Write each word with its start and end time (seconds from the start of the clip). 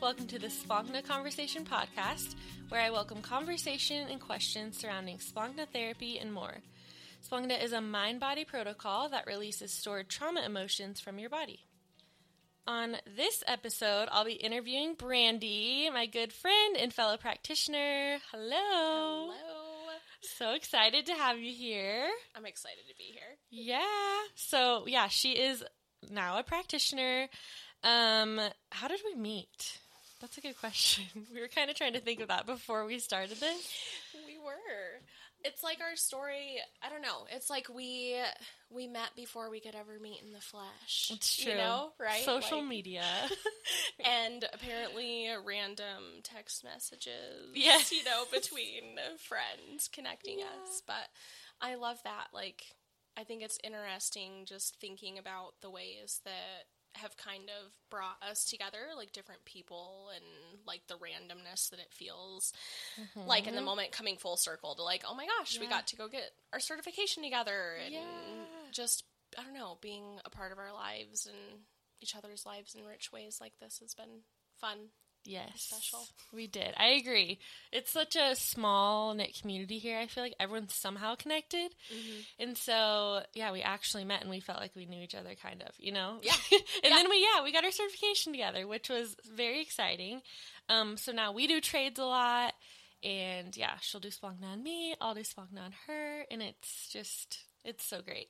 Welcome 0.00 0.28
to 0.28 0.38
the 0.38 0.46
Splankna 0.46 1.04
Conversation 1.04 1.64
Podcast, 1.64 2.36
where 2.68 2.80
I 2.80 2.90
welcome 2.90 3.20
conversation 3.20 4.06
and 4.08 4.20
questions 4.20 4.78
surrounding 4.78 5.18
Splankna 5.18 5.66
therapy 5.72 6.20
and 6.20 6.32
more. 6.32 6.58
Splankna 7.28 7.60
is 7.60 7.72
a 7.72 7.80
mind 7.80 8.20
body 8.20 8.44
protocol 8.44 9.08
that 9.08 9.26
releases 9.26 9.72
stored 9.72 10.08
trauma 10.08 10.42
emotions 10.46 11.00
from 11.00 11.18
your 11.18 11.28
body. 11.28 11.66
On 12.68 12.96
this 13.16 13.42
episode, 13.48 14.08
I'll 14.12 14.24
be 14.24 14.34
interviewing 14.34 14.94
Brandi, 14.94 15.92
my 15.92 16.06
good 16.06 16.32
friend 16.32 16.76
and 16.76 16.94
fellow 16.94 17.16
practitioner. 17.16 18.18
Hello. 18.30 19.32
Hello. 19.32 19.96
So 20.20 20.52
excited 20.52 21.06
to 21.06 21.14
have 21.14 21.38
you 21.38 21.52
here. 21.52 22.08
I'm 22.36 22.46
excited 22.46 22.84
to 22.88 22.94
be 22.96 23.12
here. 23.12 23.36
Yeah. 23.50 23.82
So, 24.36 24.86
yeah, 24.86 25.08
she 25.08 25.32
is 25.32 25.64
now 26.08 26.38
a 26.38 26.44
practitioner. 26.44 27.28
Um, 27.82 28.40
how 28.70 28.88
did 28.88 29.00
we 29.04 29.20
meet? 29.20 29.77
That's 30.20 30.36
a 30.38 30.40
good 30.40 30.58
question. 30.58 31.04
We 31.34 31.40
were 31.40 31.48
kind 31.48 31.70
of 31.70 31.76
trying 31.76 31.92
to 31.92 32.00
think 32.00 32.20
of 32.20 32.28
that 32.28 32.46
before 32.46 32.84
we 32.86 32.98
started 32.98 33.38
this. 33.38 33.68
We 34.26 34.38
were. 34.38 35.00
It's 35.44 35.62
like 35.62 35.78
our 35.80 35.94
story. 35.94 36.56
I 36.82 36.88
don't 36.88 37.02
know. 37.02 37.26
It's 37.30 37.48
like 37.48 37.68
we 37.72 38.16
we 38.70 38.88
met 38.88 39.10
before 39.14 39.50
we 39.50 39.60
could 39.60 39.76
ever 39.76 39.98
meet 40.02 40.20
in 40.26 40.32
the 40.32 40.40
flesh. 40.40 41.10
It's 41.14 41.36
true. 41.40 41.52
You 41.52 41.58
know, 41.58 41.90
right? 42.00 42.24
Social 42.24 42.58
Like- 42.58 42.68
media. 42.68 43.04
and 44.04 44.44
apparently 44.52 45.28
random 45.44 46.22
text 46.24 46.64
messages. 46.64 47.50
Yes. 47.54 47.92
You 47.92 48.02
know, 48.04 48.24
between 48.32 48.96
friends 49.18 49.88
connecting 49.92 50.40
us. 50.40 50.82
But 50.86 51.08
I 51.60 51.76
love 51.76 51.98
that. 52.02 52.28
Like, 52.34 52.64
I 53.16 53.22
think 53.24 53.42
it's 53.42 53.58
interesting 53.62 54.44
just 54.46 54.76
thinking 54.80 55.18
about 55.18 55.52
the 55.62 55.70
ways 55.70 56.20
that 56.24 56.64
have 56.98 57.16
kind 57.16 57.44
of 57.48 57.72
brought 57.90 58.16
us 58.22 58.44
together, 58.44 58.78
like 58.96 59.12
different 59.12 59.44
people 59.44 60.10
and 60.14 60.24
like 60.66 60.82
the 60.88 60.94
randomness 60.94 61.70
that 61.70 61.78
it 61.80 61.92
feels 61.92 62.52
like 63.26 63.46
in 63.46 63.54
the 63.54 63.62
moment 63.62 63.92
coming 63.92 64.16
full 64.16 64.36
circle 64.36 64.74
to 64.74 64.82
like, 64.82 65.02
oh 65.08 65.14
my 65.14 65.26
gosh, 65.26 65.58
we 65.58 65.64
Mm-hmm. 65.66 65.72
Got 65.74 65.86
to 65.88 65.96
go 65.96 66.08
get 66.08 66.30
our 66.52 66.60
certification 66.60 67.22
together 67.22 67.76
and 67.84 67.92
Yeah. 67.94 68.00
just 68.72 69.04
I 69.38 69.42
don't 69.42 69.54
know, 69.54 69.76
being 69.82 70.04
a 70.24 70.30
part 70.30 70.52
of 70.52 70.58
our 70.58 70.72
lives 70.72 71.26
and 71.26 71.60
each 72.00 72.14
other's 72.16 72.46
lives 72.46 72.74
in 72.74 72.86
rich 72.86 73.12
ways 73.12 73.38
like 73.40 73.52
this 73.60 73.78
has 73.80 73.92
been 73.94 74.22
fun. 74.60 74.78
Yes. 75.30 75.60
Special. 75.70 76.06
We 76.32 76.46
did. 76.46 76.72
I 76.78 76.86
agree. 76.92 77.38
It's 77.70 77.90
such 77.90 78.16
a 78.16 78.34
small 78.34 79.12
knit 79.12 79.38
community 79.38 79.78
here. 79.78 79.98
I 79.98 80.06
feel 80.06 80.24
like 80.24 80.34
everyone's 80.40 80.72
somehow 80.72 81.16
connected. 81.16 81.70
Mm-hmm. 81.94 82.42
And 82.42 82.56
so, 82.56 83.20
yeah, 83.34 83.52
we 83.52 83.60
actually 83.60 84.04
met 84.06 84.22
and 84.22 84.30
we 84.30 84.40
felt 84.40 84.58
like 84.58 84.74
we 84.74 84.86
knew 84.86 85.02
each 85.02 85.14
other 85.14 85.34
kind 85.34 85.62
of, 85.62 85.74
you 85.78 85.92
know? 85.92 86.16
Yeah. 86.22 86.32
and 86.52 86.62
Yeah. 86.82 86.90
then 86.90 87.10
we, 87.10 87.20
yeah, 87.20 87.44
we 87.44 87.52
got 87.52 87.62
our 87.64 87.70
certification 87.70 88.32
together, 88.32 88.66
which 88.66 88.88
was 88.88 89.16
very 89.30 89.60
exciting. 89.60 90.22
Um, 90.70 90.96
so 90.96 91.12
now 91.12 91.32
we 91.32 91.46
do 91.46 91.60
trades 91.60 91.98
a 91.98 92.04
lot. 92.06 92.54
And 93.04 93.54
yeah, 93.54 93.76
she'll 93.82 94.00
do 94.00 94.08
Splankna 94.08 94.44
on 94.52 94.62
me, 94.62 94.94
I'll 95.00 95.14
do 95.14 95.20
Splankna 95.20 95.62
on 95.62 95.74
her. 95.88 96.24
And 96.30 96.40
it's 96.42 96.88
just, 96.90 97.40
it's 97.66 97.84
so 97.84 98.00
great. 98.00 98.28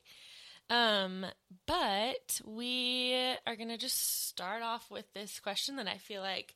Um, 0.69 1.25
but 1.65 2.41
we 2.45 3.15
are 3.47 3.55
going 3.55 3.69
to 3.69 3.77
just 3.77 4.27
start 4.27 4.61
off 4.61 4.91
with 4.91 5.11
this 5.13 5.39
question 5.39 5.77
that 5.77 5.87
I 5.87 5.97
feel 5.97 6.21
like 6.21 6.55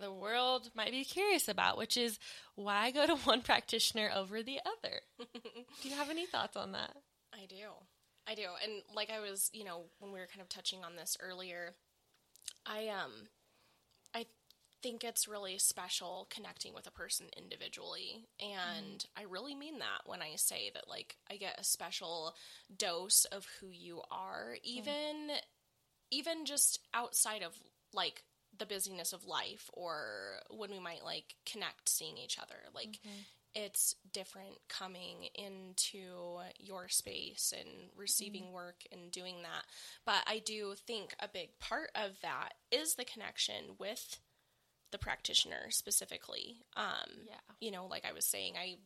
the 0.00 0.12
world 0.12 0.70
might 0.74 0.90
be 0.90 1.04
curious 1.04 1.48
about, 1.48 1.78
which 1.78 1.96
is 1.96 2.18
why 2.54 2.90
go 2.90 3.06
to 3.06 3.16
one 3.24 3.42
practitioner 3.42 4.10
over 4.14 4.42
the 4.42 4.60
other? 4.64 5.00
do 5.82 5.88
you 5.88 5.94
have 5.94 6.10
any 6.10 6.26
thoughts 6.26 6.56
on 6.56 6.72
that? 6.72 6.92
I 7.32 7.46
do. 7.46 7.68
I 8.26 8.34
do. 8.34 8.46
And 8.62 8.82
like 8.94 9.10
I 9.10 9.20
was, 9.20 9.50
you 9.52 9.64
know, 9.64 9.84
when 9.98 10.12
we 10.12 10.20
were 10.20 10.26
kind 10.26 10.40
of 10.40 10.48
touching 10.48 10.84
on 10.84 10.96
this 10.96 11.16
earlier, 11.20 11.72
I 12.66 12.88
um 12.88 13.28
I 14.14 14.26
think 14.82 15.04
it's 15.04 15.28
really 15.28 15.58
special 15.58 16.28
connecting 16.30 16.74
with 16.74 16.86
a 16.86 16.92
person 16.92 17.26
individually. 17.36 18.26
And 18.40 19.04
I 19.16 19.22
really 19.22 19.54
mean 19.54 19.78
that 19.78 20.02
when 20.06 20.22
I 20.22 20.36
say 20.36 20.70
that 20.74 20.88
like 20.88 21.16
I 21.30 21.36
get 21.36 21.58
a 21.58 21.64
special 21.64 22.34
dose 22.76 23.24
of 23.26 23.46
who 23.60 23.68
you 23.70 24.02
are, 24.10 24.56
even 24.62 25.30
even 26.10 26.44
just 26.44 26.78
outside 26.94 27.42
of 27.42 27.54
like 27.92 28.22
the 28.62 28.74
busyness 28.74 29.12
of 29.12 29.26
life 29.26 29.68
or 29.72 30.38
when 30.50 30.70
we 30.70 30.78
might 30.78 31.04
like 31.04 31.34
connect 31.44 31.88
seeing 31.88 32.16
each 32.16 32.38
other. 32.38 32.54
Like 32.74 33.00
it's 33.54 33.94
different 34.12 34.56
coming 34.68 35.28
into 35.34 36.38
your 36.58 36.88
space 36.88 37.52
and 37.58 37.68
receiving 37.96 38.52
work 38.52 38.84
and 38.92 39.10
doing 39.10 39.42
that. 39.42 39.64
But 40.06 40.22
I 40.26 40.38
do 40.38 40.74
think 40.86 41.14
a 41.20 41.28
big 41.28 41.58
part 41.58 41.90
of 41.94 42.12
that 42.22 42.54
is 42.70 42.94
the 42.94 43.04
connection 43.04 43.74
with 43.78 44.18
the 44.90 44.98
practitioner 44.98 45.70
specifically. 45.70 46.56
Um, 46.76 47.10
Yeah. 47.26 47.34
You 47.60 47.72
know, 47.72 47.86
like 47.86 48.04
I 48.08 48.12
was 48.12 48.24
saying, 48.26 48.54
I 48.56 48.76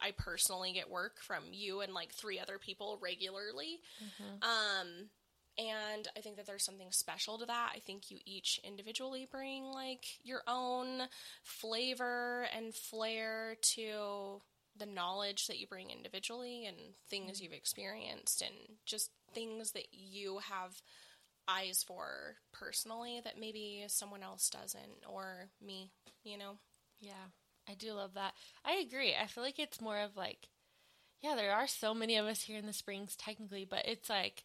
I 0.00 0.12
personally 0.12 0.72
get 0.72 0.90
work 0.90 1.20
from 1.22 1.42
you 1.52 1.80
and 1.80 1.94
like 1.94 2.12
three 2.12 2.38
other 2.38 2.58
people 2.58 2.98
regularly. 3.00 3.80
Um, 4.42 5.08
and 5.58 6.06
I 6.16 6.20
think 6.20 6.36
that 6.36 6.46
there's 6.46 6.64
something 6.64 6.90
special 6.90 7.38
to 7.38 7.46
that. 7.46 7.72
I 7.74 7.78
think 7.78 8.10
you 8.10 8.18
each 8.24 8.60
individually 8.62 9.26
bring 9.30 9.64
like 9.64 10.04
your 10.22 10.42
own 10.46 11.02
flavor 11.42 12.46
and 12.54 12.74
flair 12.74 13.56
to 13.74 14.42
the 14.78 14.86
knowledge 14.86 15.46
that 15.46 15.58
you 15.58 15.66
bring 15.66 15.90
individually 15.90 16.66
and 16.66 16.76
things 17.08 17.36
mm-hmm. 17.36 17.44
you've 17.44 17.52
experienced 17.52 18.42
and 18.42 18.54
just 18.84 19.10
things 19.34 19.72
that 19.72 19.86
you 19.92 20.38
have 20.38 20.82
eyes 21.48 21.82
for 21.86 22.36
personally 22.52 23.20
that 23.24 23.40
maybe 23.40 23.84
someone 23.86 24.22
else 24.22 24.50
doesn't 24.50 25.04
or 25.08 25.48
me, 25.64 25.90
you 26.24 26.36
know. 26.36 26.58
Yeah, 27.00 27.12
I 27.68 27.74
do 27.74 27.92
love 27.92 28.14
that. 28.14 28.34
I 28.64 28.74
agree. 28.74 29.14
I 29.14 29.26
feel 29.26 29.44
like 29.44 29.58
it's 29.58 29.80
more 29.80 30.00
of 30.00 30.16
like, 30.16 30.48
yeah, 31.22 31.34
there 31.34 31.52
are 31.52 31.66
so 31.66 31.94
many 31.94 32.16
of 32.16 32.26
us 32.26 32.42
here 32.42 32.58
in 32.58 32.66
the 32.66 32.72
Springs 32.72 33.16
technically, 33.16 33.64
but 33.68 33.86
it's 33.86 34.10
like, 34.10 34.44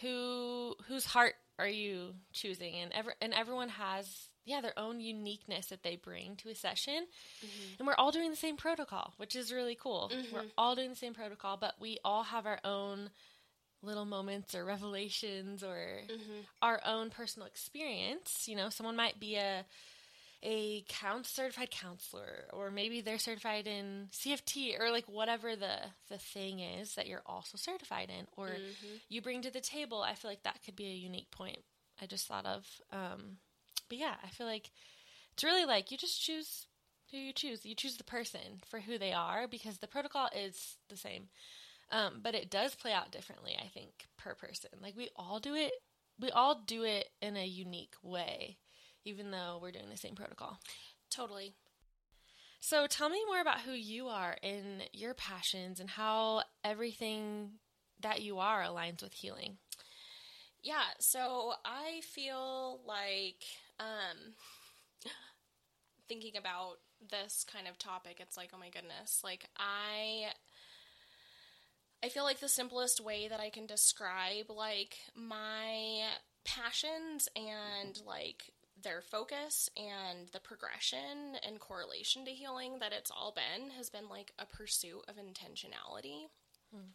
who 0.00 0.74
whose 0.88 1.04
heart 1.04 1.34
are 1.58 1.68
you 1.68 2.14
choosing? 2.32 2.74
And 2.74 2.92
ever 2.92 3.14
and 3.20 3.32
everyone 3.32 3.68
has 3.70 4.28
yeah 4.44 4.60
their 4.60 4.78
own 4.78 5.00
uniqueness 5.00 5.66
that 5.66 5.82
they 5.82 5.96
bring 5.96 6.36
to 6.36 6.50
a 6.50 6.54
session, 6.54 7.06
mm-hmm. 7.44 7.74
and 7.78 7.86
we're 7.86 7.94
all 7.94 8.10
doing 8.10 8.30
the 8.30 8.36
same 8.36 8.56
protocol, 8.56 9.14
which 9.16 9.36
is 9.36 9.52
really 9.52 9.76
cool. 9.80 10.10
We're 10.10 10.40
mm-hmm. 10.40 10.48
all 10.58 10.74
doing 10.74 10.90
the 10.90 10.96
same 10.96 11.14
protocol, 11.14 11.56
but 11.56 11.74
we 11.80 11.98
all 12.04 12.24
have 12.24 12.46
our 12.46 12.60
own 12.64 13.10
little 13.82 14.06
moments 14.06 14.54
or 14.54 14.64
revelations 14.64 15.62
or 15.62 16.00
mm-hmm. 16.10 16.40
our 16.62 16.80
own 16.86 17.10
personal 17.10 17.46
experience. 17.46 18.46
You 18.46 18.56
know, 18.56 18.70
someone 18.70 18.96
might 18.96 19.20
be 19.20 19.36
a 19.36 19.64
a 20.42 20.84
count 20.88 21.26
certified 21.26 21.70
counselor 21.70 22.44
or 22.52 22.70
maybe 22.70 23.00
they're 23.00 23.18
certified 23.18 23.66
in 23.66 24.08
CFT 24.12 24.78
or 24.78 24.90
like 24.90 25.06
whatever 25.06 25.56
the 25.56 25.76
the 26.10 26.18
thing 26.18 26.60
is 26.60 26.94
that 26.94 27.06
you're 27.06 27.22
also 27.26 27.56
certified 27.56 28.10
in 28.10 28.26
or 28.36 28.48
you 29.08 29.22
bring 29.22 29.42
to 29.42 29.50
the 29.50 29.60
table 29.60 30.02
I 30.02 30.14
feel 30.14 30.30
like 30.30 30.42
that 30.42 30.62
could 30.64 30.76
be 30.76 30.86
a 30.86 30.94
unique 30.94 31.30
point. 31.30 31.60
I 32.00 32.06
just 32.06 32.26
thought 32.26 32.46
of 32.46 32.66
um 32.92 33.38
but 33.88 33.98
yeah 33.98 34.14
I 34.22 34.28
feel 34.28 34.46
like 34.46 34.70
it's 35.32 35.44
really 35.44 35.64
like 35.64 35.90
you 35.90 35.96
just 35.96 36.22
choose 36.22 36.66
who 37.10 37.18
you 37.18 37.32
choose. 37.32 37.64
You 37.64 37.74
choose 37.74 37.96
the 37.96 38.04
person 38.04 38.60
for 38.68 38.80
who 38.80 38.98
they 38.98 39.12
are 39.12 39.46
because 39.46 39.78
the 39.78 39.86
protocol 39.86 40.28
is 40.34 40.76
the 40.88 40.96
same. 40.96 41.28
Um, 41.92 42.20
but 42.22 42.34
it 42.34 42.50
does 42.50 42.74
play 42.74 42.92
out 42.92 43.12
differently 43.12 43.56
I 43.58 43.68
think 43.68 43.90
per 44.18 44.34
person. 44.34 44.70
Like 44.82 44.96
we 44.96 45.08
all 45.16 45.40
do 45.40 45.54
it 45.54 45.72
we 46.20 46.30
all 46.30 46.62
do 46.66 46.84
it 46.84 47.08
in 47.20 47.36
a 47.36 47.44
unique 47.44 47.94
way 48.02 48.58
even 49.04 49.30
though 49.30 49.58
we're 49.60 49.70
doing 49.70 49.90
the 49.90 49.96
same 49.96 50.14
protocol. 50.14 50.58
Totally. 51.10 51.54
So 52.60 52.86
tell 52.86 53.10
me 53.10 53.22
more 53.26 53.40
about 53.40 53.60
who 53.60 53.72
you 53.72 54.08
are 54.08 54.36
and 54.42 54.88
your 54.92 55.12
passions 55.12 55.80
and 55.80 55.90
how 55.90 56.42
everything 56.64 57.58
that 58.00 58.22
you 58.22 58.38
are 58.38 58.62
aligns 58.62 59.02
with 59.02 59.12
healing. 59.12 59.58
Yeah, 60.62 60.84
so 60.98 61.52
I 61.64 62.00
feel 62.02 62.80
like 62.86 63.44
um 63.78 64.32
thinking 66.08 66.36
about 66.38 66.76
this 67.10 67.44
kind 67.50 67.68
of 67.68 67.78
topic, 67.78 68.16
it's 68.18 68.36
like, 68.36 68.50
oh 68.54 68.58
my 68.58 68.70
goodness, 68.70 69.20
like 69.22 69.44
I 69.58 70.32
I 72.02 72.08
feel 72.08 72.24
like 72.24 72.40
the 72.40 72.48
simplest 72.48 73.00
way 73.00 73.28
that 73.28 73.40
I 73.40 73.50
can 73.50 73.66
describe 73.66 74.50
like 74.50 74.96
my 75.14 76.02
passions 76.44 77.28
and 77.36 78.00
like 78.06 78.52
their 78.84 79.02
focus 79.02 79.68
and 79.76 80.28
the 80.32 80.40
progression 80.40 81.36
and 81.46 81.58
correlation 81.58 82.24
to 82.24 82.30
healing 82.30 82.78
that 82.80 82.92
it's 82.92 83.10
all 83.10 83.34
been 83.34 83.70
has 83.70 83.90
been 83.90 84.08
like 84.08 84.32
a 84.38 84.46
pursuit 84.46 85.02
of 85.08 85.16
intentionality 85.16 86.28
hmm. 86.72 86.90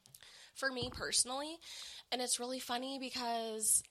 for 0.56 0.72
me 0.72 0.90
personally. 0.92 1.58
And 2.12 2.22
it's 2.22 2.40
really 2.40 2.60
funny 2.60 2.98
because 3.00 3.84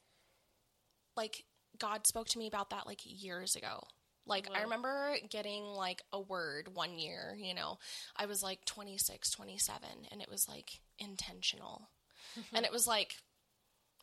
like 1.16 1.44
God 1.78 2.06
spoke 2.06 2.28
to 2.28 2.38
me 2.38 2.46
about 2.46 2.70
that 2.70 2.86
like 2.86 3.00
years 3.04 3.56
ago. 3.56 3.82
Like 4.26 4.48
I 4.54 4.62
remember 4.62 5.16
getting 5.30 5.64
like 5.64 6.02
a 6.12 6.20
word 6.20 6.68
one 6.74 6.98
year, 6.98 7.36
you 7.38 7.54
know. 7.54 7.78
I 8.14 8.26
was 8.26 8.42
like 8.42 8.64
26, 8.66 9.30
27 9.30 9.88
and 10.12 10.20
it 10.20 10.30
was 10.30 10.48
like 10.48 10.80
intentional. 10.98 11.88
and 12.52 12.64
it 12.64 12.72
was 12.72 12.86
like 12.86 13.14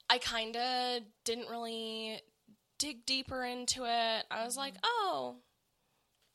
I 0.09 0.18
kind 0.18 0.56
of 0.56 1.01
didn't 1.24 1.50
really 1.50 2.19
dig 2.77 3.06
deeper 3.06 3.44
into 3.44 3.83
it, 3.86 4.25
I 4.31 4.44
was 4.45 4.57
like, 4.57 4.75
oh, 4.83 5.36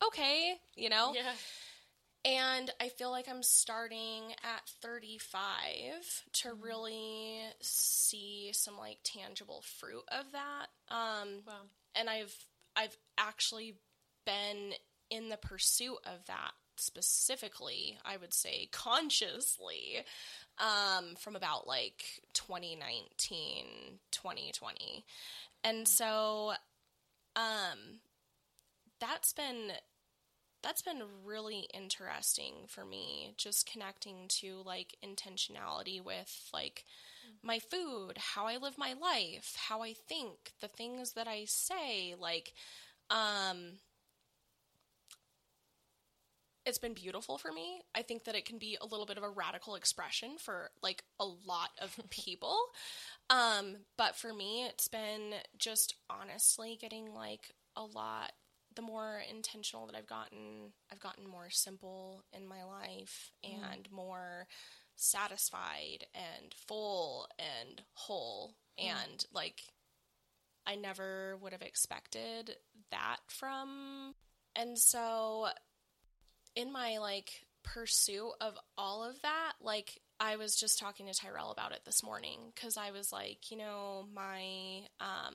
okay, 0.06 0.54
you 0.76 0.88
know? 0.90 1.12
Yeah. 1.14 1.32
And 2.22 2.70
I 2.78 2.88
feel 2.90 3.10
like 3.10 3.28
I'm 3.28 3.42
starting 3.42 4.32
at 4.44 4.68
35 4.82 5.40
to 6.34 6.48
Mm-hmm. 6.48 6.62
really 6.62 7.40
see 7.62 8.50
some 8.52 8.76
like 8.76 8.98
tangible 9.04 9.62
fruit 9.78 10.02
of 10.08 10.26
that. 10.32 10.66
Um, 10.94 11.28
Wow. 11.46 11.54
and 11.94 12.10
I've 12.10 12.34
I've 12.76 12.96
actually 13.18 13.76
been 14.26 14.72
in 15.10 15.28
the 15.30 15.38
pursuit 15.38 15.96
of 16.04 16.24
that 16.26 16.52
specifically, 16.76 17.98
I 18.04 18.16
would 18.16 18.32
say 18.32 18.68
consciously, 18.70 20.04
um, 20.58 21.14
from 21.18 21.36
about 21.36 21.66
like 21.66 22.04
2019, 22.34 23.64
2020. 24.10 25.04
And 25.64 25.86
so 25.86 26.52
um 27.36 28.00
that's 29.00 29.32
been 29.32 29.72
that's 30.62 30.82
been 30.82 31.02
really 31.24 31.66
interesting 31.72 32.54
for 32.68 32.84
me 32.84 33.32
just 33.38 33.70
connecting 33.70 34.26
to 34.28 34.62
like 34.64 34.96
intentionality 35.04 36.02
with 36.04 36.50
like 36.52 36.84
my 37.42 37.58
food, 37.58 38.18
how 38.18 38.46
I 38.46 38.58
live 38.58 38.76
my 38.76 38.92
life, 38.92 39.56
how 39.68 39.82
I 39.82 39.94
think, 39.94 40.52
the 40.60 40.68
things 40.68 41.12
that 41.12 41.26
I 41.26 41.44
say, 41.46 42.14
like 42.18 42.52
um 43.10 43.78
it's 46.70 46.78
been 46.78 46.94
beautiful 46.94 47.36
for 47.36 47.52
me. 47.52 47.82
I 47.94 48.02
think 48.02 48.24
that 48.24 48.34
it 48.34 48.46
can 48.46 48.58
be 48.58 48.78
a 48.80 48.86
little 48.86 49.04
bit 49.04 49.18
of 49.18 49.22
a 49.24 49.28
radical 49.28 49.74
expression 49.74 50.38
for 50.38 50.70
like 50.82 51.02
a 51.18 51.26
lot 51.26 51.70
of 51.82 51.98
people. 52.10 52.56
um 53.28 53.76
but 53.98 54.16
for 54.16 54.32
me 54.32 54.64
it's 54.64 54.88
been 54.88 55.34
just 55.58 55.94
honestly 56.08 56.78
getting 56.80 57.12
like 57.12 57.52
a 57.76 57.82
lot 57.82 58.32
the 58.76 58.82
more 58.82 59.20
intentional 59.28 59.86
that 59.86 59.96
I've 59.96 60.06
gotten, 60.06 60.72
I've 60.92 61.00
gotten 61.00 61.28
more 61.28 61.50
simple 61.50 62.24
in 62.32 62.46
my 62.46 62.62
life 62.64 63.32
and 63.42 63.90
more 63.90 64.46
satisfied 64.96 66.06
and 66.14 66.54
full 66.68 67.26
and 67.38 67.82
whole. 67.94 68.54
And 68.78 69.24
like, 69.34 69.60
I 70.66 70.76
never 70.76 71.36
would 71.38 71.52
have 71.52 71.62
expected 71.62 72.56
that 72.90 73.18
from. 73.26 74.14
And 74.54 74.78
so, 74.78 75.48
in 76.56 76.72
my 76.72 76.98
like 76.98 77.30
pursuit 77.62 78.32
of 78.40 78.54
all 78.76 79.04
of 79.04 79.20
that, 79.22 79.52
like, 79.60 80.00
I 80.18 80.36
was 80.36 80.54
just 80.54 80.78
talking 80.78 81.06
to 81.06 81.14
Tyrell 81.14 81.50
about 81.50 81.72
it 81.72 81.80
this 81.86 82.02
morning 82.02 82.38
because 82.54 82.76
I 82.76 82.90
was 82.90 83.10
like, 83.12 83.50
you 83.50 83.56
know, 83.56 84.06
my 84.14 84.82
um, 85.00 85.34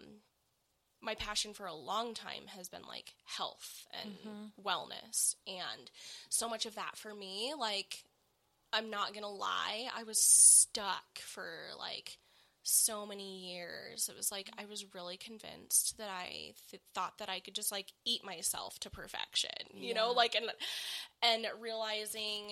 my 1.02 1.16
passion 1.16 1.54
for 1.54 1.66
a 1.66 1.74
long 1.74 2.14
time 2.14 2.48
has 2.48 2.68
been 2.68 2.82
like 2.88 3.14
health 3.26 3.86
and 4.02 4.12
wellness 4.64 5.36
and 5.48 5.92
so 6.30 6.50
much 6.50 6.66
of 6.66 6.76
that 6.76 6.98
for 6.98 7.14
me 7.14 7.54
like 7.58 8.04
i'm 8.74 8.90
not 8.90 9.14
gonna 9.14 9.30
lie 9.30 9.88
i 9.96 10.04
was 10.04 10.20
stuck 10.20 11.20
for 11.20 11.48
like 11.78 12.18
so 12.68 13.06
many 13.06 13.52
years 13.54 14.10
it 14.10 14.18
was 14.18 14.32
like 14.32 14.50
i 14.58 14.66
was 14.66 14.94
really 14.96 15.18
convinced 15.18 15.98
that 16.00 16.10
i 16.10 16.52
th- 16.72 16.82
thought 16.96 17.18
that 17.20 17.30
i 17.30 17.40
could 17.40 17.54
just 17.54 17.72
like 17.72 17.94
eat 18.06 18.26
myself 18.26 18.80
to 18.80 18.90
perfection 18.90 19.52
you 19.74 19.94
know 19.94 20.12
like 20.12 20.34
and 20.36 20.48
and 21.22 21.46
realizing 21.62 22.50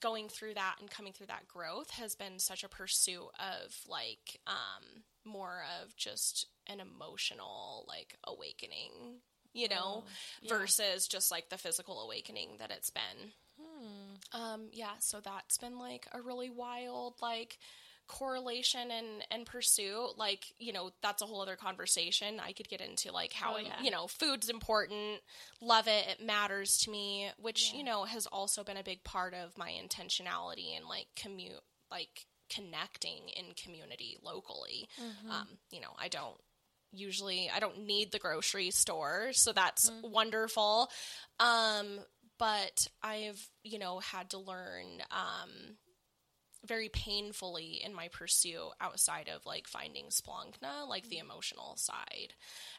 going 0.00 0.30
through 0.30 0.54
that 0.54 0.76
and 0.80 0.90
coming 0.90 1.12
through 1.12 1.26
that 1.26 1.46
growth 1.46 1.90
has 1.90 2.14
been 2.14 2.38
such 2.38 2.64
a 2.64 2.68
pursuit 2.70 3.28
of 3.38 3.76
like 3.86 4.40
um 4.46 5.02
more 5.26 5.62
of 5.82 5.94
just 5.94 6.46
an 6.66 6.80
emotional 6.80 7.84
like 7.86 8.16
awakening 8.24 9.18
you 9.52 9.68
know 9.68 9.76
Oh, 9.76 10.04
yeah. 10.40 10.56
versus 10.56 11.06
just 11.06 11.30
like 11.30 11.50
the 11.50 11.58
physical 11.58 12.00
awakening 12.00 12.56
that 12.60 12.70
it's 12.70 12.90
been 12.90 13.32
Hmm. 13.60 14.40
um 14.40 14.60
yeah 14.72 14.92
so 15.00 15.20
that's 15.22 15.58
been 15.58 15.78
like 15.78 16.06
a 16.12 16.20
really 16.22 16.48
wild 16.48 17.14
like 17.20 17.58
correlation 18.10 18.90
and 18.90 19.06
and 19.30 19.46
pursuit 19.46 20.18
like 20.18 20.44
you 20.58 20.72
know 20.72 20.90
that's 21.00 21.22
a 21.22 21.26
whole 21.26 21.40
other 21.40 21.54
conversation 21.54 22.40
i 22.44 22.52
could 22.52 22.68
get 22.68 22.80
into 22.80 23.12
like 23.12 23.32
how 23.32 23.54
Oh, 23.54 23.58
yeah. 23.58 23.80
you 23.82 23.90
know 23.92 24.08
food's 24.08 24.48
important 24.50 25.20
love 25.60 25.86
it 25.86 26.04
it 26.08 26.26
matters 26.26 26.78
to 26.80 26.90
me 26.90 27.28
which 27.38 27.70
Yeah. 27.72 27.78
you 27.78 27.84
know 27.84 28.04
has 28.04 28.26
also 28.26 28.64
been 28.64 28.76
a 28.76 28.82
big 28.82 29.04
part 29.04 29.32
of 29.32 29.56
my 29.56 29.70
intentionality 29.70 30.76
and 30.76 30.86
like 30.86 31.06
commute 31.14 31.60
like 31.90 32.26
connecting 32.52 33.28
in 33.36 33.54
community 33.54 34.16
locally 34.22 34.88
Mm-hmm. 35.00 35.30
um 35.30 35.46
you 35.70 35.80
know 35.80 35.92
i 35.98 36.08
don't 36.08 36.36
usually 36.92 37.48
i 37.54 37.60
don't 37.60 37.86
need 37.86 38.10
the 38.10 38.18
grocery 38.18 38.70
store 38.72 39.28
so 39.32 39.52
that's 39.52 39.88
Mm-hmm. 39.88 40.10
wonderful 40.10 40.90
um 41.38 41.86
but 42.38 42.88
i've 43.04 43.48
you 43.62 43.78
know 43.78 44.00
had 44.00 44.30
to 44.30 44.38
learn 44.38 44.86
um 45.12 45.50
very 46.64 46.88
painfully 46.88 47.80
in 47.84 47.94
my 47.94 48.08
pursuit 48.08 48.70
outside 48.80 49.30
of 49.34 49.46
like 49.46 49.66
finding 49.66 50.06
splankna 50.06 50.88
like 50.88 51.08
the 51.08 51.18
emotional 51.18 51.76
side. 51.76 52.34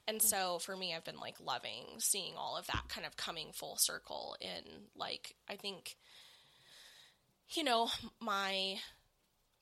And 0.07 0.19
mm-hmm. 0.19 0.27
so 0.27 0.59
for 0.59 0.75
me 0.75 0.93
i've 0.95 1.05
been 1.05 1.19
like 1.19 1.35
loving 1.39 1.85
seeing 1.99 2.33
all 2.37 2.57
of 2.57 2.67
that 2.67 2.83
kind 2.89 3.05
of 3.05 3.17
coming 3.17 3.51
full 3.53 3.77
circle 3.77 4.35
in 4.39 4.63
like 4.95 5.35
i 5.49 5.55
think 5.55 5.95
you 7.53 7.63
know 7.63 7.89
my 8.19 8.77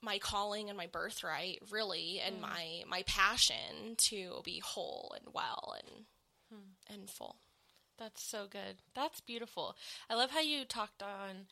my 0.01 0.17
calling 0.17 0.69
and 0.69 0.77
my 0.77 0.87
birthright 0.87 1.59
really 1.71 2.21
and 2.25 2.37
mm. 2.37 2.41
my 2.41 2.83
my 2.87 3.03
passion 3.03 3.95
to 3.97 4.41
be 4.43 4.59
whole 4.59 5.13
and 5.17 5.33
well 5.33 5.75
and 5.77 6.05
hmm. 6.51 6.93
and 6.93 7.09
full. 7.09 7.37
That's 7.97 8.23
so 8.23 8.45
good. 8.49 8.77
That's 8.95 9.19
beautiful. 9.19 9.75
I 10.09 10.15
love 10.15 10.31
how 10.31 10.39
you 10.39 10.63
talked 10.63 11.03
on 11.03 11.47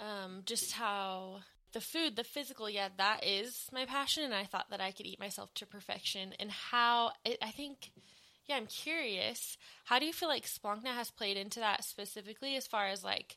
um, 0.00 0.42
just 0.46 0.72
how 0.72 1.40
the 1.76 1.80
food, 1.82 2.16
the 2.16 2.24
physical, 2.24 2.70
yeah, 2.70 2.88
that 2.96 3.22
is 3.22 3.66
my 3.70 3.84
passion. 3.84 4.24
And 4.24 4.32
I 4.32 4.44
thought 4.44 4.70
that 4.70 4.80
I 4.80 4.92
could 4.92 5.04
eat 5.04 5.20
myself 5.20 5.52
to 5.56 5.66
perfection. 5.66 6.32
And 6.40 6.50
how 6.50 7.10
it, 7.22 7.36
I 7.42 7.50
think, 7.50 7.90
yeah, 8.46 8.56
I'm 8.56 8.64
curious. 8.66 9.58
How 9.84 9.98
do 9.98 10.06
you 10.06 10.14
feel 10.14 10.30
like 10.30 10.46
Splankna 10.46 10.94
has 10.94 11.10
played 11.10 11.36
into 11.36 11.60
that 11.60 11.84
specifically 11.84 12.56
as 12.56 12.66
far 12.66 12.86
as 12.86 13.04
like 13.04 13.36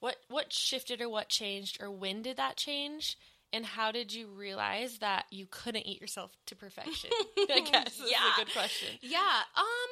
what, 0.00 0.16
what 0.28 0.50
shifted 0.50 1.02
or 1.02 1.10
what 1.10 1.28
changed 1.28 1.76
or 1.78 1.90
when 1.90 2.22
did 2.22 2.38
that 2.38 2.56
change? 2.56 3.18
And 3.52 3.66
how 3.66 3.92
did 3.92 4.14
you 4.14 4.28
realize 4.28 5.00
that 5.00 5.26
you 5.30 5.46
couldn't 5.50 5.86
eat 5.86 6.00
yourself 6.00 6.30
to 6.46 6.56
perfection? 6.56 7.10
I 7.50 7.60
guess 7.70 8.00
is 8.00 8.10
Yeah. 8.10 8.32
a 8.34 8.44
good 8.44 8.52
question. 8.54 8.88
Yeah. 9.02 9.42
Um 9.58 9.90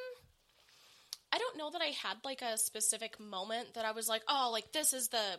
I 1.30 1.36
don't 1.38 1.58
know 1.58 1.68
that 1.70 1.82
I 1.82 1.86
had 1.88 2.16
like 2.24 2.40
a 2.40 2.56
specific 2.56 3.20
moment 3.20 3.74
that 3.74 3.84
I 3.84 3.92
was 3.92 4.08
like, 4.08 4.22
"Oh, 4.28 4.50
like 4.52 4.72
this 4.72 4.92
is 4.94 5.08
the 5.08 5.38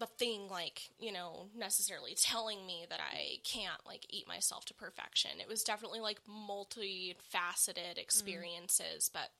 the 0.00 0.06
thing 0.06 0.48
like, 0.48 0.90
you 0.98 1.12
know, 1.12 1.46
necessarily 1.56 2.14
telling 2.14 2.66
me 2.66 2.86
that 2.90 3.00
I 3.00 3.36
can't 3.44 3.86
like 3.86 4.06
eat 4.08 4.26
myself 4.26 4.64
to 4.66 4.74
perfection." 4.74 5.40
It 5.40 5.48
was 5.48 5.62
definitely 5.62 6.00
like 6.00 6.20
multifaceted 6.26 7.96
experiences, 7.96 9.08
but 9.12 9.30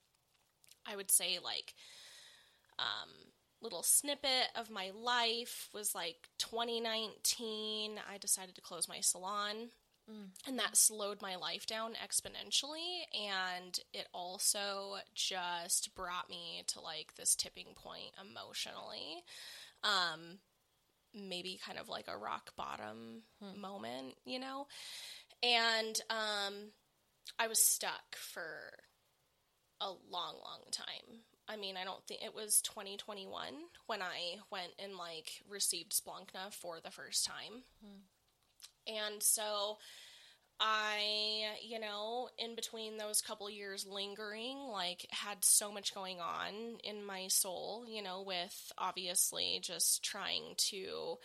I 0.87 0.97
would 0.97 1.11
say 1.11 1.39
like 1.43 1.75
um 2.79 3.11
little 3.63 3.83
snippet 3.83 4.49
of 4.57 4.71
my 4.71 4.91
life 4.95 5.69
was 5.75 5.95
like 5.95 6.29
2019 6.39 8.01
I 8.11 8.19
decided 8.19 8.55
to 8.55 8.61
close 8.63 8.89
my 8.89 9.01
salon. 9.01 9.71
And 10.49 10.59
that 10.59 10.77
slowed 10.77 11.23
my 11.23 11.37
life 11.37 11.67
down 11.67 11.93
exponentially 11.93 13.03
and 13.15 13.79
it 13.93 14.09
also 14.13 14.97
just 15.15 15.95
brought 15.95 16.29
me 16.29 16.65
to 16.69 16.81
like 16.81 17.15
this 17.17 17.37
tipping 17.37 17.75
point 17.77 18.13
emotionally. 18.21 19.23
Um 19.85 20.39
maybe 21.15 21.61
kind 21.65 21.79
of 21.79 21.89
like 21.89 22.07
a 22.09 22.17
rock 22.17 22.51
bottom 22.57 23.23
moment 23.59 24.15
you 24.25 24.39
know? 24.39 24.67
And 25.43 26.01
um 26.11 26.55
i 27.39 27.47
was 27.49 27.63
stuck 27.63 28.17
for 28.17 28.73
a 29.81 29.89
long 29.89 30.35
long 30.45 30.63
time. 30.71 31.21
I 31.49 31.57
mean 31.57 31.77
i 31.77 31.85
don't 31.85 32.05
think 32.07 32.23
it 32.23 32.35
was 32.35 32.61
2021 32.63 33.55
when 33.87 34.03
i 34.03 34.37
went 34.51 34.73
and 34.79 34.97
like 34.97 35.31
received 35.49 35.93
splankna 35.93 36.53
for 36.53 36.81
the 36.83 36.91
first 36.91 37.25
time. 37.27 37.63
And 38.87 39.23
so 39.23 39.79
I, 40.61 41.57
you 41.63 41.81
know, 41.81 42.29
in 42.39 42.55
between 42.55 42.99
those 42.99 43.23
couple 43.23 43.49
years 43.49 43.87
lingering, 43.87 44.59
like 44.59 45.07
had 45.11 45.43
so 45.43 45.73
much 45.73 45.95
going 45.95 46.21
on 46.21 46.79
in 46.85 47.05
my 47.05 47.29
soul, 47.29 47.87
you 47.89 48.03
know, 48.03 48.23
with 48.23 48.73
obviously 48.77 49.61
just 49.63 50.05
trying 50.05 50.55
to 50.69 51.17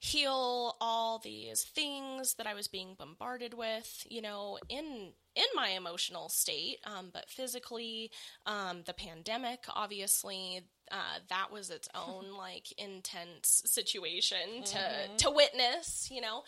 heal 0.00 0.76
all 0.80 1.18
these 1.18 1.64
things 1.64 2.34
that 2.34 2.46
I 2.46 2.54
was 2.54 2.68
being 2.68 2.94
bombarded 2.96 3.54
with, 3.54 4.06
you 4.08 4.22
know, 4.22 4.58
in 4.68 5.12
in 5.34 5.44
my 5.54 5.68
emotional 5.70 6.28
state, 6.28 6.78
um, 6.84 7.10
but 7.12 7.30
physically, 7.30 8.10
um, 8.44 8.82
the 8.86 8.92
pandemic, 8.92 9.64
obviously, 9.74 10.60
uh, 10.90 11.20
that 11.28 11.50
was 11.52 11.70
its 11.70 11.88
own 11.94 12.36
like 12.36 12.66
intense 12.76 13.62
situation 13.64 14.62
to 14.64 15.08
to 15.18 15.30
witness, 15.30 16.10
you 16.12 16.20
know. 16.20 16.42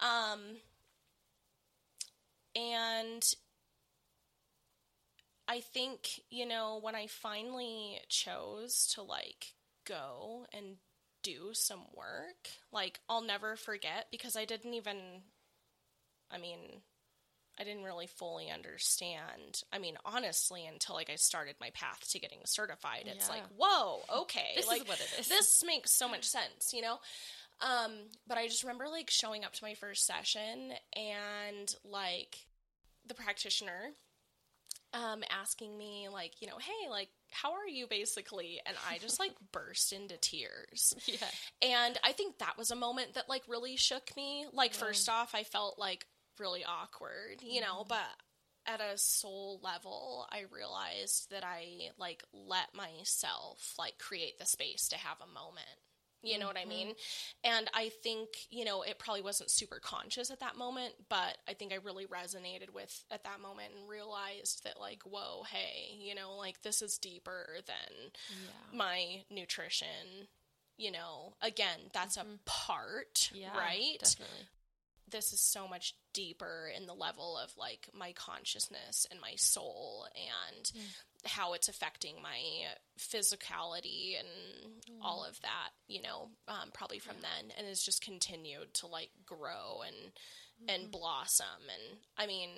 Um, 0.00 0.58
and 2.58 3.22
I 5.46 5.60
think, 5.60 6.20
you 6.30 6.46
know, 6.46 6.78
when 6.82 6.94
I 6.94 7.06
finally 7.06 8.00
chose 8.08 8.86
to 8.94 9.02
like 9.02 9.54
go 9.86 10.46
and 10.52 10.76
do 11.22 11.50
some 11.52 11.84
work, 11.94 12.48
like 12.72 13.00
I'll 13.08 13.22
never 13.22 13.56
forget 13.56 14.06
because 14.10 14.36
I 14.36 14.44
didn't 14.44 14.74
even 14.74 14.96
I 16.30 16.36
mean, 16.36 16.58
I 17.58 17.64
didn't 17.64 17.84
really 17.84 18.06
fully 18.06 18.50
understand. 18.50 19.62
I 19.72 19.78
mean, 19.78 19.96
honestly, 20.04 20.66
until 20.66 20.94
like 20.94 21.10
I 21.10 21.16
started 21.16 21.56
my 21.60 21.70
path 21.70 22.06
to 22.10 22.18
getting 22.18 22.40
certified, 22.44 23.04
it's 23.06 23.28
Yeah. 23.28 23.34
like, 23.36 23.44
whoa, 23.56 24.00
okay, 24.22 24.52
This 24.54 24.70
is 24.70 24.86
what 24.86 25.00
it 25.00 25.20
is. 25.20 25.28
this 25.28 25.62
makes 25.64 25.90
so 25.92 26.08
much 26.08 26.24
sense, 26.24 26.72
you 26.74 26.82
know. 26.82 26.98
Um, 27.60 27.92
but 28.26 28.38
I 28.38 28.46
just 28.46 28.62
remember 28.62 28.86
like 28.88 29.10
showing 29.10 29.44
up 29.44 29.52
to 29.54 29.64
my 29.64 29.74
first 29.74 30.06
session 30.06 30.72
and 30.94 31.74
like 31.84 32.38
the 33.06 33.14
practitioner 33.14 33.94
um 34.94 35.22
asking 35.30 35.76
me 35.76 36.08
like, 36.10 36.40
you 36.40 36.48
know, 36.48 36.58
hey, 36.58 36.88
like 36.88 37.08
how 37.30 37.52
are 37.52 37.68
you 37.68 37.86
basically? 37.86 38.60
And 38.64 38.76
I 38.88 38.98
just 38.98 39.20
like 39.20 39.32
burst 39.52 39.92
into 39.92 40.16
tears. 40.16 40.94
Yeah. 41.06 41.68
And 41.68 41.98
I 42.04 42.12
think 42.12 42.38
that 42.38 42.56
was 42.56 42.70
a 42.70 42.76
moment 42.76 43.14
that 43.14 43.28
like 43.28 43.42
really 43.48 43.76
shook 43.76 44.16
me. 44.16 44.46
Like 44.52 44.72
first 44.74 45.08
off, 45.08 45.34
I 45.34 45.42
felt 45.42 45.78
like 45.78 46.06
really 46.38 46.64
awkward, 46.64 47.42
you 47.42 47.60
know, 47.60 47.84
but 47.88 47.98
at 48.66 48.80
a 48.80 48.98
soul 48.98 49.60
level, 49.62 50.26
I 50.30 50.44
realized 50.52 51.30
that 51.30 51.44
I 51.44 51.90
like 51.98 52.22
let 52.32 52.74
myself 52.74 53.74
like 53.78 53.98
create 53.98 54.38
the 54.38 54.46
space 54.46 54.88
to 54.88 54.96
have 54.96 55.18
a 55.20 55.32
moment. 55.32 55.66
You 56.22 56.38
know 56.38 56.46
what 56.46 56.56
I 56.56 56.60
mm-hmm. 56.60 56.68
mean? 56.68 56.94
And 57.44 57.70
I 57.74 57.90
think, 58.02 58.28
you 58.50 58.64
know, 58.64 58.82
it 58.82 58.98
probably 58.98 59.22
wasn't 59.22 59.50
super 59.50 59.78
conscious 59.80 60.30
at 60.30 60.40
that 60.40 60.56
moment, 60.56 60.94
but 61.08 61.38
I 61.48 61.54
think 61.54 61.72
I 61.72 61.76
really 61.76 62.06
resonated 62.06 62.72
with 62.74 63.04
at 63.10 63.24
that 63.24 63.40
moment 63.40 63.72
and 63.78 63.88
realized 63.88 64.64
that 64.64 64.80
like, 64.80 65.02
whoa, 65.04 65.44
hey, 65.44 65.96
you 65.98 66.14
know, 66.14 66.36
like 66.36 66.62
this 66.62 66.82
is 66.82 66.98
deeper 66.98 67.46
than 67.66 68.10
Yeah. 68.30 68.76
my 68.78 69.24
nutrition. 69.30 70.28
You 70.76 70.92
know, 70.92 71.34
again, 71.42 71.90
that's 71.92 72.16
a 72.16 72.20
mm-hmm. 72.20 72.36
part, 72.44 73.30
Yeah. 73.32 73.56
right? 73.56 73.98
Definitely. 74.00 74.48
This 75.10 75.32
is 75.32 75.40
so 75.40 75.66
much 75.68 75.94
deeper 76.12 76.70
in 76.76 76.86
the 76.86 76.94
level 76.94 77.38
of 77.38 77.50
like 77.56 77.88
my 77.92 78.12
consciousness 78.12 79.06
and 79.10 79.20
my 79.20 79.34
soul 79.36 80.06
and 80.16 80.72
how 81.24 81.52
it's 81.54 81.68
affecting 81.68 82.16
my 82.22 82.38
physicality 82.98 84.18
and 84.18 84.28
all 85.02 85.24
of 85.24 85.40
that 85.40 85.70
you 85.86 86.00
know 86.02 86.28
um, 86.48 86.70
probably 86.72 86.98
from 86.98 87.16
then. 87.22 87.52
And 87.56 87.66
has 87.66 87.82
just 87.82 88.02
continued 88.02 88.74
to 88.74 88.86
like 88.86 89.10
grow 89.26 89.82
and 89.86 90.12
and 90.68 90.90
blossom. 90.90 91.46
And 91.72 91.98
i 92.16 92.26
mean 92.26 92.50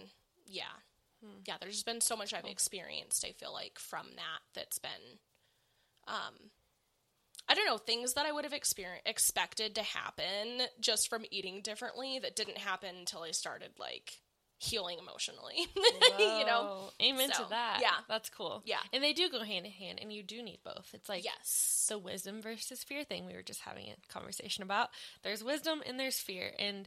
yeah. 0.47 0.62
Yeah 1.47 1.57
there's 1.61 1.83
been 1.83 2.00
so 2.00 2.16
much 2.16 2.33
i've 2.33 2.47
experienced 2.47 3.25
i 3.26 3.33
feel 3.33 3.52
like 3.52 3.78
from 3.78 4.07
that 4.16 4.40
that's 4.54 4.78
been 4.78 5.19
um 6.09 6.35
I 7.50 7.54
don't 7.54 7.66
know 7.66 7.78
things 7.78 8.14
that 8.14 8.25
I 8.26 8.33
would 8.33 8.45
have 8.45 8.52
exper- 8.52 9.00
expected 9.04 9.75
to 9.75 9.83
happen 9.83 10.62
just 10.80 11.09
from 11.11 11.25
eating 11.30 11.62
differently 11.62 12.19
that 12.23 12.37
didn't 12.37 12.59
happen 12.59 12.95
until 12.99 13.23
I 13.23 13.33
started 13.33 13.71
like 13.78 14.12
healing 14.59 14.99
emotionally. 15.00 15.57
you 16.19 16.45
know, 16.47 16.90
amen 17.02 17.30
So, 17.35 17.45
to 17.45 17.50
that. 17.50 17.78
yeah. 17.83 17.97
that's 18.09 18.28
cool. 18.30 18.62
Yeah. 18.66 18.76
and 18.92 19.02
they 19.02 19.12
do 19.12 19.28
go 19.28 19.42
hand 19.42 19.66
in 19.66 19.73
hand, 19.73 19.99
and 20.00 20.12
you 20.12 20.23
do 20.23 20.42
need 20.42 20.61
both. 20.62 20.90
It's 20.92 21.09
like 21.09 21.25
yes, 21.25 21.87
the 21.88 21.99
wisdom 21.99 22.40
versus 22.40 22.85
fear 22.85 23.02
thing 23.04 23.26
we 23.26 23.35
were 23.35 23.42
just 23.42 23.62
having 23.62 23.87
a 23.88 24.12
conversation 24.12 24.62
about. 24.62 24.90
There's 25.23 25.42
wisdom 25.42 25.83
and 25.87 25.99
there's 25.99 26.21
fear, 26.21 26.52
and 26.59 26.87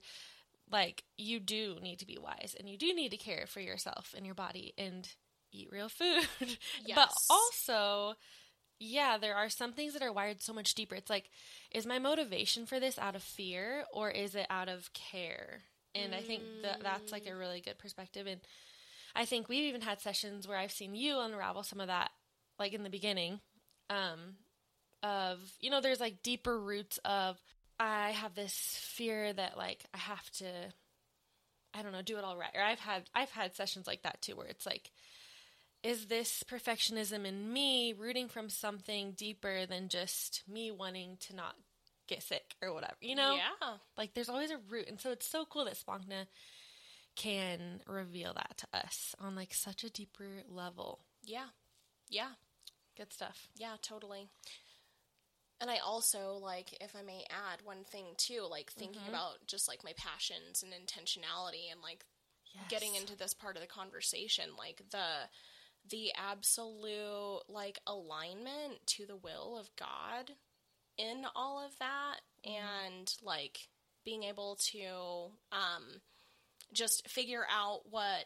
like 0.72 1.04
you 1.18 1.40
do 1.40 1.78
need 1.82 2.00
to 2.00 2.06
be 2.06 2.18
wise, 2.18 2.56
and 2.58 2.70
you 2.70 2.78
do 2.78 2.94
need 2.94 3.10
to 3.10 3.18
care 3.18 3.46
for 3.48 3.60
yourself 3.60 4.14
and 4.16 4.26
your 4.26 4.36
body 4.36 4.74
and 4.78 5.08
eat 5.52 5.70
real 5.72 5.90
food. 5.90 6.26
but 6.96 7.10
also, 7.30 8.14
yeah, 8.80 9.18
there 9.18 9.36
are 9.36 9.50
some 9.50 9.74
things 9.74 9.94
that 9.94 10.02
are 10.02 10.12
wired 10.12 10.42
so 10.42 10.54
much 10.54 10.76
deeper. 10.76 10.96
It's 10.96 11.10
like, 11.10 11.30
is 11.72 11.86
my 11.86 12.00
motivation 12.00 12.66
for 12.66 12.80
this 12.80 13.00
out 13.00 13.16
of 13.16 13.24
fear 13.24 13.86
or 13.94 14.10
is 14.10 14.36
it 14.36 14.48
out 14.50 14.70
of 14.70 14.92
care? 14.94 15.62
And 15.96 16.16
I 16.16 16.22
think 16.22 16.42
that 16.64 16.82
that's 16.82 17.12
like 17.12 17.28
a 17.28 17.36
really 17.36 17.62
good 17.62 17.78
perspective. 17.78 18.26
And 18.26 18.42
I 19.16 19.26
think 19.26 19.48
we've 19.48 19.66
even 19.66 19.82
had 19.82 20.02
sessions 20.02 20.48
where 20.48 20.58
I've 20.58 20.72
seen 20.72 20.96
you 20.96 21.20
unravel 21.20 21.64
some 21.64 21.80
of 21.80 21.88
that, 21.88 22.10
like 22.58 22.74
in 22.74 22.84
the 22.84 22.90
beginning, 22.90 23.40
um, 23.90 24.38
of 25.04 25.38
you 25.60 25.70
know, 25.70 25.82
there's 25.82 26.00
like 26.00 26.24
deeper 26.24 26.60
roots 26.60 27.00
of 27.06 27.38
I 27.80 28.12
have 28.12 28.34
this 28.34 28.54
fear 28.80 29.32
that 29.34 29.58
like 29.58 29.86
I 29.94 29.98
have 29.98 30.30
to, 30.32 30.48
I 31.74 31.84
don't 31.84 31.92
know, 31.92 32.02
do 32.02 32.18
it 32.18 32.24
all 32.24 32.38
right. 32.38 32.52
Or 32.56 32.62
I've 32.62 32.80
had 32.80 33.04
I've 33.14 33.32
had 33.32 33.56
sessions 33.56 33.86
like 33.86 34.02
that 34.04 34.22
too, 34.22 34.36
where 34.36 34.48
it's 34.48 34.66
like, 34.66 34.90
is 35.84 36.06
this 36.08 36.44
perfectionism 36.50 37.26
in 37.26 37.52
me 37.52 37.94
rooting 37.94 38.28
from 38.30 38.50
something 38.50 39.12
deeper 39.12 39.66
than 39.66 39.90
just 39.90 40.44
me 40.48 40.72
wanting 40.72 41.18
to 41.28 41.36
not 41.36 41.56
get 42.08 42.24
sick 42.24 42.56
or 42.62 42.74
whatever, 42.74 42.96
you 43.02 43.16
know? 43.16 43.36
yeah, 43.36 43.76
Like 43.98 44.14
there's 44.14 44.30
always 44.30 44.52
a 44.52 44.58
root. 44.70 44.88
And 44.88 45.00
so 45.00 45.12
it's 45.12 45.28
so 45.28 45.46
cool 45.46 45.66
that 45.66 45.76
Splankna 45.78 46.28
can 47.16 47.82
reveal 47.86 48.34
that 48.34 48.58
to 48.58 48.68
us 48.78 49.14
on 49.20 49.36
like 49.36 49.54
such 49.54 49.84
a 49.84 49.90
deeper 49.90 50.44
level. 50.50 51.00
yeah, 51.24 51.48
yeah, 52.10 52.30
Good 52.98 53.12
stuff. 53.12 53.48
yeah, 53.56 53.76
totally. 53.82 54.28
And 55.62 55.70
I 55.70 55.78
also 55.78 56.34
like, 56.42 56.78
if 56.82 56.96
I 56.96 57.02
may 57.04 57.24
add 57.30 57.62
one 57.64 57.84
thing 57.86 58.06
too, 58.18 58.46
like 58.50 58.72
thinking 58.72 59.02
mm-hmm. 59.02 59.10
about 59.10 59.46
just 59.48 59.68
like 59.68 59.84
my 59.84 59.94
passions 59.98 60.64
and 60.64 60.72
intentionality 60.74 61.72
and 61.72 61.82
like 61.82 62.06
Yes. 62.56 62.66
getting 62.70 62.94
into 62.94 63.18
this 63.18 63.34
part 63.34 63.56
of 63.56 63.64
the 63.64 63.68
conversation 63.68 64.46
like 64.60 64.84
the 64.92 65.28
the 65.90 66.12
absolute 66.16 67.42
like 67.50 67.80
alignment 67.88 68.86
to 68.86 69.06
the 69.06 69.16
will 69.16 69.58
of 69.58 69.70
god 69.78 70.32
in 70.98 71.26
all 71.36 71.64
of 71.64 71.78
that 71.80 72.18
and 72.46 73.14
like 73.22 73.68
being 74.06 74.24
able 74.24 74.58
to 74.60 75.32
um 75.52 76.02
just 76.74 77.08
figure 77.10 77.46
out 77.52 77.82
what 77.90 78.26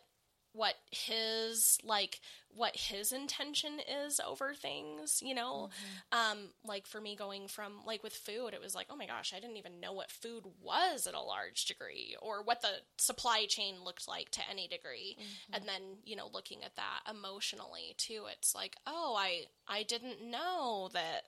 what 0.58 0.76
his 0.92 1.78
like 1.84 2.20
what 2.50 2.76
his 2.76 3.12
intention 3.12 3.80
is 4.06 4.20
over 4.20 4.54
things 4.54 5.22
you 5.24 5.36
know? 5.36 5.70
Um 6.12 6.50
like 6.66 6.88
for 6.88 7.00
me 7.00 7.16
going 7.16 7.48
from 7.48 7.74
like 7.86 8.04
with 8.04 8.14
food 8.14 8.50
it 8.54 8.62
was 8.62 8.74
like 8.76 8.88
oh 8.90 8.96
my 8.96 9.06
gosh 9.06 9.34
i 9.36 9.40
didn't 9.40 9.58
even 9.58 9.80
know 9.80 9.94
what 9.94 10.12
food 10.12 10.44
was 10.62 11.06
at 11.08 11.14
a 11.14 11.22
large 11.22 11.66
degree 11.66 12.16
or 12.22 12.42
what 12.44 12.62
the 12.62 12.82
supply 12.98 13.46
chain 13.48 13.76
looked 13.84 14.08
like 14.08 14.32
to 14.32 14.42
any 14.50 14.68
degree. 14.68 15.18
And 15.54 15.64
then 15.68 15.82
you 16.04 16.16
know 16.16 16.30
looking 16.34 16.64
at 16.64 16.76
that 16.76 17.02
emotionally 17.10 17.94
too 17.98 18.26
it's 18.32 18.56
like 18.56 18.76
oh 18.86 19.16
i 19.18 19.44
i 19.68 19.84
didn't 19.84 20.22
know 20.22 20.90
that 20.94 21.24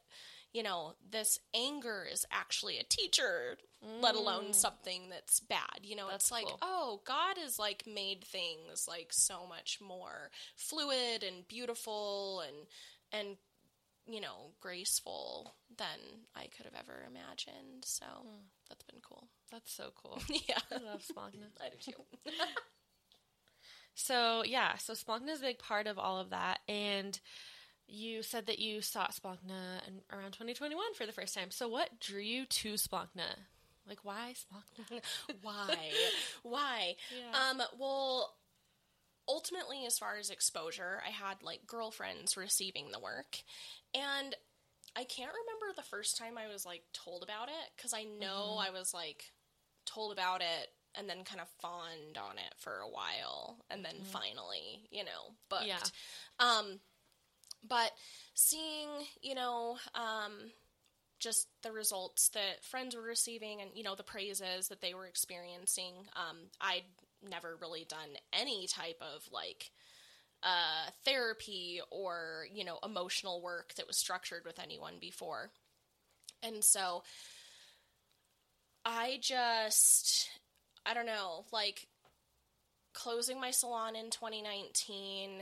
you 0.54 0.64
know 0.64 0.94
this 1.10 1.40
anger 1.54 2.06
is 2.12 2.26
actually 2.32 2.80
a 2.80 2.84
teacher 2.84 3.58
let 4.02 4.16
alone 4.16 4.46
mm. 4.50 4.56
something 4.56 5.04
that's 5.10 5.40
bad 5.40 5.80
you 5.84 5.96
know 5.96 6.08
That's 6.10 6.26
it's 6.26 6.32
like 6.32 6.46
cool. 6.46 6.60
oh 6.62 7.02
god 7.06 7.38
has 7.38 7.58
like 7.58 7.84
made 7.88 8.26
things 8.26 8.88
like 8.88 9.08
so 9.12 9.48
much 9.48 9.80
more 9.82 10.32
fluid 10.56 11.24
and 11.26 11.48
beautiful 11.48 12.44
and 12.46 12.58
and 13.14 13.38
you 14.06 14.20
know 14.20 14.52
graceful 14.60 15.56
than 15.78 16.26
i 16.36 16.48
could 16.56 16.66
have 16.66 16.76
ever 16.78 17.06
imagined 17.08 17.86
so 17.86 18.06
mm. 18.06 18.42
that's 18.68 18.84
been 18.84 19.00
cool 19.02 19.30
That's 19.52 19.72
so 19.72 19.92
cool. 19.96 20.22
yeah 20.48 20.60
I 20.72 20.76
love 20.76 21.02
Splankna. 21.02 21.48
i 21.62 21.70
do 21.70 21.92
too 21.92 21.94
So 24.00 24.44
yeah, 24.46 24.78
so 24.78 24.94
Splankna 24.94 25.32
is 25.32 25.40
a 25.40 25.44
big 25.44 25.60
part 25.60 25.86
of 25.86 26.00
all 26.00 26.20
of 26.20 26.30
that, 26.30 26.60
and 26.70 27.20
you 27.86 28.24
said 28.24 28.46
that 28.46 28.58
you 28.58 28.82
saw 28.82 29.08
Splankna 29.08 29.86
in, 29.88 30.00
around 30.18 30.32
2021 30.32 30.94
for 30.94 31.06
the 31.06 31.12
first 31.12 31.36
time. 31.36 31.52
So 31.52 31.68
what 31.68 32.00
drew 32.00 32.22
you 32.22 32.46
to 32.46 32.76
Splankna? 32.76 33.36
Like 33.90 34.06
why 34.06 34.34
Splankna? 34.36 35.02
why 35.42 35.90
why 36.44 36.96
Yeah. 37.18 37.50
um 37.52 37.62
well 37.80 38.36
ultimately 39.28 39.86
as 39.86 39.98
far 39.98 40.18
as 40.18 40.30
exposure 40.30 41.02
i 41.06 41.10
had 41.12 41.42
like 41.44 41.68
girlfriends 41.68 42.38
receiving 42.38 42.92
the 42.92 43.00
work 43.00 43.38
and 43.94 44.36
i 44.96 45.04
can't 45.04 45.32
remember 45.32 45.76
the 45.76 45.84
first 45.84 46.18
time 46.18 46.38
i 46.38 46.48
was 46.52 46.66
like 46.66 46.84
told 46.94 47.24
about 47.24 47.48
it 47.50 47.70
because 47.76 47.94
i 47.94 48.04
know 48.04 48.58
Mm-hmm. 48.60 48.68
i 48.68 48.70
was 48.80 48.94
like 48.94 49.26
told 49.86 50.12
about 50.12 50.42
it 50.42 50.68
and 50.96 51.08
then 51.10 51.24
kind 51.24 51.42
of 51.42 51.48
fawned 51.62 52.18
on 52.18 52.38
it 52.38 52.54
for 52.58 52.80
a 52.80 52.90
while 52.90 53.58
and 53.70 53.84
then 53.86 53.96
finally 54.04 54.88
you 54.92 55.04
know 55.04 55.34
booked 55.50 55.66
Yeah. 55.68 55.80
um 56.40 56.80
but 57.68 57.92
seeing 58.34 58.90
you 59.22 59.36
know 59.36 59.78
um 59.94 60.52
just 61.20 61.48
the 61.64 61.72
results 61.72 62.30
that 62.30 62.64
friends 62.64 62.96
were 62.96 63.02
receiving 63.02 63.62
and 63.62 63.72
you 63.74 63.84
know 63.84 63.96
the 63.96 64.04
praises 64.04 64.68
that 64.70 64.82
they 64.82 64.94
were 64.94 65.06
experiencing. 65.06 65.94
Um 66.16 66.38
i'd 66.62 66.84
never 67.30 67.58
really 67.62 67.86
done 67.88 68.10
any 68.34 68.68
type 68.68 69.02
of 69.02 69.28
like 69.32 69.72
uh 70.44 70.90
therapy 71.04 71.82
or 71.92 72.46
you 72.54 72.64
know 72.64 72.80
emotional 72.84 73.42
work 73.42 73.74
that 73.76 73.88
was 73.88 73.98
structured 73.98 74.44
with 74.46 74.60
anyone 74.60 74.96
before. 75.00 75.52
And 76.42 76.64
so 76.64 77.04
i 78.86 79.20
just 79.22 80.30
i 80.86 80.94
don't 80.94 81.06
know 81.06 81.44
like 81.52 81.88
closing 82.94 83.40
my 83.40 83.52
salon 83.52 83.96
in 83.96 84.10
2019 84.10 85.42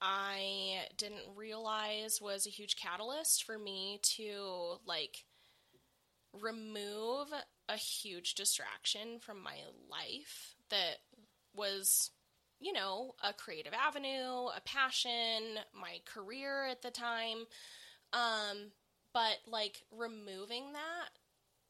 I 0.00 0.86
didn't 0.96 1.36
realize 1.36 2.20
was 2.20 2.46
a 2.46 2.50
huge 2.50 2.76
catalyst 2.76 3.44
for 3.44 3.58
me 3.58 3.98
to 4.02 4.76
like 4.86 5.24
remove 6.32 7.28
a 7.68 7.76
huge 7.76 8.34
distraction 8.34 9.18
from 9.20 9.42
my 9.42 9.56
life 9.90 10.54
that 10.70 10.98
was 11.54 12.10
you 12.58 12.72
know, 12.72 13.14
a 13.22 13.32
creative 13.32 13.74
avenue, 13.74 14.46
a 14.46 14.60
passion, 14.64 15.58
my 15.78 16.00
career 16.06 16.66
at 16.66 16.82
the 16.82 16.90
time. 16.90 17.44
Um, 18.12 18.70
but 19.12 19.36
like 19.46 19.82
removing 19.90 20.72
that, 20.72 21.10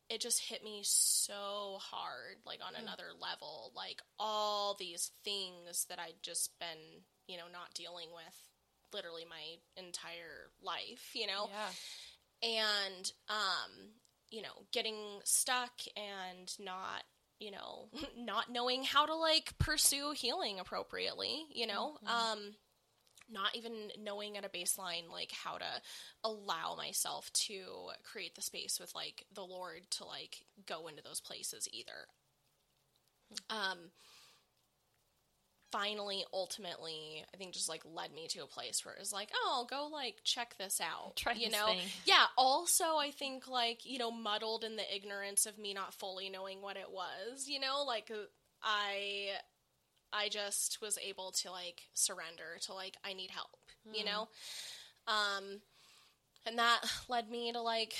it 0.09 0.21
just 0.21 0.41
hit 0.41 0.63
me 0.63 0.81
so 0.85 1.79
hard, 1.81 2.37
like 2.45 2.61
on 2.65 2.75
mm. 2.75 2.83
another 2.83 3.09
level. 3.21 3.73
Like 3.75 4.01
all 4.19 4.77
these 4.79 5.11
things 5.25 5.87
that 5.89 5.99
I'd 5.99 6.23
just 6.23 6.57
been, 6.61 7.03
you 7.27 7.37
know, 7.37 7.45
not 7.53 7.75
dealing 7.75 8.09
with 8.15 8.49
literally 8.93 9.25
my 9.29 9.83
entire 9.83 10.51
life, 10.63 11.11
you 11.15 11.27
know? 11.27 11.49
Yeah. 11.51 12.49
And, 12.49 13.13
um, 13.29 13.91
you 14.31 14.43
know, 14.43 14.65
getting 14.73 14.97
stuck 15.25 15.73
and 15.97 16.53
not 16.59 17.03
you 17.39 17.51
know, 17.51 17.89
not 18.19 18.51
knowing 18.51 18.83
how 18.83 19.07
to 19.07 19.15
like 19.15 19.53
pursue 19.59 20.13
healing 20.13 20.59
appropriately, 20.59 21.47
you 21.53 21.67
know, 21.67 21.99
mm-hmm. 22.05 22.33
um, 22.33 22.55
not 23.31 23.57
even 23.57 23.73
knowing 24.03 24.37
at 24.37 24.45
a 24.45 24.49
baseline 24.49 25.11
like 25.11 25.33
how 25.33 25.59
to 25.59 25.65
allow 26.25 26.77
myself 26.77 27.31
to 27.33 27.91
create 28.05 28.35
the 28.35 28.43
space 28.43 28.79
with 28.81 28.95
like 28.95 29.25
the 29.35 29.43
Lord 29.43 29.83
to 29.93 30.05
like 30.05 30.45
go 30.67 30.87
into 30.87 31.03
those 31.03 31.21
places 31.21 31.69
either. 31.73 32.07
Mm-hmm. 33.33 33.57
Um, 33.57 33.79
finally, 35.73 36.25
ultimately, 36.33 37.25
I 37.33 37.37
think 37.37 37.53
just 37.53 37.69
like 37.69 37.83
led 37.85 38.13
me 38.13 38.27
to 38.29 38.41
a 38.41 38.47
place 38.47 38.85
where 38.85 38.95
it 38.95 39.01
was 39.01 39.13
like, 39.13 39.31
oh, 39.35 39.51
I'll 39.53 39.65
go 39.65 39.89
like 39.93 40.17
check 40.25 40.57
this 40.59 40.81
out. 40.81 41.17
Try 41.17 41.33
you 41.33 41.51
know? 41.51 41.67
Thing. 41.67 41.81
Yeah. 42.05 42.25
Also, 42.37 42.97
I 42.97 43.11
think 43.11 43.49
like, 43.49 43.85
you 43.85 43.99
know, 43.99 44.11
muddled 44.11 44.65
in 44.65 44.77
the 44.77 44.95
ignorance 44.95 45.47
of 45.47 45.59
me 45.59 45.75
not 45.75 45.95
fully 45.95 46.29
knowing 46.31 46.63
what 46.63 46.77
it 46.77 46.91
was, 46.91 47.49
you 47.49 47.61
know, 47.61 47.85
like 47.87 48.11
I 48.63 49.29
I 50.13 50.29
just 50.29 50.81
was 50.81 50.99
able 51.07 51.33
to 51.43 51.51
like 51.51 51.83
surrender 51.95 52.59
to 52.63 52.75
like 52.75 52.97
I 53.05 53.13
need 53.13 53.31
help, 53.31 53.59
mm. 53.89 53.95
you 53.95 54.01
hmm. 54.01 54.07
know? 54.07 54.29
Um 55.07 55.61
and 56.47 56.59
that 56.59 56.81
led 57.09 57.31
me 57.31 57.53
to 57.53 57.61
like 57.61 57.95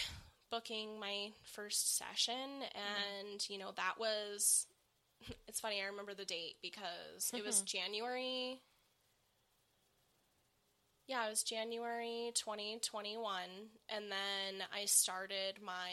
booking 0.51 1.01
my 1.01 1.31
first 1.43 1.99
session 1.99 2.35
and 2.35 3.41
mm. 3.41 3.51
you 3.51 3.59
know 3.59 3.73
that 3.77 3.95
was 3.99 4.67
it's 5.49 5.61
funny, 5.61 5.81
I 5.83 5.87
remember 5.87 6.15
the 6.15 6.25
date 6.25 6.57
because 6.63 7.31
it 7.35 7.45
was 7.45 7.57
mm-hmm. 7.57 7.79
January. 7.79 8.61
Yeah, 11.07 11.25
it 11.27 11.31
was 11.31 11.45
January 11.45 12.33
2021 12.35 13.41
and 13.89 14.11
then 14.11 14.67
I 14.75 14.87
started 14.87 15.61
my 15.65 15.93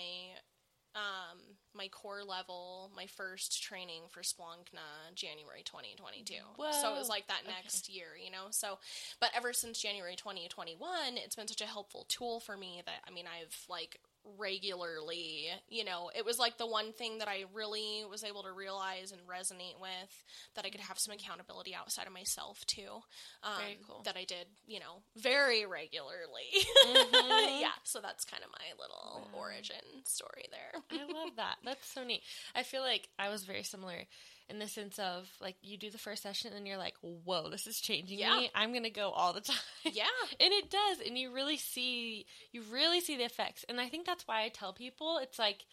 um 0.96 1.40
my 1.76 1.88
core 1.88 2.24
level, 2.24 2.92
my 2.96 3.08
first 3.08 3.64
training 3.64 4.04
for 4.10 4.22
Splankna 4.22 5.14
January 5.16 5.64
2022. 5.66 6.36
Whoa. 6.56 6.72
So 6.72 6.94
it 6.94 6.98
was 6.98 7.10
like 7.10 7.28
that 7.28 7.42
next 7.48 7.90
okay. 7.90 7.98
year, 7.98 8.08
you 8.24 8.32
know. 8.32 8.48
So 8.52 8.78
but 9.20 9.30
ever 9.36 9.54
since 9.54 9.80
January 9.80 10.16
2021, 10.16 11.18
it's 11.18 11.36
been 11.36 11.48
such 11.48 11.62
a 11.62 11.66
helpful 11.66 12.06
tool 12.10 12.40
for 12.40 12.58
me 12.58 12.82
that 12.86 13.02
I 13.08 13.12
mean, 13.12 13.26
I've 13.26 13.56
like 13.70 14.00
regularly. 14.38 15.48
You 15.70 15.86
know, 15.86 16.10
it 16.16 16.26
was 16.26 16.40
like 16.40 16.58
the 16.58 16.68
one 16.68 16.94
thing 16.94 17.20
that 17.20 17.28
I 17.28 17.46
really 17.54 18.04
was 18.10 18.24
able 18.24 18.44
to 18.44 18.52
realize 18.52 19.12
and 19.12 19.22
resonate 19.22 19.80
with 19.82 20.24
that 20.56 20.66
I 20.66 20.70
could 20.70 20.82
have 20.82 21.00
some 21.00 21.14
accountability 21.14 21.76
outside 21.76 22.08
of 22.08 22.14
myself 22.14 22.66
too. 22.66 23.02
Um, 23.44 23.52
very 23.60 23.78
cool. 23.88 24.02
That 24.04 24.18
I 24.18 24.24
did, 24.24 24.48
you 24.68 24.80
know, 24.80 25.02
very 25.18 25.66
regularly. 25.66 26.14
Mm-hmm. 26.84 27.62
yeah, 27.62 27.72
so 27.84 28.00
that's 28.02 28.26
kind 28.26 28.44
of 28.44 28.50
my 28.52 28.66
little 28.80 29.28
wow. 29.34 29.40
origin 29.40 30.04
story 30.04 30.46
there. 30.52 30.82
I 30.92 31.12
love 31.12 31.36
that. 31.38 31.56
That's 31.64 31.88
so 31.88 32.04
neat. 32.04 32.22
I 32.56 32.64
feel 32.64 32.82
like 32.82 33.10
I 33.18 33.30
was 33.30 33.46
very 33.46 33.64
similar 33.64 34.06
in 34.54 34.60
the 34.60 34.68
sense 34.68 35.00
of 35.00 35.30
like 35.42 35.56
you 35.62 35.78
do 35.78 35.90
the 35.90 35.98
first 35.98 36.24
session 36.24 36.54
and 36.54 36.68
you're 36.68 36.78
like, 36.78 36.94
whoa, 37.02 37.50
this 37.50 37.68
is 37.68 37.82
changing 37.82 38.20
yeah. 38.20 38.38
me. 38.38 38.52
I'm 38.56 38.72
gonna 38.72 38.90
go 38.90 39.10
all 39.10 39.34
the 39.34 39.42
time. 39.42 39.58
Yeah, 39.92 40.06
and 40.40 40.54
it 40.54 40.72
does, 40.72 41.00
and 41.06 41.18
you 41.18 41.34
really 41.34 41.58
see 41.58 42.26
you 42.52 42.62
really 42.72 43.02
see 43.02 43.18
the 43.18 43.26
effects. 43.26 43.66
And 43.68 43.82
I 43.82 43.90
think 43.90 44.06
that's 44.06 44.26
why 44.26 44.44
I 44.44 44.50
tell 44.50 44.74
people 44.74 45.20
it's 45.22 45.40
like. 45.40 45.66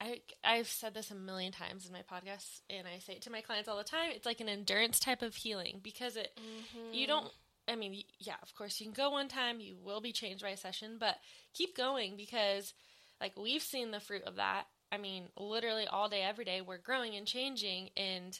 I, 0.00 0.18
I've 0.42 0.66
said 0.66 0.94
this 0.94 1.12
a 1.12 1.14
million 1.14 1.52
times 1.52 1.86
in 1.86 1.92
my 1.92 2.00
podcast, 2.00 2.62
and 2.68 2.88
I 2.88 2.98
say 2.98 3.12
it 3.12 3.22
to 3.22 3.30
my 3.30 3.40
clients 3.40 3.68
all 3.68 3.78
the 3.78 3.84
time. 3.84 4.10
It's 4.10 4.26
like 4.26 4.40
an 4.40 4.48
endurance 4.48 4.98
type 4.98 5.22
of 5.22 5.36
healing 5.36 5.78
because 5.80 6.16
it, 6.16 6.36
mm-hmm. 6.36 6.92
you 6.92 7.06
don't 7.06 7.30
I 7.68 7.76
mean, 7.76 8.02
yeah, 8.18 8.34
of 8.42 8.52
course, 8.56 8.80
you 8.80 8.86
can 8.86 8.94
go 8.94 9.10
one 9.10 9.28
time, 9.28 9.60
you 9.60 9.76
will 9.80 10.00
be 10.00 10.12
changed 10.12 10.42
by 10.42 10.50
a 10.50 10.56
session, 10.56 10.96
but 10.98 11.18
keep 11.54 11.76
going 11.76 12.16
because, 12.16 12.74
like, 13.20 13.36
we've 13.38 13.62
seen 13.62 13.92
the 13.92 14.00
fruit 14.00 14.24
of 14.24 14.36
that 14.36 14.64
I 14.92 14.98
mean, 14.98 15.24
literally 15.38 15.86
all 15.86 16.10
day, 16.10 16.22
every 16.22 16.44
day, 16.44 16.60
we're 16.60 16.76
growing 16.76 17.16
and 17.16 17.26
changing. 17.26 17.88
And 17.96 18.38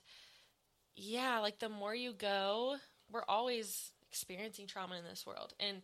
yeah, 0.95 1.39
like 1.39 1.59
the 1.59 1.71
more 1.71 1.95
you 1.95 2.13
go, 2.13 2.77
we're 3.11 3.25
always 3.27 3.91
experiencing 4.09 4.67
trauma 4.67 4.97
in 4.97 5.05
this 5.09 5.27
world. 5.27 5.55
And 5.59 5.79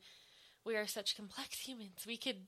we 0.67 0.77
are 0.77 0.87
such 0.87 1.17
complex 1.17 1.59
humans. 1.67 2.05
We 2.07 2.19
could 2.19 2.47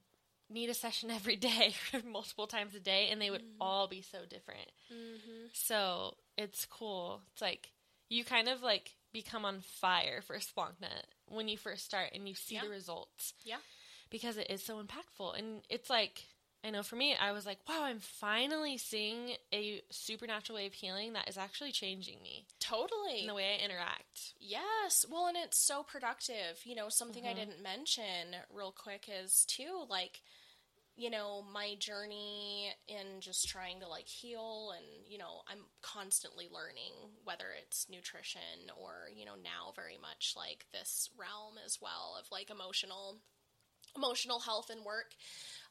need 0.51 0.69
a 0.69 0.75
session 0.75 1.11
every 1.11 1.37
day, 1.37 1.75
multiple 2.07 2.47
times 2.47 2.75
a 2.75 2.81
day, 2.81 3.09
and 3.11 3.21
they 3.21 3.31
would 3.31 3.41
mm-hmm. 3.41 3.63
all 3.63 3.89
be 3.89 4.03
so 4.03 4.19
different. 4.29 4.71
Mm-hmm. 4.93 5.47
So 5.55 6.17
it's 6.37 6.67
cool. 6.67 7.23
It's 7.33 7.43
like 7.43 7.71
you 8.11 8.23
kind 8.25 8.49
of 8.49 8.63
like 8.63 8.97
become 9.13 9.47
on 9.47 9.61
fire 9.63 10.21
for 10.21 10.37
Splankna 10.37 11.05
when 11.27 11.49
you 11.49 11.57
first 11.57 11.87
start 11.87 12.11
and 12.15 12.29
you 12.29 12.35
see 12.35 12.57
yeah. 12.57 12.63
the 12.65 12.69
results. 12.69 13.33
Yeah. 13.45 13.57
Because 14.11 14.37
it 14.37 14.51
is 14.51 14.63
so 14.63 14.83
impactful. 14.83 15.39
And 15.39 15.63
it's 15.71 15.89
like 15.89 16.25
I 16.63 16.71
know 16.71 16.83
for 16.83 16.97
me, 16.97 17.17
I 17.19 17.33
was 17.33 17.47
like, 17.47 17.59
wow, 17.67 17.85
I'm 17.85 18.01
finally 18.01 18.77
seeing 18.77 19.37
a 19.53 19.81
supernatural 19.91 20.57
way 20.57 20.67
of 20.67 20.75
healing 20.75 21.15
that 21.15 21.29
is 21.29 21.39
actually 21.39 21.73
changing 21.73 22.23
me. 22.23 22.45
Totally. 22.59 23.23
In 23.23 23.27
the 23.27 23.35
way 23.35 23.59
I 23.59 23.65
interact. 23.65 24.35
Yes. 24.39 25.07
Well, 25.11 25.27
and 25.27 25.39
it's 25.39 25.67
so 25.67 25.83
productive. 25.83 26.61
You 26.65 26.75
know, 26.75 26.89
something 26.91 27.25
mm-hmm. 27.25 27.31
I 27.31 27.39
didn't 27.39 27.63
mention 27.63 28.37
real 28.53 28.73
quick 28.73 29.09
is 29.09 29.47
too, 29.49 29.85
like, 29.89 30.21
you 30.97 31.09
know, 31.09 31.43
my 31.51 31.77
journey 31.79 32.75
in 32.87 33.21
just 33.21 33.49
trying 33.49 33.81
to 33.81 33.89
like 33.89 34.07
heal 34.07 34.75
and, 34.77 34.87
you 35.09 35.17
know, 35.17 35.41
I'm 35.51 35.65
constantly 35.81 36.47
learning 36.53 36.93
whether 37.25 37.47
it's 37.63 37.89
nutrition 37.89 38.69
or, 38.79 39.09
you 39.17 39.25
know, 39.25 39.35
now 39.43 39.73
very 39.75 39.97
much 40.01 40.35
like 40.37 40.67
this 40.75 41.09
realm 41.19 41.55
as 41.65 41.79
well 41.81 42.17
of 42.21 42.27
like 42.31 42.51
emotional 42.51 43.17
emotional 43.97 44.41
health 44.41 44.69
and 44.71 44.85
work. 44.85 45.15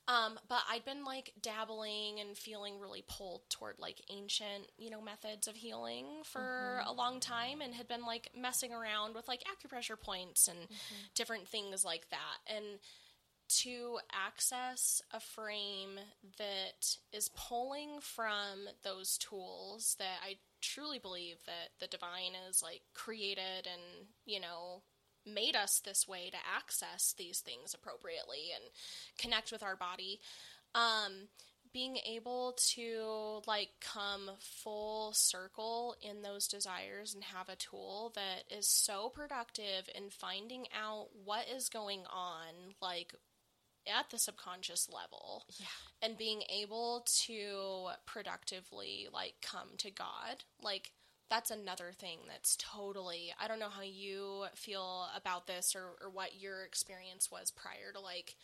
Um, 0.10 0.39
but 0.48 0.62
I'd 0.67 0.86
been 0.86 1.06
like 1.06 1.34
dabbling 1.39 2.19
and 2.19 2.36
feeling 2.36 2.80
really 2.80 3.04
pulled 3.08 3.48
toward 3.48 3.76
like 3.78 4.02
ancient, 4.10 4.72
you 4.80 4.89
know, 4.89 5.02
methods 5.02 5.48
of 5.48 5.56
healing 5.56 6.06
for 6.24 6.80
mm-hmm. 6.80 6.89
a 6.89 6.93
long 6.93 7.19
time 7.19 7.62
and 7.62 7.76
had 7.76 7.88
been 7.88 8.04
like 8.04 8.32
messing 8.36 8.74
around 8.74 9.13
with 9.13 9.28
like 9.28 9.43
acupressure 9.43 10.00
points 10.00 10.48
and 10.48 10.58
mm-hmm. 10.58 10.95
different 11.13 11.48
things 11.48 11.86
like 11.86 12.10
that. 12.10 12.56
And 12.56 12.80
to 13.50 14.00
access 14.12 15.04
a 15.13 15.19
frame 15.19 16.00
that 16.39 16.98
is 17.13 17.30
pulling 17.36 18.00
from 18.02 18.67
those 18.84 19.15
tools 19.19 19.95
that 20.00 20.17
I 20.26 20.38
truly 20.60 20.98
believe 20.98 21.38
that 21.45 21.69
the 21.80 21.88
divine 21.88 22.34
is 22.50 22.63
like 22.63 22.82
created 22.95 23.67
and, 23.72 24.08
you 24.26 24.39
know, 24.39 24.82
made 25.34 25.56
us 25.56 25.82
this 25.84 26.08
way 26.08 26.30
to 26.30 26.38
access 26.56 27.13
these 27.18 27.39
things 27.39 27.74
appropriately 27.74 28.52
and 28.54 28.63
connect 29.18 29.52
with 29.52 29.63
our 29.63 29.76
body. 29.76 30.20
Um, 30.76 31.28
being 31.72 31.98
able 32.06 32.56
to 32.58 33.42
like 33.46 33.70
come 33.80 34.32
full 34.39 35.13
circle 35.13 35.96
in 36.02 36.22
those 36.22 36.48
desires 36.48 37.13
and 37.13 37.24
have 37.24 37.50
a 37.50 37.56
tool 37.56 38.12
that 38.15 38.44
is 38.50 38.68
so 38.68 39.10
productive 39.10 39.88
in 39.94 40.10
finding 40.10 40.65
out 40.76 41.08
what 41.24 41.46
is 41.48 41.70
going 41.70 42.02
on 42.12 42.74
like 42.82 43.13
at 43.88 44.10
the 44.10 44.18
subconscious 44.18 44.89
level 44.92 45.46
yeah. 45.60 45.65
and 46.02 46.18
being 46.18 46.42
able 46.50 47.06
to 47.06 47.88
productively 48.06 49.08
like 49.13 49.36
come 49.42 49.70
to 49.78 49.92
god 49.92 50.44
like 50.62 50.92
that's 51.30 51.52
another 51.52 51.92
thing 51.98 52.20
that's 52.28 52.58
totally 52.58 53.34
i 53.42 53.48
don't 53.48 53.60
know 53.60 53.70
how 53.70 53.82
you 53.82 54.46
feel 54.56 55.06
about 55.15 55.48
this 55.48 55.76
or, 55.76 55.92
or 56.04 56.10
what 56.10 56.39
your 56.39 56.63
experience 56.63 57.30
was 57.32 57.52
prior 57.52 57.94
to 57.94 58.00
like 58.00 58.36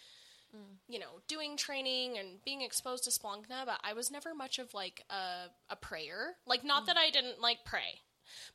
mm. 0.56 0.76
you 0.88 1.00
know 1.00 1.19
doing 1.28 1.58
training 1.58 2.17
and 2.17 2.43
being 2.45 2.62
exposed 2.62 3.04
to 3.04 3.10
Splankna 3.10 3.65
but 3.65 3.80
i 3.84 3.93
was 3.93 4.12
never 4.12 4.34
much 4.34 4.60
of 4.60 4.74
like 4.74 5.04
a, 5.10 5.50
a 5.69 5.76
prayer 5.76 6.36
like 6.45 6.63
not 6.63 6.84
mm. 6.84 6.86
that 6.88 6.98
i 6.98 7.10
didn't 7.10 7.41
like 7.41 7.60
pray 7.65 8.02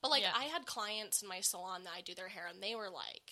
but 0.02 0.10
like 0.10 0.22
yeah. 0.22 0.32
i 0.36 0.44
had 0.44 0.66
clients 0.66 1.22
in 1.22 1.28
my 1.28 1.40
salon 1.40 1.84
that 1.84 1.92
i 1.96 2.00
do 2.00 2.14
their 2.14 2.28
hair 2.28 2.46
and 2.52 2.62
they 2.62 2.74
were 2.74 2.90
like 2.90 3.30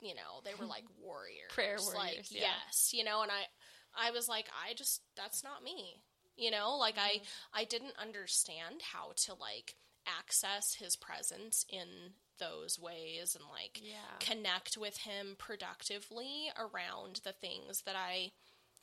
you 0.00 0.14
know 0.14 0.40
they 0.44 0.54
were 0.58 0.66
like 0.66 0.84
warriors 1.02 1.50
prayer 1.50 1.76
warriors 1.78 1.94
like 1.94 2.26
yeah. 2.30 2.42
yes 2.42 2.92
you 2.92 3.04
know 3.04 3.22
and 3.22 3.30
i 3.30 4.06
i 4.08 4.10
was 4.10 4.28
like 4.28 4.46
i 4.66 4.72
just 4.74 5.02
that's 5.16 5.44
not 5.44 5.62
me 5.62 6.02
you 6.36 6.50
know 6.50 6.76
like 6.78 6.96
mm-hmm. 6.96 7.22
i 7.54 7.60
i 7.60 7.64
didn't 7.64 7.92
understand 8.00 8.80
how 8.92 9.12
to 9.16 9.34
like 9.34 9.76
access 10.06 10.74
his 10.74 10.96
presence 10.96 11.64
in 11.68 12.14
those 12.38 12.78
ways 12.78 13.36
and 13.36 13.44
like 13.50 13.80
Yeah. 13.82 14.16
connect 14.18 14.76
with 14.76 14.96
him 14.98 15.36
productively 15.38 16.50
around 16.56 17.20
the 17.22 17.32
things 17.32 17.82
that 17.82 17.96
I 17.96 18.32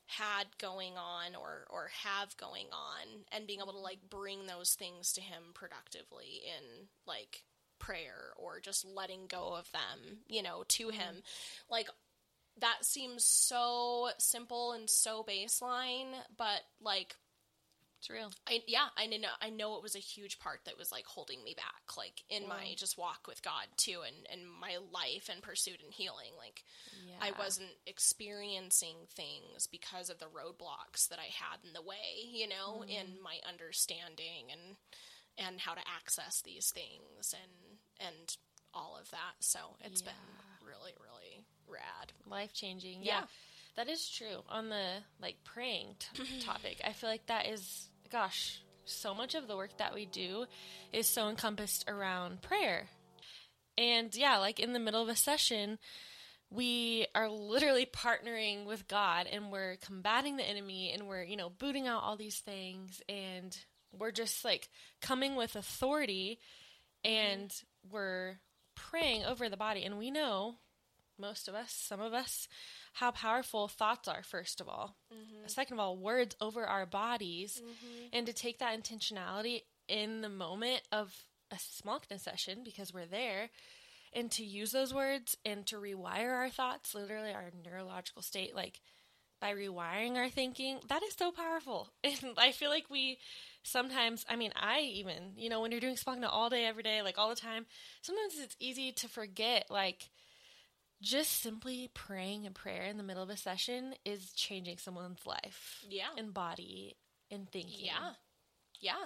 had 0.07 0.57
going 0.57 0.97
on 0.97 1.35
or 1.35 1.67
or 1.69 1.89
have 2.03 2.37
going 2.37 2.67
on 2.71 3.25
and 3.31 3.45
being 3.45 3.59
able 3.59 3.73
to 3.73 3.79
like 3.79 4.09
bring 4.09 4.45
those 4.45 4.73
things 4.73 5.11
to 5.13 5.21
him 5.21 5.51
productively 5.53 6.41
in 6.45 6.87
like 7.05 7.43
prayer 7.79 8.31
or 8.37 8.59
just 8.59 8.85
letting 8.85 9.27
go 9.27 9.53
of 9.53 9.69
them, 9.71 10.19
you 10.27 10.41
know, 10.41 10.63
to 10.69 10.87
mm-hmm. 10.87 10.97
him. 10.97 11.23
Like 11.69 11.89
that 12.59 12.85
seems 12.85 13.25
so 13.25 14.09
simple 14.17 14.71
and 14.71 14.89
so 14.89 15.23
baseline, 15.23 16.13
but 16.37 16.61
like 16.81 17.15
It's 17.99 18.09
real. 18.11 18.31
I 18.47 18.61
yeah, 18.67 18.87
I 18.95 19.07
know 19.07 19.27
I 19.41 19.49
know 19.49 19.75
it 19.77 19.83
was 19.83 19.95
a 19.95 19.99
huge 19.99 20.37
part 20.39 20.59
that 20.65 20.77
was 20.77 20.91
like 20.91 21.05
holding 21.05 21.43
me 21.43 21.55
back, 21.55 21.97
like 21.97 22.23
in 22.29 22.47
my 22.47 22.73
just 22.75 22.97
walk 22.97 23.27
with 23.27 23.41
God 23.41 23.65
too, 23.75 24.01
and 24.05 24.15
and 24.31 24.47
my 24.61 24.77
life 24.93 25.29
and 25.31 25.41
pursuit 25.41 25.81
and 25.83 25.91
healing. 25.91 26.31
Like 26.37 26.63
I 27.19 27.31
wasn't 27.39 27.71
experiencing 27.87 28.97
things 29.09 29.67
because 29.67 30.09
of 30.09 30.19
the 30.19 30.25
roadblocks 30.25 31.07
that 31.09 31.19
I 31.19 31.29
had 31.33 31.59
in 31.65 31.73
the 31.73 31.81
way, 31.81 32.21
you 32.31 32.47
know, 32.47 32.81
Mm-hmm. 32.81 32.89
in 32.89 33.07
my 33.23 33.37
understanding 33.47 34.51
and 34.51 34.75
and 35.37 35.59
how 35.59 35.73
to 35.73 35.81
access 35.97 36.41
these 36.41 36.71
things 36.71 37.33
and 37.33 37.79
and 38.07 38.37
all 38.73 38.97
of 38.99 39.09
that. 39.11 39.35
So 39.39 39.59
it's 39.83 40.01
been 40.01 40.13
really 40.65 40.93
really 41.01 41.45
rad. 41.67 42.13
life 42.29 42.53
changing. 42.53 42.99
Yeah. 43.03 43.19
Yeah. 43.21 43.25
That 43.77 43.87
is 43.87 44.09
true. 44.09 44.43
On 44.49 44.69
the 44.69 44.87
like 45.21 45.37
praying 45.43 45.95
t- 45.99 46.39
topic, 46.45 46.81
I 46.85 46.91
feel 46.93 47.09
like 47.09 47.27
that 47.27 47.47
is 47.47 47.87
gosh, 48.11 48.61
so 48.85 49.13
much 49.13 49.35
of 49.35 49.47
the 49.47 49.55
work 49.55 49.77
that 49.77 49.93
we 49.93 50.05
do 50.05 50.45
is 50.91 51.07
so 51.07 51.29
encompassed 51.29 51.85
around 51.87 52.41
prayer. 52.41 52.87
And 53.77 54.13
yeah, 54.15 54.37
like 54.37 54.59
in 54.59 54.73
the 54.73 54.79
middle 54.79 55.01
of 55.01 55.09
a 55.09 55.15
session, 55.15 55.77
we 56.49 57.05
are 57.13 57.29
literally 57.29 57.85
partnering 57.85 58.65
with 58.65 58.87
God 58.87 59.27
and 59.31 59.51
we're 59.51 59.75
combating 59.75 60.37
the 60.37 60.49
enemy 60.49 60.91
and 60.91 61.07
we're, 61.07 61.23
you 61.23 61.37
know, 61.37 61.49
booting 61.49 61.87
out 61.87 62.01
all 62.01 62.15
these 62.15 62.39
things 62.39 63.01
and 63.07 63.55
we're 63.91 64.11
just 64.11 64.43
like 64.43 64.69
coming 65.01 65.35
with 65.35 65.55
authority 65.55 66.39
and 67.03 67.53
we're 67.91 68.39
praying 68.75 69.25
over 69.25 69.49
the 69.49 69.57
body 69.57 69.83
and 69.83 69.99
we 69.99 70.09
know 70.09 70.55
most 71.19 71.47
of 71.47 71.55
us, 71.55 71.71
some 71.71 71.99
of 71.99 72.13
us, 72.13 72.47
how 72.99 73.11
powerful 73.11 73.67
thoughts 73.67 74.07
are, 74.07 74.23
first 74.23 74.59
of 74.59 74.67
all. 74.67 74.95
Mm-hmm. 75.13 75.47
Second 75.47 75.75
of 75.75 75.79
all, 75.79 75.97
words 75.97 76.35
over 76.41 76.65
our 76.65 76.87
bodies. 76.87 77.61
Mm-hmm. 77.63 78.07
And 78.11 78.25
to 78.25 78.33
take 78.33 78.57
that 78.57 78.81
intentionality 78.81 79.61
in 79.87 80.21
the 80.21 80.29
moment 80.29 80.81
of 80.91 81.13
a 81.51 81.57
smallness 81.59 82.23
session, 82.23 82.61
because 82.65 82.91
we're 82.91 83.05
there, 83.05 83.49
and 84.13 84.31
to 84.31 84.43
use 84.43 84.71
those 84.71 84.95
words 84.95 85.37
and 85.45 85.65
to 85.67 85.75
rewire 85.75 86.35
our 86.35 86.49
thoughts, 86.49 86.95
literally 86.95 87.31
our 87.31 87.51
neurological 87.63 88.23
state, 88.23 88.55
like 88.55 88.81
by 89.39 89.53
rewiring 89.53 90.15
our 90.15 90.29
thinking, 90.29 90.79
that 90.89 91.03
is 91.03 91.13
so 91.13 91.31
powerful. 91.31 91.89
And 92.03 92.33
I 92.37 92.51
feel 92.51 92.71
like 92.71 92.89
we 92.89 93.19
sometimes, 93.61 94.25
I 94.27 94.35
mean, 94.35 94.53
I 94.55 94.79
even, 94.79 95.33
you 95.35 95.49
know, 95.49 95.61
when 95.61 95.71
you're 95.71 95.79
doing 95.79 95.97
Splankna 95.97 96.29
all 96.31 96.49
day, 96.49 96.65
every 96.65 96.81
day, 96.81 97.03
like 97.03 97.19
all 97.19 97.29
the 97.29 97.35
time, 97.35 97.67
sometimes 98.01 98.33
it's 98.41 98.55
easy 98.59 98.91
to 98.93 99.07
forget, 99.07 99.67
like, 99.69 100.09
just 101.01 101.41
simply 101.41 101.89
praying 101.93 102.45
a 102.47 102.51
prayer 102.51 102.83
in 102.83 102.97
the 102.97 103.03
middle 103.03 103.23
of 103.23 103.29
a 103.29 103.37
session 103.37 103.93
is 104.05 104.31
changing 104.33 104.77
someone's 104.77 105.25
life 105.25 105.83
Yeah. 105.87 106.09
and 106.17 106.33
body 106.33 106.97
and 107.29 107.49
thinking. 107.51 107.85
Yeah. 107.85 108.13
Yeah. 108.79 109.05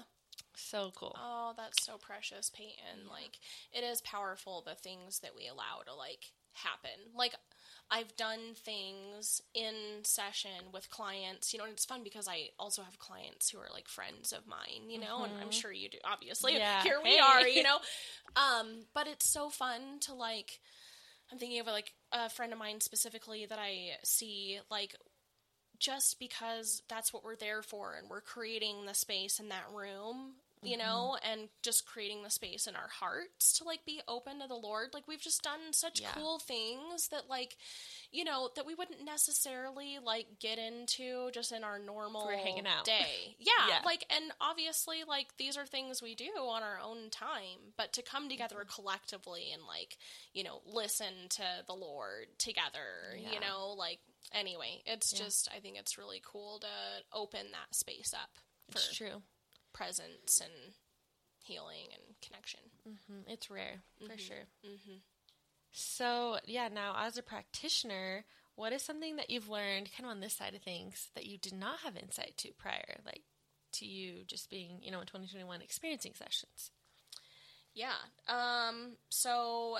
So 0.55 0.91
cool. 0.95 1.15
Oh, 1.19 1.53
that's 1.57 1.83
so 1.85 1.97
precious, 1.97 2.49
Peyton. 2.49 3.07
Like, 3.09 3.37
it 3.71 3.83
is 3.83 4.01
powerful 4.01 4.61
the 4.65 4.75
things 4.75 5.19
that 5.19 5.35
we 5.35 5.47
allow 5.47 5.81
to, 5.85 5.93
like, 5.93 6.31
happen. 6.53 7.13
Like, 7.15 7.33
I've 7.89 8.15
done 8.15 8.53
things 8.55 9.41
in 9.53 10.03
session 10.03 10.71
with 10.73 10.89
clients, 10.89 11.53
you 11.53 11.59
know, 11.59 11.65
and 11.65 11.73
it's 11.73 11.85
fun 11.85 12.03
because 12.03 12.27
I 12.27 12.49
also 12.59 12.83
have 12.83 12.99
clients 12.99 13.49
who 13.49 13.59
are, 13.59 13.69
like, 13.73 13.87
friends 13.87 14.31
of 14.31 14.47
mine, 14.47 14.89
you 14.89 14.99
know, 14.99 15.23
and 15.23 15.33
I'm 15.41 15.51
sure 15.51 15.71
you 15.71 15.89
do, 15.89 15.97
obviously. 16.03 16.53
Yeah. 16.55 16.83
Here 16.83 16.99
we 17.03 17.11
Hey. 17.11 17.19
are, 17.19 17.47
you 17.47 17.63
know. 17.69 17.79
Um, 18.35 18.85
but 18.93 19.07
it's 19.07 19.29
so 19.29 19.49
fun 19.49 19.99
to, 20.01 20.13
like, 20.13 20.59
I'm 21.31 21.37
thinking 21.37 21.59
of, 21.59 21.67
like, 21.67 21.93
a 22.11 22.29
friend 22.29 22.51
of 22.51 22.59
mine 22.59 22.81
specifically 22.81 23.45
that 23.45 23.59
I 23.59 23.91
see, 24.03 24.59
like, 24.69 24.95
just 25.79 26.19
because 26.19 26.83
that's 26.89 27.13
what 27.13 27.23
we're 27.23 27.35
there 27.35 27.61
for 27.61 27.95
and 27.97 28.09
we're 28.09 28.21
creating 28.21 28.85
the 28.85 28.93
space 28.93 29.39
in 29.39 29.49
that 29.49 29.65
room 29.73 30.33
you 30.63 30.77
know 30.77 31.17
and 31.29 31.49
just 31.63 31.85
creating 31.87 32.21
the 32.21 32.29
space 32.29 32.67
in 32.67 32.75
our 32.75 32.89
hearts 32.99 33.57
to 33.57 33.63
like 33.63 33.83
be 33.85 33.99
open 34.07 34.39
to 34.39 34.47
the 34.47 34.53
lord 34.55 34.89
like 34.93 35.07
we've 35.07 35.21
just 35.21 35.41
done 35.41 35.59
such 35.71 35.99
Yeah. 36.01 36.09
cool 36.13 36.37
things 36.37 37.07
that 37.09 37.23
like 37.29 37.57
you 38.11 38.23
know 38.23 38.49
that 38.55 38.65
we 38.65 38.75
wouldn't 38.75 39.03
necessarily 39.03 39.97
like 40.03 40.27
get 40.39 40.59
into 40.59 41.31
just 41.31 41.51
in 41.51 41.63
our 41.63 41.79
normal 41.79 42.25
we're 42.25 42.37
hanging 42.37 42.67
out. 42.67 42.85
day 42.85 43.35
yeah, 43.39 43.67
Yeah. 43.69 43.79
like 43.85 44.05
and 44.15 44.31
obviously 44.39 44.97
like 45.07 45.27
these 45.37 45.57
are 45.57 45.65
things 45.65 46.01
we 46.01 46.13
do 46.15 46.29
on 46.37 46.61
our 46.61 46.77
own 46.83 47.09
time 47.09 47.73
but 47.77 47.93
to 47.93 48.01
come 48.03 48.29
together 48.29 48.57
Mm-hmm. 48.57 48.81
collectively 48.81 49.49
and 49.53 49.63
like 49.67 49.97
you 50.33 50.43
know 50.43 50.61
listen 50.65 51.13
to 51.29 51.43
the 51.65 51.73
lord 51.73 52.27
together 52.37 53.17
Yeah. 53.17 53.31
you 53.33 53.39
know 53.39 53.73
like 53.77 53.99
anyway 54.33 54.81
it's 54.85 55.11
Yeah. 55.13 55.25
just 55.25 55.49
i 55.55 55.59
think 55.59 55.77
it's 55.79 55.97
really 55.97 56.21
cool 56.23 56.59
to 56.59 56.67
open 57.13 57.47
that 57.53 57.73
space 57.75 58.13
up 58.13 58.29
for 58.69 58.77
It's 58.77 58.95
true. 58.95 59.21
Presence 59.73 60.41
and 60.41 60.73
healing 61.39 61.87
and 61.93 62.15
connection 62.21 62.59
Mm, 62.87 63.23
It's 63.27 63.49
rare, 63.49 63.81
for 64.07 64.17
sure. 64.17 64.45
mm-hmm. 64.65 64.97
So, 65.71 66.37
yeah, 66.45 66.67
now 66.67 66.95
as 66.97 67.17
a 67.17 67.23
practitioner, 67.23 68.25
what 68.55 68.73
is 68.73 68.81
something 68.81 69.15
that 69.17 69.29
you've 69.29 69.49
learned 69.49 69.89
kind 69.95 70.05
of 70.05 70.11
on 70.11 70.19
this 70.19 70.33
side 70.35 70.53
of 70.55 70.61
things 70.61 71.09
that 71.15 71.25
you 71.25 71.37
did 71.37 71.53
not 71.53 71.79
have 71.81 71.95
insight 71.95 72.33
to 72.37 72.51
prior, 72.57 72.99
like 73.05 73.21
to 73.73 73.85
you 73.85 74.23
just 74.27 74.49
being, 74.49 74.79
you 74.81 74.91
know, 74.91 74.99
in 74.99 75.05
2021 75.07 75.61
experiencing 75.61 76.13
sessions? 76.15 76.71
yeah 77.73 77.93
um 78.27 78.97
so 79.09 79.77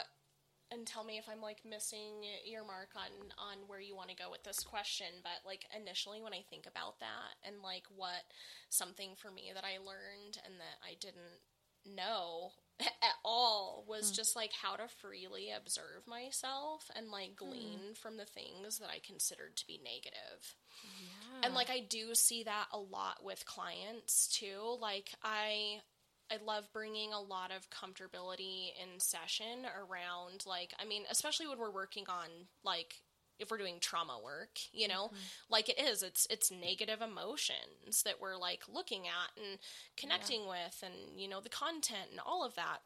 and 0.72 0.88
tell 0.88 1.04
me 1.04 1.18
if 1.18 1.26
i'm 1.30 1.42
like 1.42 1.60
missing 1.68 2.24
your 2.46 2.66
mark 2.66 2.90
on 2.96 3.12
on 3.38 3.58
where 3.68 3.80
you 3.80 3.96
want 3.96 4.10
to 4.10 4.16
go 4.16 4.32
with 4.32 4.44
this 4.44 4.64
question 4.64 5.08
but 5.24 5.46
like 5.46 5.66
initially 5.76 6.22
when 6.22 6.34
i 6.34 6.44
think 6.50 6.66
about 6.66 7.00
that 7.00 7.36
and 7.46 7.62
like 7.64 7.84
what 7.96 8.24
something 8.70 9.12
for 9.18 9.32
me 9.32 9.52
that 9.54 9.66
i 9.66 9.78
learned 9.78 10.40
and 10.46 10.56
that 10.60 10.80
i 10.84 10.96
didn't 11.00 11.42
know 11.86 12.52
at 12.80 13.18
all 13.24 13.86
was 13.88 14.10
hmm. 14.10 14.16
just 14.16 14.36
like 14.36 14.52
how 14.54 14.76
to 14.76 14.88
freely 15.02 15.50
observe 15.56 16.08
myself 16.08 16.90
and 16.96 17.10
like 17.10 17.38
hmm. 17.40 17.50
glean 17.50 17.80
from 17.94 18.18
the 18.18 18.26
things 18.26 18.80
that 18.80 18.90
i 18.90 19.00
considered 19.06 19.56
to 19.56 19.68
be 19.68 19.80
negative 19.84 20.56
Yeah. 20.84 21.46
and 21.46 21.54
like 21.54 21.70
I 21.70 21.80
do 21.80 22.16
see 22.16 22.44
that 22.44 22.66
a 22.72 22.80
lot 22.80 23.24
with 23.24 23.46
clients 23.46 24.28
too. 24.28 24.78
Like 24.80 25.12
I 25.24 25.82
I 26.32 26.38
love 26.46 26.72
bringing 26.72 27.12
a 27.12 27.20
lot 27.20 27.52
of 27.52 27.70
comfortability 27.70 28.70
in 28.82 29.00
session 29.00 29.66
around 29.66 30.46
like 30.46 30.74
I 30.80 30.86
mean, 30.86 31.04
especially 31.10 31.48
when 31.48 31.60
we're 31.60 31.72
working 31.72 32.06
on 32.08 32.30
like 32.64 32.96
if 33.38 33.50
we're 33.50 33.58
doing 33.58 33.80
trauma 33.82 34.20
work, 34.24 34.60
you 34.72 34.88
know, 34.88 35.12
like 35.50 35.68
it 35.68 35.80
is 35.80 36.04
it's 36.04 36.28
it's 36.30 36.52
negative 36.52 37.02
emotions 37.02 38.04
that 38.06 38.22
we're 38.22 38.38
like 38.38 38.62
looking 38.72 39.08
at 39.08 39.44
and 39.44 39.58
connecting 39.98 40.48
with 40.48 40.84
and 40.84 41.20
you 41.20 41.28
know 41.28 41.42
the 41.42 41.50
content 41.50 42.12
and 42.12 42.20
all 42.26 42.46
of 42.46 42.56
that. 42.56 42.80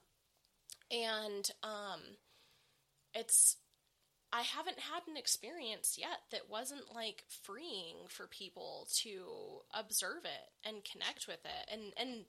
And 0.89 1.49
um 1.61 2.01
it's 3.13 3.57
I 4.33 4.41
haven't 4.41 4.79
had 4.79 5.03
an 5.07 5.17
experience 5.17 5.97
yet 5.97 6.19
that 6.31 6.49
wasn't 6.49 6.93
like 6.93 7.23
freeing 7.43 8.07
for 8.09 8.27
people 8.27 8.87
to 8.97 9.23
observe 9.73 10.25
it 10.25 10.67
and 10.67 10.83
connect 10.83 11.27
with 11.27 11.39
it. 11.45 11.69
And 11.71 11.93
and 11.95 12.25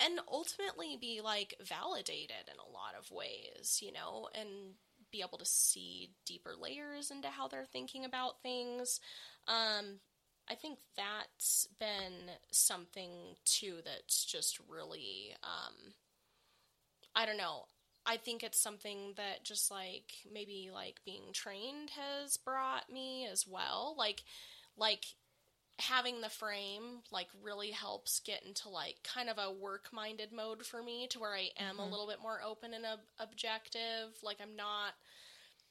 and 0.00 0.20
ultimately 0.30 0.96
be 1.00 1.20
like 1.22 1.54
validated 1.64 2.48
in 2.50 2.58
a 2.58 2.72
lot 2.72 2.94
of 2.98 3.10
ways, 3.10 3.80
you 3.82 3.92
know, 3.92 4.28
and 4.34 4.74
be 5.10 5.22
able 5.22 5.38
to 5.38 5.46
see 5.46 6.10
deeper 6.26 6.54
layers 6.60 7.10
into 7.10 7.28
how 7.28 7.48
they're 7.48 7.64
thinking 7.64 8.04
about 8.04 8.42
things. 8.42 9.00
Um 9.46 10.00
I 10.48 10.54
think 10.54 10.78
that's 10.96 11.66
been 11.80 12.30
something 12.52 13.10
too 13.44 13.78
that's 13.84 14.24
just 14.24 14.58
really 14.68 15.34
um 15.42 15.94
I 17.14 17.24
don't 17.24 17.38
know. 17.38 17.64
I 18.04 18.18
think 18.18 18.42
it's 18.44 18.60
something 18.60 19.14
that 19.16 19.42
just 19.42 19.70
like 19.70 20.12
maybe 20.32 20.70
like 20.72 21.00
being 21.04 21.32
trained 21.32 21.90
has 21.90 22.36
brought 22.36 22.90
me 22.92 23.26
as 23.26 23.46
well. 23.48 23.94
Like 23.98 24.22
like 24.76 25.04
having 25.78 26.20
the 26.22 26.30
frame 26.30 27.02
like 27.12 27.28
really 27.42 27.70
helps 27.70 28.20
get 28.20 28.42
into 28.46 28.68
like 28.68 28.96
kind 29.02 29.28
of 29.28 29.36
a 29.38 29.52
work-minded 29.52 30.32
mode 30.32 30.64
for 30.64 30.82
me 30.82 31.06
to 31.08 31.18
where 31.18 31.34
I 31.34 31.50
am 31.58 31.78
a 31.78 31.82
mm-hmm. 31.82 31.90
little 31.90 32.06
bit 32.06 32.22
more 32.22 32.40
open 32.42 32.72
and 32.72 32.84
ob- 32.86 33.00
objective. 33.20 34.16
Like 34.22 34.38
I'm 34.42 34.56
not 34.56 34.94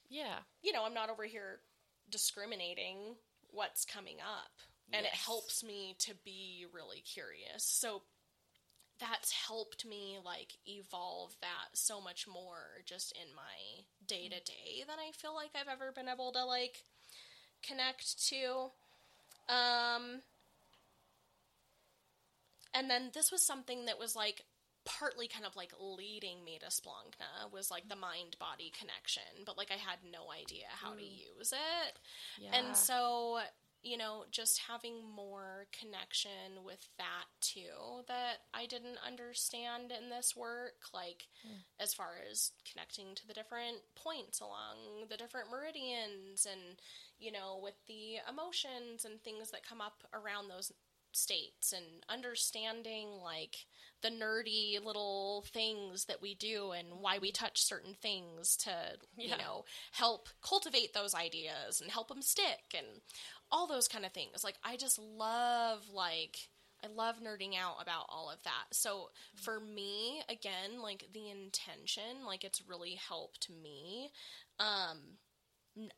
yeah. 0.08 0.38
you 0.62 0.72
know, 0.72 0.84
I'm 0.84 0.94
not 0.94 1.10
over 1.10 1.24
here 1.24 1.60
discriminating 2.10 3.16
what's 3.50 3.84
coming 3.84 4.16
up. 4.20 4.52
And 4.92 5.04
it 5.04 5.12
helps 5.12 5.64
me 5.64 5.96
to 5.98 6.14
be 6.24 6.64
really 6.72 7.00
curious. 7.00 7.64
So 7.64 8.02
that's 9.00 9.32
helped 9.32 9.84
me 9.84 10.18
like 10.24 10.52
evolve 10.66 11.34
that 11.40 11.74
so 11.74 12.00
much 12.00 12.26
more 12.26 12.82
just 12.86 13.12
in 13.12 13.34
my 13.34 13.84
day 14.06 14.28
to 14.28 14.40
day 14.40 14.84
than 14.86 14.98
I 14.98 15.10
feel 15.12 15.34
like 15.34 15.50
I've 15.54 15.68
ever 15.68 15.92
been 15.92 16.08
able 16.08 16.32
to 16.32 16.44
like 16.44 16.84
connect 17.66 18.26
to. 18.28 18.70
Um 19.48 20.22
and 22.74 22.90
then 22.90 23.10
this 23.14 23.32
was 23.32 23.42
something 23.42 23.86
that 23.86 23.98
was 23.98 24.14
like 24.14 24.44
partly 24.84 25.26
kind 25.26 25.44
of 25.44 25.56
like 25.56 25.72
leading 25.80 26.44
me 26.44 26.58
to 26.60 26.66
Splankna 26.66 27.52
was 27.52 27.70
like 27.70 27.88
the 27.88 27.96
mind 27.96 28.36
body 28.38 28.72
connection, 28.78 29.44
but 29.44 29.58
like 29.58 29.70
I 29.70 29.74
had 29.74 29.98
no 30.10 30.30
idea 30.30 30.66
how 30.70 30.92
mm. 30.92 30.98
to 30.98 31.04
use 31.04 31.52
it. 31.52 31.98
Yeah. 32.38 32.50
And 32.54 32.76
so, 32.76 33.40
you 33.82 33.96
know, 33.96 34.24
just 34.30 34.60
having 34.68 34.94
more 35.14 35.66
connection 35.78 36.64
with 36.64 36.88
that 36.98 37.26
too 37.40 38.02
that 38.08 38.38
I 38.52 38.66
didn't 38.66 38.98
understand 39.06 39.92
in 39.92 40.10
this 40.10 40.34
work, 40.36 40.90
like 40.92 41.28
mm. 41.46 41.62
as 41.78 41.94
far 41.94 42.10
as 42.30 42.52
connecting 42.70 43.14
to 43.14 43.26
the 43.26 43.34
different 43.34 43.78
points 43.94 44.40
along 44.40 45.06
the 45.08 45.16
different 45.16 45.50
meridians 45.50 46.46
and, 46.50 46.80
you 47.18 47.30
know, 47.30 47.60
with 47.62 47.76
the 47.86 48.16
emotions 48.28 49.04
and 49.04 49.22
things 49.22 49.50
that 49.50 49.66
come 49.66 49.80
up 49.80 50.02
around 50.12 50.48
those 50.48 50.72
states 51.12 51.72
and 51.72 51.84
understanding 52.08 53.08
like 53.24 53.56
the 54.02 54.10
nerdy 54.10 54.78
little 54.84 55.44
things 55.52 56.04
that 56.04 56.20
we 56.20 56.34
do 56.34 56.72
and 56.72 56.88
why 57.00 57.18
we 57.18 57.32
touch 57.32 57.62
certain 57.62 57.94
things 57.94 58.56
to 58.56 58.70
yeah. 59.16 59.24
you 59.24 59.38
know 59.38 59.64
help 59.92 60.28
cultivate 60.42 60.92
those 60.92 61.14
ideas 61.14 61.80
and 61.80 61.90
help 61.90 62.08
them 62.08 62.20
stick 62.20 62.74
and 62.76 62.86
all 63.50 63.66
those 63.66 63.88
kind 63.88 64.04
of 64.04 64.12
things 64.12 64.42
like 64.44 64.56
i 64.64 64.76
just 64.76 64.98
love 64.98 65.82
like 65.92 66.48
I 66.84 66.88
love 66.88 67.16
nerding 67.22 67.54
out 67.56 67.76
about 67.80 68.04
all 68.10 68.30
of 68.30 68.42
that. 68.44 68.66
So 68.70 69.08
for 69.34 69.58
me, 69.60 70.22
again, 70.28 70.82
like 70.82 71.08
the 71.12 71.30
intention, 71.30 72.24
like 72.26 72.44
it's 72.44 72.62
really 72.68 72.98
helped 73.08 73.48
me. 73.50 74.10
Um, 74.60 74.98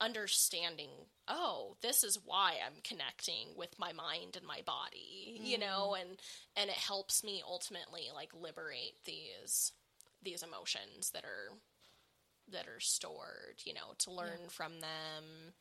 understanding 0.01 0.89
oh 1.29 1.77
this 1.83 2.03
is 2.03 2.19
why 2.25 2.55
i'm 2.67 2.81
connecting 2.83 3.47
with 3.57 3.79
my 3.79 3.93
mind 3.93 4.37
and 4.37 4.45
my 4.45 4.61
body 4.67 5.39
mm. 5.41 5.47
you 5.47 5.57
know 5.57 5.97
and 5.99 6.19
and 6.57 6.69
it 6.69 6.77
helps 6.77 7.23
me 7.23 7.43
ultimately 7.47 8.09
like 8.13 8.31
liberate 8.35 8.95
these 9.05 9.71
these 10.21 10.43
emotions 10.43 11.11
that 11.11 11.23
are 11.23 11.55
that 12.51 12.67
are 12.67 12.81
stored 12.81 13.63
you 13.65 13.73
know 13.73 13.95
to 13.99 14.11
learn 14.11 14.41
yeah. 14.43 14.49
from 14.49 14.81
them 14.81 15.53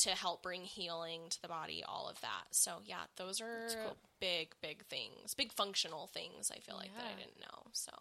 to 0.00 0.10
help 0.10 0.42
bring 0.42 0.62
healing 0.62 1.22
to 1.30 1.40
the 1.42 1.48
body 1.48 1.82
all 1.86 2.08
of 2.08 2.20
that 2.20 2.44
so 2.50 2.76
yeah 2.84 3.02
those 3.16 3.40
are 3.40 3.68
cool. 3.84 3.96
big 4.20 4.54
big 4.60 4.84
things 4.86 5.34
big 5.34 5.52
functional 5.52 6.06
things 6.08 6.50
i 6.54 6.58
feel 6.58 6.76
like 6.76 6.90
yeah. 6.94 7.02
that 7.02 7.12
i 7.14 7.18
didn't 7.18 7.40
know 7.40 7.62
so 7.72 7.92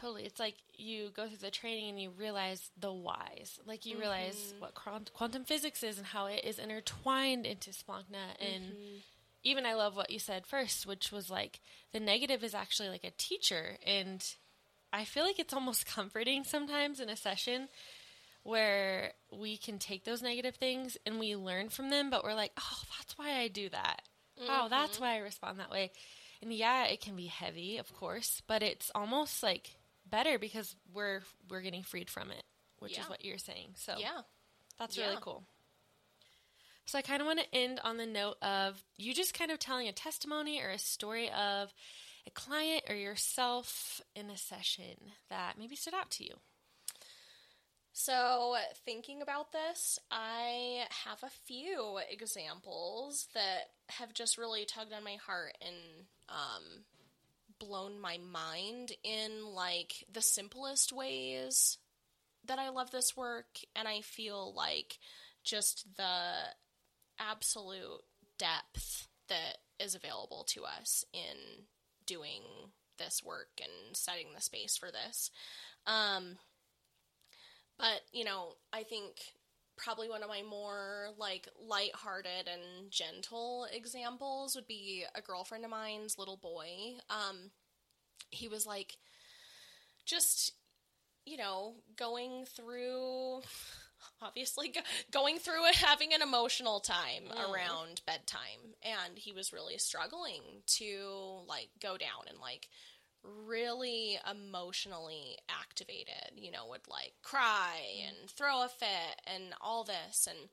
Totally. 0.00 0.24
It's 0.24 0.40
like 0.40 0.56
you 0.74 1.10
go 1.14 1.26
through 1.26 1.38
the 1.38 1.50
training 1.50 1.88
and 1.90 2.00
you 2.00 2.10
realize 2.10 2.70
the 2.78 2.92
whys. 2.92 3.58
Like 3.66 3.86
you 3.86 3.92
mm-hmm. 3.92 4.00
realize 4.02 4.54
what 4.58 4.74
quantum 4.74 5.44
physics 5.44 5.82
is 5.82 5.96
and 5.96 6.06
how 6.06 6.26
it 6.26 6.44
is 6.44 6.58
intertwined 6.58 7.46
into 7.46 7.70
Splankna. 7.70 8.34
And 8.38 8.64
mm-hmm. 8.64 8.96
even 9.42 9.64
I 9.64 9.74
love 9.74 9.96
what 9.96 10.10
you 10.10 10.18
said 10.18 10.46
first, 10.46 10.86
which 10.86 11.12
was 11.12 11.30
like 11.30 11.60
the 11.92 12.00
negative 12.00 12.44
is 12.44 12.54
actually 12.54 12.88
like 12.88 13.04
a 13.04 13.12
teacher. 13.16 13.78
And 13.86 14.22
I 14.92 15.04
feel 15.04 15.24
like 15.24 15.38
it's 15.38 15.54
almost 15.54 15.86
comforting 15.94 16.44
sometimes 16.44 17.00
in 17.00 17.08
a 17.08 17.16
session 17.16 17.68
where 18.46 19.12
we 19.32 19.56
can 19.56 19.78
take 19.78 20.04
those 20.04 20.22
negative 20.22 20.54
things 20.54 20.96
and 21.04 21.18
we 21.18 21.34
learn 21.34 21.68
from 21.68 21.90
them, 21.90 22.10
but 22.10 22.22
we're 22.22 22.34
like, 22.34 22.52
oh, 22.58 22.82
that's 22.96 23.18
why 23.18 23.40
I 23.40 23.48
do 23.48 23.68
that. 23.68 24.02
Mm-hmm. 24.40 24.50
Oh, 24.50 24.68
that's 24.68 25.00
why 25.00 25.14
I 25.14 25.18
respond 25.18 25.58
that 25.58 25.70
way. 25.70 25.90
And 26.40 26.52
yeah, 26.52 26.84
it 26.84 27.00
can 27.00 27.16
be 27.16 27.26
heavy, 27.26 27.78
of 27.78 27.92
course, 27.94 28.42
but 28.46 28.62
it's 28.62 28.90
almost 28.94 29.42
like 29.42 29.70
better 30.08 30.38
because 30.38 30.76
we're 30.94 31.22
we're 31.50 31.62
getting 31.62 31.82
freed 31.82 32.08
from 32.08 32.30
it, 32.30 32.44
which 32.78 32.94
yeah. 32.94 33.02
is 33.02 33.08
what 33.08 33.24
you're 33.24 33.38
saying. 33.38 33.70
So 33.74 33.94
yeah, 33.98 34.20
that's 34.78 34.96
yeah. 34.96 35.06
really 35.06 35.18
cool. 35.20 35.42
So 36.84 36.98
I 36.98 37.02
kind 37.02 37.20
of 37.20 37.26
want 37.26 37.40
to 37.40 37.54
end 37.54 37.80
on 37.82 37.96
the 37.96 38.06
note 38.06 38.36
of 38.42 38.80
you 38.96 39.12
just 39.12 39.34
kind 39.34 39.50
of 39.50 39.58
telling 39.58 39.88
a 39.88 39.92
testimony 39.92 40.62
or 40.62 40.70
a 40.70 40.78
story 40.78 41.30
of 41.30 41.74
a 42.26 42.30
client 42.30 42.84
or 42.88 42.94
yourself 42.94 44.00
in 44.14 44.30
a 44.30 44.36
session 44.36 44.94
that 45.30 45.54
maybe 45.58 45.74
stood 45.74 45.94
out 45.94 46.10
to 46.12 46.24
you. 46.24 46.34
So, 47.98 48.56
thinking 48.84 49.22
about 49.22 49.52
this, 49.52 49.98
I 50.10 50.84
have 51.06 51.22
a 51.22 51.30
few 51.46 51.98
examples 52.10 53.26
that 53.32 53.70
have 53.88 54.12
just 54.12 54.36
really 54.36 54.66
tugged 54.66 54.92
on 54.92 55.02
my 55.02 55.14
heart 55.14 55.56
and 55.62 56.04
um, 56.28 56.84
blown 57.58 57.98
my 57.98 58.18
mind 58.18 58.92
in 59.02 59.46
like 59.46 60.04
the 60.12 60.20
simplest 60.20 60.92
ways 60.92 61.78
that 62.44 62.58
I 62.58 62.68
love 62.68 62.90
this 62.90 63.16
work, 63.16 63.60
and 63.74 63.88
I 63.88 64.02
feel 64.02 64.52
like 64.54 64.98
just 65.42 65.86
the 65.96 66.32
absolute 67.18 68.02
depth 68.36 69.08
that 69.30 69.56
is 69.80 69.94
available 69.94 70.44
to 70.50 70.64
us 70.64 71.02
in 71.14 71.64
doing 72.04 72.42
this 72.98 73.22
work 73.24 73.58
and 73.58 73.96
setting 73.96 74.26
the 74.34 74.42
space 74.42 74.76
for 74.76 74.90
this. 74.90 75.30
Um, 75.86 76.36
but, 77.78 78.00
you 78.12 78.24
know, 78.24 78.54
I 78.72 78.82
think 78.82 79.16
probably 79.76 80.08
one 80.08 80.22
of 80.22 80.28
my 80.28 80.42
more 80.42 81.08
like 81.18 81.48
light-hearted 81.62 82.48
and 82.50 82.90
gentle 82.90 83.66
examples 83.72 84.54
would 84.56 84.66
be 84.66 85.04
a 85.14 85.20
girlfriend 85.20 85.64
of 85.64 85.70
mine's 85.70 86.18
little 86.18 86.38
boy. 86.38 86.66
Um 87.10 87.50
he 88.30 88.48
was 88.48 88.66
like 88.66 88.96
just 90.06 90.52
you 91.26 91.36
know, 91.36 91.74
going 91.96 92.46
through 92.46 93.40
obviously 94.22 94.72
going 95.10 95.38
through 95.38 95.66
it 95.66 95.74
having 95.74 96.14
an 96.14 96.22
emotional 96.22 96.80
time 96.80 97.24
mm. 97.28 97.52
around 97.52 98.00
bedtime 98.06 98.74
and 98.82 99.18
he 99.18 99.32
was 99.32 99.52
really 99.52 99.78
struggling 99.78 100.42
to 100.66 101.40
like 101.48 101.68
go 101.82 101.96
down 101.96 102.28
and 102.28 102.38
like 102.38 102.68
really 103.46 104.18
emotionally 104.30 105.36
activated, 105.48 106.32
you 106.36 106.50
know, 106.50 106.66
would 106.68 106.88
like 106.88 107.12
cry 107.22 107.78
and 108.06 108.30
throw 108.30 108.64
a 108.64 108.68
fit 108.68 109.20
and 109.26 109.54
all 109.60 109.84
this. 109.84 110.26
And 110.28 110.48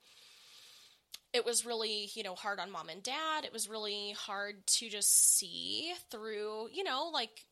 it 1.33 1.45
was 1.45 1.65
really, 1.65 2.09
you 2.13 2.23
know, 2.23 2.35
hard 2.35 2.59
on 2.59 2.71
mom 2.71 2.89
and 2.89 3.03
dad. 3.03 3.43
It 3.43 3.53
was 3.53 3.69
really 3.69 4.13
hard 4.17 4.65
to 4.67 4.89
just 4.89 5.37
see 5.37 5.93
through, 6.11 6.69
you 6.71 6.83
know, 6.83 7.09
like 7.13 7.45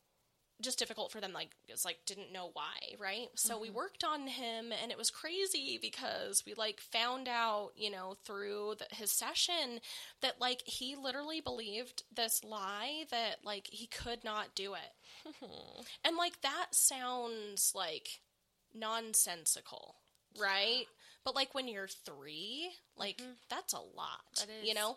just 0.61 0.79
difficult 0.79 1.11
for 1.11 1.19
them 1.19 1.33
like 1.33 1.49
it's 1.67 1.85
like 1.85 1.97
didn't 2.05 2.31
know 2.31 2.49
why 2.53 2.75
right 2.99 3.27
so 3.35 3.53
mm-hmm. 3.53 3.63
we 3.63 3.69
worked 3.69 4.03
on 4.03 4.27
him 4.27 4.71
and 4.81 4.91
it 4.91 4.97
was 4.97 5.09
crazy 5.09 5.79
because 5.81 6.43
we 6.45 6.53
like 6.53 6.79
found 6.79 7.27
out 7.27 7.71
you 7.75 7.89
know 7.89 8.15
through 8.25 8.75
the, 8.77 8.95
his 8.95 9.11
session 9.11 9.79
that 10.21 10.39
like 10.39 10.61
he 10.65 10.95
literally 10.95 11.41
believed 11.41 12.03
this 12.15 12.43
lie 12.43 13.03
that 13.11 13.37
like 13.43 13.67
he 13.71 13.87
could 13.87 14.23
not 14.23 14.53
do 14.55 14.73
it 14.73 14.93
and 16.05 16.17
like 16.17 16.41
that 16.41 16.67
sounds 16.71 17.73
like 17.75 18.21
nonsensical 18.73 19.95
right 20.39 20.85
but 21.25 21.35
like 21.35 21.53
when 21.53 21.67
you're 21.67 21.87
three 21.87 22.69
like 22.97 23.17
mm-hmm. 23.17 23.31
that's 23.49 23.73
a 23.73 23.77
lot 23.77 24.45
you 24.63 24.73
know 24.73 24.95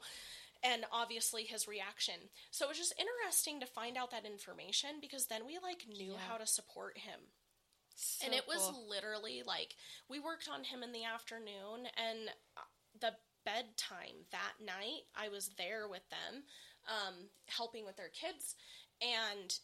and 0.64 0.84
obviously 0.90 1.44
his 1.44 1.68
reaction. 1.68 2.14
So 2.50 2.64
it 2.64 2.68
was 2.68 2.78
just 2.78 2.94
interesting 2.98 3.60
to 3.60 3.66
find 3.66 3.96
out 3.96 4.10
that 4.10 4.24
information 4.24 4.98
because 5.00 5.26
then 5.26 5.42
we 5.46 5.58
like 5.62 5.84
knew 5.86 6.12
yeah. 6.12 6.24
how 6.26 6.38
to 6.38 6.46
support 6.46 6.96
him. 6.96 7.20
So 7.94 8.26
and 8.26 8.34
it 8.34 8.48
was 8.48 8.70
cool. 8.72 8.88
literally 8.88 9.42
like 9.46 9.74
we 10.08 10.18
worked 10.18 10.48
on 10.52 10.64
him 10.64 10.82
in 10.82 10.90
the 10.90 11.04
afternoon 11.04 11.86
and 11.96 12.28
uh, 12.56 12.60
the 13.00 13.12
bedtime 13.44 14.24
that 14.32 14.54
night 14.64 15.04
I 15.14 15.28
was 15.28 15.50
there 15.58 15.86
with 15.86 16.08
them 16.08 16.42
um, 16.88 17.28
helping 17.46 17.84
with 17.84 17.96
their 17.96 18.08
kids 18.08 18.56
and 19.00 19.54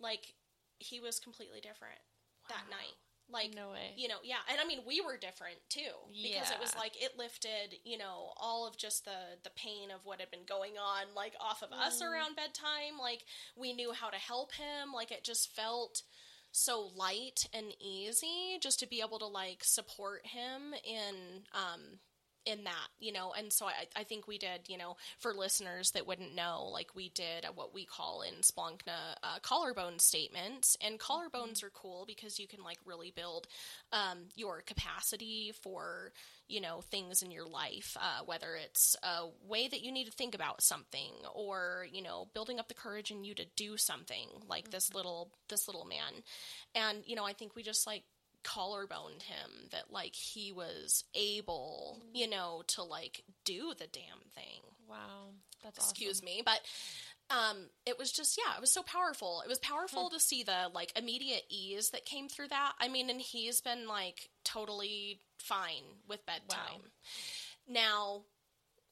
like 0.00 0.34
he 0.78 1.00
was 1.00 1.18
completely 1.18 1.60
different 1.60 2.00
wow. 2.48 2.56
that 2.56 2.70
night 2.70 2.94
like 3.30 3.54
no 3.54 3.70
way. 3.70 3.92
You 3.96 4.08
know, 4.08 4.16
yeah. 4.22 4.36
And 4.50 4.60
I 4.60 4.66
mean 4.66 4.80
we 4.86 5.00
were 5.00 5.16
different 5.16 5.56
too. 5.68 5.80
Because 6.08 6.50
yeah. 6.50 6.54
it 6.54 6.60
was 6.60 6.74
like 6.76 6.92
it 7.02 7.18
lifted, 7.18 7.76
you 7.84 7.98
know, 7.98 8.32
all 8.36 8.66
of 8.66 8.76
just 8.76 9.04
the 9.04 9.38
the 9.42 9.50
pain 9.50 9.90
of 9.90 10.04
what 10.04 10.20
had 10.20 10.30
been 10.30 10.46
going 10.48 10.72
on 10.78 11.14
like 11.14 11.34
off 11.40 11.62
of 11.62 11.70
mm. 11.70 11.78
us 11.78 12.00
around 12.02 12.36
bedtime. 12.36 12.98
Like 13.00 13.24
we 13.56 13.72
knew 13.72 13.92
how 13.92 14.10
to 14.10 14.16
help 14.16 14.54
him. 14.54 14.92
Like 14.94 15.10
it 15.10 15.24
just 15.24 15.54
felt 15.54 16.02
so 16.52 16.90
light 16.94 17.46
and 17.52 17.66
easy 17.80 18.58
just 18.62 18.80
to 18.80 18.86
be 18.86 19.02
able 19.04 19.18
to 19.18 19.26
like 19.26 19.62
support 19.62 20.26
him 20.26 20.72
in 20.84 21.42
um 21.52 21.98
in 22.46 22.64
that, 22.64 22.88
you 23.00 23.12
know, 23.12 23.32
and 23.36 23.52
so 23.52 23.66
I, 23.66 23.86
I 23.96 24.04
think 24.04 24.28
we 24.28 24.38
did, 24.38 24.68
you 24.68 24.78
know, 24.78 24.96
for 25.18 25.34
listeners 25.34 25.90
that 25.90 26.06
wouldn't 26.06 26.34
know, 26.34 26.68
like 26.72 26.94
we 26.94 27.08
did 27.10 27.44
what 27.54 27.74
we 27.74 27.84
call 27.84 28.22
in 28.22 28.34
Splankna 28.40 29.16
uh, 29.22 29.38
collarbone 29.42 29.98
statements, 29.98 30.76
and 30.80 31.00
collarbones 31.00 31.64
are 31.64 31.70
cool 31.70 32.04
because 32.06 32.38
you 32.38 32.46
can 32.46 32.62
like 32.62 32.78
really 32.86 33.10
build 33.10 33.48
um, 33.92 34.18
your 34.36 34.62
capacity 34.62 35.52
for 35.62 36.12
you 36.48 36.60
know 36.60 36.80
things 36.80 37.22
in 37.22 37.32
your 37.32 37.46
life, 37.46 37.96
uh, 38.00 38.22
whether 38.24 38.54
it's 38.54 38.94
a 39.02 39.26
way 39.48 39.66
that 39.66 39.82
you 39.82 39.90
need 39.90 40.04
to 40.04 40.12
think 40.12 40.34
about 40.34 40.62
something, 40.62 41.12
or 41.34 41.86
you 41.92 42.02
know 42.02 42.28
building 42.32 42.60
up 42.60 42.68
the 42.68 42.74
courage 42.74 43.10
in 43.10 43.24
you 43.24 43.34
to 43.34 43.44
do 43.56 43.76
something 43.76 44.28
like 44.48 44.64
mm-hmm. 44.64 44.70
this 44.70 44.94
little 44.94 45.30
this 45.48 45.66
little 45.66 45.84
man, 45.84 46.22
and 46.74 46.98
you 47.06 47.16
know 47.16 47.24
I 47.24 47.32
think 47.32 47.56
we 47.56 47.64
just 47.64 47.86
like 47.86 48.04
collarboned 48.46 49.22
him 49.22 49.68
that 49.72 49.90
like 49.90 50.14
he 50.14 50.52
was 50.52 51.04
able, 51.14 52.00
you 52.14 52.28
know, 52.30 52.62
to 52.68 52.82
like 52.82 53.24
do 53.44 53.74
the 53.76 53.88
damn 53.88 54.30
thing. 54.34 54.62
Wow. 54.88 55.32
That's 55.64 55.78
Excuse 55.78 56.18
awesome. 56.18 56.24
me, 56.26 56.42
but 56.44 56.60
um 57.28 57.56
it 57.84 57.98
was 57.98 58.12
just 58.12 58.38
yeah, 58.38 58.54
it 58.54 58.60
was 58.60 58.72
so 58.72 58.82
powerful. 58.82 59.42
It 59.44 59.48
was 59.48 59.58
powerful 59.58 60.10
to 60.10 60.20
see 60.20 60.44
the 60.44 60.70
like 60.72 60.96
immediate 60.96 61.42
ease 61.50 61.90
that 61.90 62.04
came 62.04 62.28
through 62.28 62.48
that. 62.48 62.72
I 62.80 62.88
mean, 62.88 63.10
and 63.10 63.20
he's 63.20 63.60
been 63.60 63.88
like 63.88 64.30
totally 64.44 65.20
fine 65.38 65.82
with 66.08 66.24
bedtime. 66.24 66.82
Wow. 66.82 66.90
Now, 67.68 68.22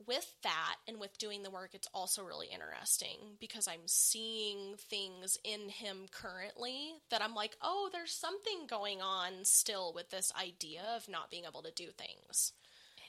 with 0.07 0.35
that 0.43 0.77
and 0.89 0.99
with 0.99 1.19
doing 1.19 1.43
the 1.43 1.51
work, 1.51 1.71
it's 1.73 1.89
also 1.95 2.23
really 2.23 2.49
interesting 2.53 3.37
because 3.41 3.69
I'm 3.69 3.87
seeing 3.87 4.75
things 4.77 5.39
in 5.45 5.69
him 5.69 6.07
currently 6.11 6.95
that 7.11 7.23
I'm 7.23 7.35
like, 7.35 7.57
oh, 7.63 7.91
there's 7.93 8.13
something 8.13 8.67
going 8.69 9.01
on 9.01 9.45
still 9.45 9.93
with 9.95 10.11
this 10.11 10.33
idea 10.41 10.83
of 10.97 11.09
not 11.09 11.31
being 11.31 11.45
able 11.45 11.63
to 11.63 11.73
do 11.73 11.89
things. 11.97 12.53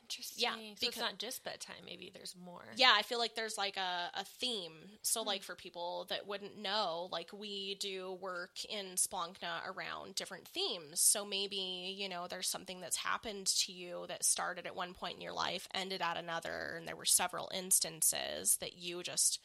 Interesting. 0.09 0.43
Yeah, 0.43 0.53
so 0.53 0.59
because, 0.79 0.87
it's 0.87 0.97
not 0.99 1.17
just 1.17 1.43
bedtime. 1.43 1.83
Maybe 1.83 2.11
there's 2.13 2.35
more. 2.43 2.63
Yeah, 2.75 2.93
I 2.95 3.01
feel 3.01 3.17
like 3.17 3.33
there's 3.33 3.57
like 3.57 3.75
a, 3.75 4.11
a 4.13 4.23
theme. 4.39 4.73
So, 5.01 5.21
mm 5.21 5.25
like 5.25 5.41
for 5.41 5.55
people 5.55 6.05
that 6.09 6.27
wouldn't 6.27 6.55
know, 6.55 7.09
like 7.11 7.29
we 7.33 7.75
do 7.79 8.15
work 8.21 8.63
in 8.69 8.93
Splankna 8.93 9.67
around 9.67 10.13
different 10.13 10.47
themes. 10.47 11.01
So 11.01 11.25
maybe 11.25 11.95
you 11.97 12.07
know 12.07 12.27
there's 12.29 12.47
something 12.47 12.79
that's 12.79 12.97
happened 12.97 13.47
to 13.47 13.71
you 13.71 14.05
that 14.07 14.23
started 14.23 14.67
at 14.67 14.75
one 14.75 14.93
point 14.93 15.15
in 15.15 15.21
your 15.21 15.33
life, 15.33 15.67
ended 15.73 16.03
at 16.03 16.17
another, 16.17 16.75
and 16.77 16.87
there 16.87 16.95
were 16.95 17.05
several 17.05 17.49
instances 17.55 18.57
that 18.57 18.77
you 18.77 19.01
just 19.01 19.39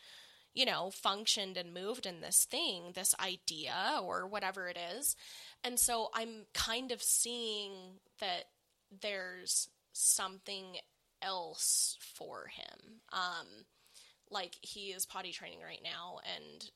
you 0.53 0.67
know 0.67 0.91
functioned 0.91 1.57
and 1.57 1.73
moved 1.73 2.05
in 2.05 2.21
this 2.21 2.45
thing, 2.45 2.93
this 2.95 3.15
idea 3.19 3.99
or 4.03 4.27
whatever 4.27 4.69
it 4.69 4.77
is. 4.99 5.17
And 5.65 5.79
so 5.79 6.11
I'm 6.15 6.45
kind 6.53 6.93
of 6.93 7.03
seeing 7.03 7.73
that 8.21 8.45
there's 9.01 9.69
something 9.93 10.77
else 11.23 11.97
for 12.01 12.47
him. 12.47 13.01
Um, 13.13 13.47
like 14.31 14.57
he 14.61 14.89
is 14.93 15.07
potty 15.07 15.33
training 15.33 15.61
right 15.61 15.83
now, 15.83 16.19
and 16.37 16.71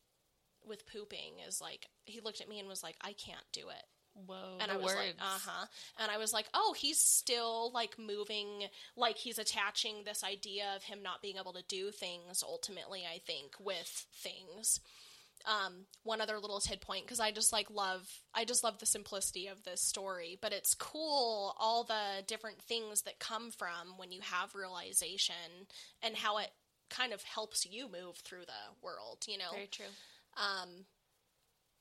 with 0.67 0.87
pooping 0.87 1.35
is 1.47 1.61
like 1.61 1.87
he 2.05 2.21
looked 2.21 2.41
at 2.41 2.49
me 2.49 2.59
and 2.59 2.69
was 2.69 2.83
like, 2.83 2.97
"I 3.01 3.13
can't 3.13 3.47
do 3.53 3.69
it." 3.69 3.85
Whoa! 4.27 4.59
And 4.61 4.71
I 4.71 4.77
was 4.77 4.87
words. 4.87 4.97
like, 4.97 5.15
"Uh 5.21 5.39
huh," 5.45 5.67
and 5.99 6.11
I 6.11 6.19
was 6.19 6.33
like, 6.33 6.47
"Oh, 6.55 6.75
he's 6.77 7.01
still 7.01 7.71
like 7.73 7.99
moving, 7.99 8.65
like 8.97 9.19
he's 9.19 9.39
attaching 9.39 10.05
this 10.05 10.23
idea 10.25 10.73
of 10.77 10.85
him 10.85 11.03
not 11.03 11.23
being 11.23 11.37
able 11.37 11.53
to 11.53 11.63
do 11.63 11.91
things. 11.91 12.43
Ultimately, 12.43 13.05
I 13.05 13.19
think 13.19 13.55
with 13.59 14.07
things." 14.15 14.81
Um, 15.47 15.87
one 16.03 16.21
other 16.21 16.39
little 16.39 16.61
tid 16.61 16.81
point 16.81 17.05
because 17.05 17.21
I 17.21 17.31
just 17.31 17.53
like 17.53 17.71
love 17.71 18.09
I 18.35 18.45
just 18.45 18.65
love 18.65 18.79
the 18.79 18.87
simplicity 18.87 19.47
of 19.47 19.63
this 19.65 19.83
story, 19.83 20.39
but 20.41 20.53
it's 20.53 20.75
cool 20.75 21.55
all 21.59 21.85
the 21.85 22.25
different 22.27 22.63
things 22.63 23.03
that 23.03 23.19
come 23.19 23.51
from 23.51 23.97
when 23.97 24.13
you 24.13 24.21
have 24.23 24.55
realization 24.55 25.67
and 26.03 26.17
how 26.17 26.39
it 26.39 26.51
kind 26.91 27.13
of 27.13 27.23
helps 27.23 27.67
you 27.67 27.85
move 27.91 28.17
through 28.19 28.45
the 28.47 28.77
world, 28.83 29.25
you 29.27 29.39
know. 29.39 29.51
Very 29.53 29.67
true. 29.67 29.87
Um, 30.37 30.87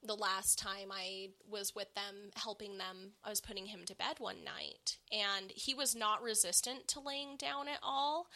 the 0.06 0.15
last 0.15 0.60
time 0.60 0.89
I 0.91 1.30
was 1.49 1.73
with 1.73 1.93
them, 1.95 2.32
helping 2.36 2.78
them, 2.78 3.13
I 3.23 3.30
was 3.30 3.39
putting 3.39 3.67
him 3.67 3.82
to 3.86 3.95
bed 3.95 4.15
one 4.19 4.43
night, 4.43 4.97
and 5.12 5.52
he 5.52 5.73
was 5.73 5.95
not 5.95 6.21
resistant 6.21 6.88
to 6.89 6.99
laying 6.99 7.38
down 7.38 7.67
at 7.67 7.80
all. 7.82 8.28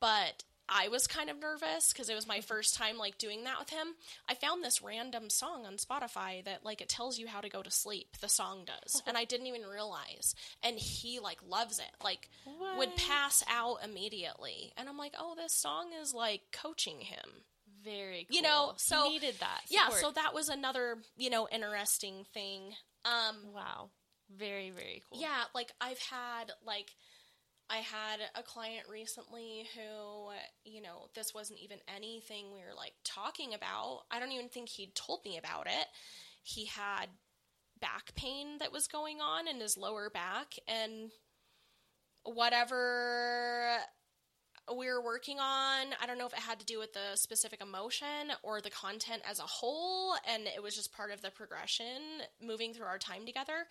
But 0.00 0.44
I 0.70 0.88
was 0.88 1.08
kind 1.08 1.28
of 1.28 1.40
nervous 1.40 1.92
because 1.92 2.08
it 2.08 2.14
was 2.14 2.28
my 2.28 2.40
first 2.40 2.76
time 2.76 2.96
like 2.96 3.18
doing 3.18 3.42
that 3.44 3.58
with 3.58 3.70
him. 3.70 3.88
I 4.28 4.34
found 4.34 4.62
this 4.62 4.80
random 4.80 5.28
song 5.28 5.66
on 5.66 5.74
Spotify 5.74 6.44
that 6.44 6.64
like 6.64 6.80
it 6.80 6.88
tells 6.88 7.18
you 7.18 7.26
how 7.26 7.40
to 7.40 7.48
go 7.48 7.62
to 7.62 7.70
sleep. 7.70 8.16
The 8.20 8.28
song 8.28 8.64
does, 8.66 9.02
and 9.06 9.16
I 9.16 9.24
didn't 9.24 9.48
even 9.48 9.62
realize. 9.62 10.34
And 10.62 10.78
he 10.78 11.18
like 11.18 11.38
loves 11.46 11.80
it. 11.80 11.90
Like 12.02 12.28
what? 12.44 12.78
would 12.78 12.96
pass 12.96 13.42
out 13.50 13.78
immediately, 13.84 14.72
and 14.76 14.88
I'm 14.88 14.96
like, 14.96 15.14
oh, 15.18 15.34
this 15.36 15.52
song 15.52 15.88
is 16.00 16.14
like 16.14 16.42
coaching 16.52 17.00
him. 17.00 17.42
Very, 17.82 18.26
cool. 18.28 18.36
you 18.36 18.42
know. 18.42 18.72
So 18.76 19.04
he 19.04 19.14
needed 19.14 19.36
that. 19.40 19.62
Support. 19.66 19.90
Yeah, 19.92 19.96
so 19.96 20.12
that 20.12 20.34
was 20.34 20.48
another 20.48 20.98
you 21.16 21.30
know 21.30 21.48
interesting 21.50 22.24
thing. 22.32 22.74
Um, 23.04 23.52
wow, 23.54 23.90
very 24.36 24.70
very 24.70 25.02
cool. 25.10 25.20
Yeah, 25.20 25.44
like 25.54 25.72
I've 25.80 25.98
had 25.98 26.52
like 26.64 26.94
I 27.70 27.76
had 27.76 28.18
a 28.34 28.42
client 28.42 28.88
recently 28.90 29.68
who, 29.76 30.30
you 30.64 30.82
know, 30.82 31.06
this 31.14 31.32
wasn't 31.32 31.60
even 31.60 31.78
anything 31.94 32.46
we 32.46 32.58
were 32.58 32.74
like 32.76 32.94
talking 33.04 33.54
about. 33.54 34.00
I 34.10 34.18
don't 34.18 34.32
even 34.32 34.48
think 34.48 34.68
he'd 34.68 34.96
told 34.96 35.20
me 35.24 35.38
about 35.38 35.68
it. 35.68 35.86
He 36.42 36.66
had 36.66 37.06
back 37.80 38.14
pain 38.16 38.58
that 38.58 38.72
was 38.72 38.88
going 38.88 39.20
on 39.20 39.46
in 39.46 39.60
his 39.60 39.76
lower 39.76 40.10
back, 40.10 40.54
and 40.66 41.12
whatever 42.24 43.76
we 44.76 44.88
were 44.88 45.02
working 45.02 45.38
on, 45.38 45.86
I 46.00 46.06
don't 46.06 46.18
know 46.18 46.26
if 46.26 46.32
it 46.32 46.40
had 46.40 46.58
to 46.58 46.66
do 46.66 46.80
with 46.80 46.92
the 46.92 47.14
specific 47.14 47.62
emotion 47.62 48.32
or 48.42 48.60
the 48.60 48.70
content 48.70 49.22
as 49.28 49.38
a 49.38 49.44
whole, 49.44 50.14
and 50.28 50.48
it 50.48 50.62
was 50.62 50.74
just 50.74 50.92
part 50.92 51.12
of 51.12 51.22
the 51.22 51.30
progression 51.30 52.24
moving 52.42 52.74
through 52.74 52.86
our 52.86 52.98
time 52.98 53.26
together. 53.26 53.66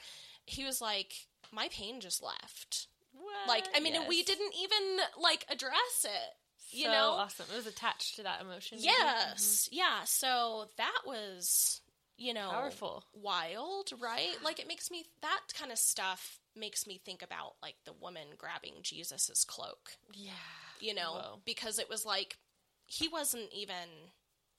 He 0.46 0.64
was 0.64 0.80
like, 0.80 1.14
My 1.52 1.68
pain 1.70 2.00
just 2.00 2.24
left 2.24 2.88
what? 3.20 3.48
Like, 3.48 3.66
I 3.76 3.80
mean, 3.80 3.94
yes. 3.94 4.08
we 4.08 4.24
didn't 4.24 4.54
even 4.60 5.00
like 5.22 5.46
address 5.50 6.06
it. 6.06 6.36
You 6.72 6.86
so 6.86 6.92
know, 6.92 7.10
awesome. 7.12 7.48
It 7.52 7.56
was 7.56 7.68
attached 7.68 8.16
to 8.18 8.24
that 8.24 8.42
emotion. 8.42 8.78
Yes, 8.80 9.68
mm-hmm. 9.68 9.78
yeah. 9.78 10.04
So 10.06 10.66
that 10.78 11.00
was, 11.06 11.82
you 12.18 12.34
know, 12.34 12.50
powerful, 12.52 13.06
wild, 13.14 13.92
right? 14.00 14.36
Like, 14.44 14.60
it 14.60 14.68
makes 14.68 14.92
me 14.92 15.06
that 15.22 15.42
kind 15.58 15.72
of 15.72 15.80
stuff 15.80 16.40
makes 16.56 16.86
me 16.86 17.00
think 17.04 17.22
about 17.22 17.54
like 17.62 17.76
the 17.86 17.94
woman 17.94 18.28
grabbing 18.38 18.74
Jesus's 18.84 19.46
cloak. 19.46 19.94
Yeah, 20.14 20.32
you 20.80 20.94
know, 20.94 21.14
Whoa. 21.14 21.40
because 21.44 21.80
it 21.80 21.90
was 21.90 22.06
like 22.06 22.38
he 22.86 23.08
wasn't 23.08 23.52
even 23.52 23.90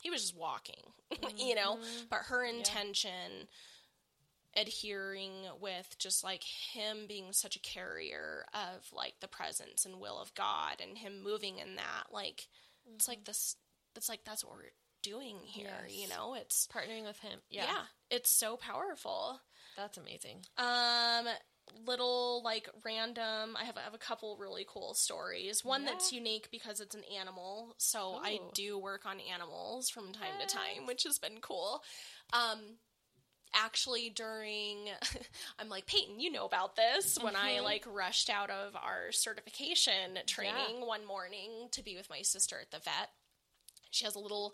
he 0.01 0.09
was 0.09 0.21
just 0.21 0.37
walking, 0.37 0.83
mm-hmm. 1.13 1.37
you 1.37 1.55
know, 1.55 1.75
mm-hmm. 1.75 2.05
but 2.09 2.19
her 2.27 2.43
intention. 2.43 3.31
Yeah 3.39 3.45
adhering 4.55 5.31
with 5.61 5.95
just 5.97 6.23
like 6.23 6.43
him 6.43 7.05
being 7.07 7.31
such 7.31 7.55
a 7.55 7.61
carrier 7.61 8.45
of 8.53 8.91
like 8.93 9.13
the 9.21 9.27
presence 9.27 9.85
and 9.85 9.99
will 9.99 10.19
of 10.19 10.33
God 10.35 10.81
and 10.81 10.97
him 10.97 11.23
moving 11.23 11.57
in 11.57 11.75
that 11.75 12.05
like 12.11 12.47
mm-hmm. 12.85 12.95
it's 12.95 13.07
like 13.07 13.19
mm-hmm. 13.19 13.25
this 13.27 13.55
it's 13.95 14.09
like 14.09 14.21
that's 14.25 14.43
what 14.43 14.55
we're 14.55 14.71
doing 15.01 15.37
here 15.43 15.69
yes. 15.87 15.97
you 15.97 16.07
know 16.09 16.35
it's 16.35 16.67
partnering 16.67 17.05
with 17.05 17.17
him 17.19 17.39
yeah. 17.49 17.65
yeah 17.65 17.81
it's 18.09 18.29
so 18.29 18.55
powerful 18.55 19.39
that's 19.75 19.97
amazing 19.97 20.37
um 20.57 21.25
little 21.85 22.41
like 22.43 22.69
random 22.83 23.55
I 23.59 23.63
have, 23.63 23.77
I 23.77 23.81
have 23.81 23.93
a 23.93 23.99
couple 23.99 24.37
really 24.37 24.65
cool 24.67 24.93
stories 24.93 25.63
one 25.63 25.83
yeah. 25.83 25.91
that's 25.91 26.11
unique 26.11 26.49
because 26.51 26.81
it's 26.81 26.95
an 26.95 27.03
animal 27.17 27.75
so 27.77 28.15
Ooh. 28.15 28.23
I 28.23 28.39
do 28.53 28.77
work 28.77 29.05
on 29.05 29.17
animals 29.33 29.89
from 29.89 30.11
time 30.11 30.33
yes. 30.39 30.51
to 30.51 30.57
time 30.57 30.85
which 30.85 31.03
has 31.03 31.17
been 31.17 31.39
cool 31.41 31.81
um 32.33 32.59
actually 33.53 34.09
during 34.09 34.89
I'm 35.59 35.69
like 35.69 35.85
Peyton, 35.85 36.19
you 36.19 36.31
know 36.31 36.45
about 36.45 36.75
this 36.75 37.17
when 37.21 37.33
mm-hmm. 37.33 37.59
I 37.59 37.59
like 37.61 37.85
rushed 37.91 38.29
out 38.29 38.49
of 38.49 38.75
our 38.75 39.11
certification 39.11 40.19
training 40.25 40.79
yeah. 40.79 40.85
one 40.85 41.05
morning 41.05 41.67
to 41.71 41.83
be 41.83 41.95
with 41.95 42.09
my 42.09 42.21
sister 42.21 42.57
at 42.61 42.71
the 42.71 42.79
vet. 42.79 43.09
She 43.91 44.05
has 44.05 44.15
a 44.15 44.19
little 44.19 44.53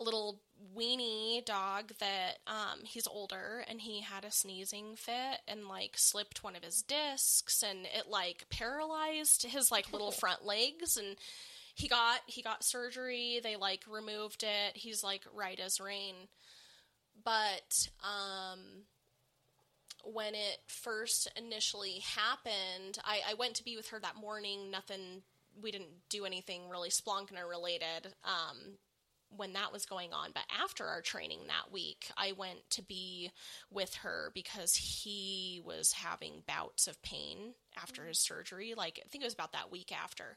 a 0.00 0.02
little 0.02 0.40
weenie 0.76 1.44
dog 1.44 1.92
that 2.00 2.38
um, 2.46 2.80
he's 2.82 3.06
older 3.06 3.64
and 3.68 3.80
he 3.80 4.00
had 4.00 4.24
a 4.24 4.30
sneezing 4.30 4.96
fit 4.96 5.40
and 5.46 5.68
like 5.68 5.92
slipped 5.96 6.42
one 6.42 6.56
of 6.56 6.64
his 6.64 6.82
discs 6.82 7.62
and 7.62 7.86
it 7.96 8.08
like 8.10 8.46
paralyzed 8.50 9.44
his 9.44 9.70
like 9.70 9.92
little 9.92 10.10
front 10.12 10.44
legs 10.44 10.96
and 10.96 11.16
he 11.74 11.86
got 11.86 12.20
he 12.26 12.42
got 12.42 12.64
surgery 12.64 13.40
they 13.42 13.56
like 13.56 13.82
removed 13.88 14.42
it 14.42 14.76
he's 14.76 15.04
like 15.04 15.22
right 15.32 15.60
as 15.60 15.80
rain 15.80 16.14
but 17.24 17.88
um, 18.02 18.60
when 20.04 20.34
it 20.34 20.58
first 20.66 21.30
initially 21.36 22.02
happened, 22.16 22.98
I, 23.04 23.20
I, 23.30 23.34
went 23.34 23.54
to 23.54 23.64
be 23.64 23.76
with 23.76 23.88
her 23.88 24.00
that 24.00 24.16
morning. 24.16 24.70
Nothing, 24.70 25.22
we 25.60 25.70
didn't 25.70 26.08
do 26.10 26.24
anything 26.24 26.68
really 26.68 26.90
Splankna 26.90 27.48
related. 27.48 28.12
Um, 28.24 28.78
when 29.36 29.54
that 29.54 29.72
was 29.72 29.86
going 29.86 30.12
on. 30.12 30.30
But 30.32 30.44
after 30.62 30.86
our 30.86 31.00
training 31.00 31.40
that 31.46 31.72
week, 31.72 32.10
I 32.16 32.32
went 32.32 32.70
to 32.70 32.82
be 32.82 33.30
with 33.70 33.94
her 33.96 34.30
because 34.34 34.74
he 34.74 35.60
was 35.64 35.92
having 35.92 36.42
bouts 36.46 36.86
of 36.86 37.02
pain 37.02 37.54
after 37.80 38.06
his 38.06 38.20
surgery. 38.20 38.74
Like, 38.76 39.00
I 39.04 39.08
think 39.08 39.22
it 39.22 39.26
was 39.26 39.34
about 39.34 39.52
that 39.52 39.72
week 39.72 39.92
after. 39.92 40.36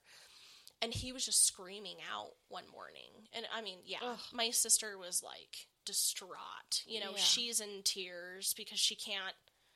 And 0.81 0.93
he 0.93 1.11
was 1.11 1.25
just 1.25 1.45
screaming 1.45 1.97
out 2.11 2.31
one 2.49 2.65
morning. 2.71 3.27
And 3.33 3.45
I 3.55 3.61
mean, 3.61 3.79
yeah, 3.85 3.97
Ugh. 4.01 4.19
my 4.33 4.49
sister 4.51 4.97
was 4.97 5.23
like 5.23 5.67
distraught. 5.87 6.83
You 6.85 6.99
know, 6.99 7.11
Yeah. 7.11 7.17
she's 7.17 7.59
in 7.59 7.81
tears 7.83 8.53
because 8.55 8.79
she 8.79 8.95
can't 8.95 9.35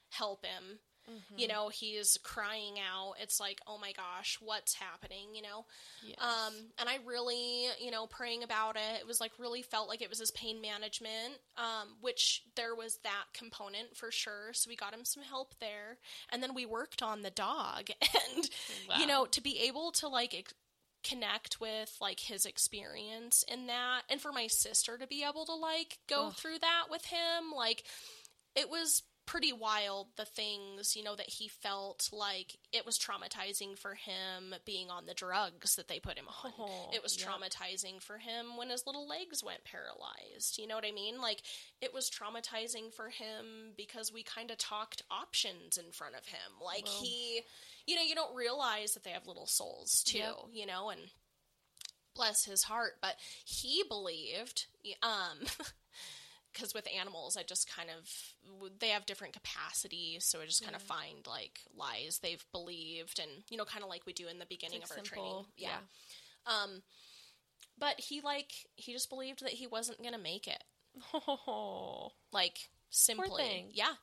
help 0.09 0.45
him. 0.45 0.79
Mm-hmm. 1.09 1.39
You 1.39 1.47
know, 1.47 1.69
he's 1.69 2.17
crying 2.21 2.75
out. 2.77 3.15
It's 3.19 3.39
like, 3.39 3.59
oh 3.65 3.79
my 3.79 3.91
gosh, 3.91 4.37
what's 4.39 4.75
happening? 4.75 5.33
You 5.33 5.41
know, 5.41 5.65
Yes. 6.03 6.17
um, 6.19 6.53
and 6.77 6.87
I 6.87 6.99
really, 7.03 7.65
you 7.79 7.89
know, 7.89 8.05
praying 8.05 8.43
about 8.43 8.75
it, 8.75 8.99
it 9.01 9.07
was 9.07 9.19
like 9.19 9.31
really 9.39 9.63
felt 9.63 9.89
like 9.89 10.03
it 10.03 10.09
was 10.09 10.19
his 10.19 10.29
pain 10.29 10.61
management, 10.61 11.39
um, 11.57 11.95
which 12.01 12.43
there 12.55 12.75
was 12.75 12.97
that 13.03 13.25
component 13.33 13.97
for 13.97 14.11
sure. 14.11 14.53
So 14.53 14.69
we 14.69 14.75
got 14.75 14.93
him 14.93 15.03
some 15.03 15.23
help 15.23 15.55
there. 15.59 15.97
And 16.31 16.43
then 16.43 16.53
we 16.53 16.67
worked 16.67 17.01
on 17.01 17.23
the 17.23 17.31
dog. 17.31 17.89
And, 18.35 18.47
you 18.99 19.07
know, 19.07 19.25
to 19.25 19.41
be 19.41 19.59
able 19.63 19.91
to 19.93 20.07
like 20.07 20.53
connect 21.03 21.59
with 21.59 21.95
like 21.99 22.19
his 22.19 22.45
experience 22.45 23.43
in 23.47 23.67
that, 23.67 24.01
and 24.09 24.21
for 24.21 24.31
my 24.31 24.47
sister 24.47 24.97
to 24.97 25.07
be 25.07 25.23
able 25.23 25.45
to 25.45 25.55
like 25.55 25.99
go 26.07 26.27
Ugh. 26.27 26.33
through 26.33 26.59
that 26.59 26.85
with 26.89 27.05
him, 27.05 27.51
like, 27.55 27.83
it 28.55 28.69
was 28.69 29.03
pretty 29.31 29.53
wild 29.53 30.07
the 30.17 30.25
things 30.25 30.93
you 30.93 31.01
know 31.03 31.15
that 31.15 31.29
he 31.29 31.47
felt 31.47 32.09
like 32.11 32.57
it 32.73 32.85
was 32.85 32.97
traumatizing 32.99 33.79
for 33.79 33.93
him 33.95 34.53
being 34.65 34.89
on 34.89 35.05
the 35.05 35.13
drugs 35.13 35.75
that 35.77 35.87
they 35.87 35.99
put 35.99 36.17
him 36.17 36.25
on 36.43 36.51
Oh, 36.59 36.89
it 36.93 37.01
was 37.01 37.17
yep. 37.17 37.29
traumatizing 37.29 38.01
for 38.01 38.17
him 38.17 38.57
when 38.57 38.69
his 38.69 38.83
little 38.85 39.07
legs 39.07 39.41
went 39.41 39.63
paralyzed 39.63 40.57
you 40.59 40.67
know 40.67 40.75
what 40.75 40.85
i 40.85 40.91
mean 40.91 41.21
like 41.21 41.41
it 41.81 41.93
was 41.93 42.09
traumatizing 42.09 42.93
for 42.93 43.07
him 43.07 43.71
because 43.77 44.11
we 44.13 44.21
kind 44.21 44.51
of 44.51 44.57
talked 44.57 45.03
options 45.09 45.77
in 45.77 45.91
front 45.93 46.15
of 46.15 46.25
him 46.25 46.51
like 46.61 46.83
Well. 46.83 47.01
he 47.01 47.41
you 47.87 47.95
know 47.95 48.01
you 48.01 48.15
don't 48.15 48.35
realize 48.35 48.95
that 48.95 49.05
they 49.05 49.11
have 49.11 49.27
little 49.27 49.47
souls 49.47 50.03
too 50.05 50.17
Yep. 50.17 50.35
you 50.51 50.65
know 50.65 50.89
and 50.89 50.99
bless 52.15 52.43
his 52.43 52.63
heart 52.63 52.95
but 53.01 53.15
he 53.45 53.83
believed 53.87 54.65
um 55.01 55.37
because 56.53 56.73
with 56.73 56.87
animals 56.99 57.37
i 57.37 57.43
just 57.43 57.69
kind 57.73 57.89
of 57.89 58.09
they 58.79 58.89
have 58.89 59.05
different 59.05 59.33
capacities 59.33 60.25
so 60.25 60.41
i 60.41 60.45
just 60.45 60.63
kind 60.63 60.75
of 60.75 60.81
find 60.81 61.25
like 61.27 61.59
lies 61.77 62.19
they've 62.21 62.45
believed 62.51 63.19
and 63.19 63.29
you 63.49 63.57
know 63.57 63.65
kind 63.65 63.83
of 63.83 63.89
like 63.89 64.05
we 64.05 64.13
do 64.13 64.27
in 64.27 64.39
the 64.39 64.45
beginning 64.45 64.79
Like 64.79 64.85
of 64.85 64.97
our 64.97 65.05
simple, 65.05 65.23
training. 65.23 65.45
yeah. 65.57 65.77
um 66.47 66.81
but 67.77 67.99
he 67.99 68.21
like 68.21 68.51
he 68.75 68.91
just 68.93 69.09
believed 69.09 69.41
that 69.43 69.51
he 69.53 69.65
wasn't 69.67 70.03
gonna 70.03 70.17
make 70.19 70.47
it. 70.47 70.63
Oh. 71.13 72.11
like 72.31 72.69
simply. 72.91 73.65
yeah. 73.73 73.93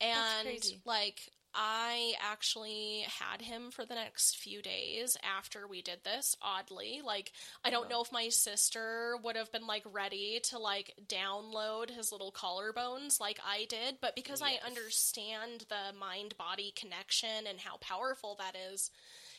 And 0.00 0.48
like 0.86 1.20
i 1.60 2.12
actually 2.20 3.04
had 3.18 3.42
him 3.42 3.72
for 3.72 3.84
the 3.84 3.94
next 3.96 4.36
few 4.36 4.62
days 4.62 5.16
after 5.36 5.66
we 5.66 5.82
did 5.82 5.98
this 6.04 6.36
oddly 6.40 7.00
like 7.04 7.32
i 7.64 7.70
don't 7.70 7.90
know 7.90 8.00
if 8.00 8.12
my 8.12 8.28
sister 8.28 9.16
would 9.24 9.34
have 9.34 9.50
been 9.50 9.66
like 9.66 9.82
ready 9.92 10.38
to 10.44 10.56
like 10.56 10.94
download 11.08 11.90
his 11.90 12.12
little 12.12 12.30
collarbones 12.30 13.20
like 13.20 13.40
i 13.44 13.66
did 13.68 13.96
but 14.00 14.14
because 14.14 14.40
Yes. 14.40 14.50
i 14.62 14.66
understand 14.66 15.64
the 15.68 15.98
mind 15.98 16.36
body 16.38 16.72
connection 16.76 17.48
and 17.48 17.58
how 17.58 17.76
powerful 17.78 18.36
that 18.38 18.54
is 18.72 18.90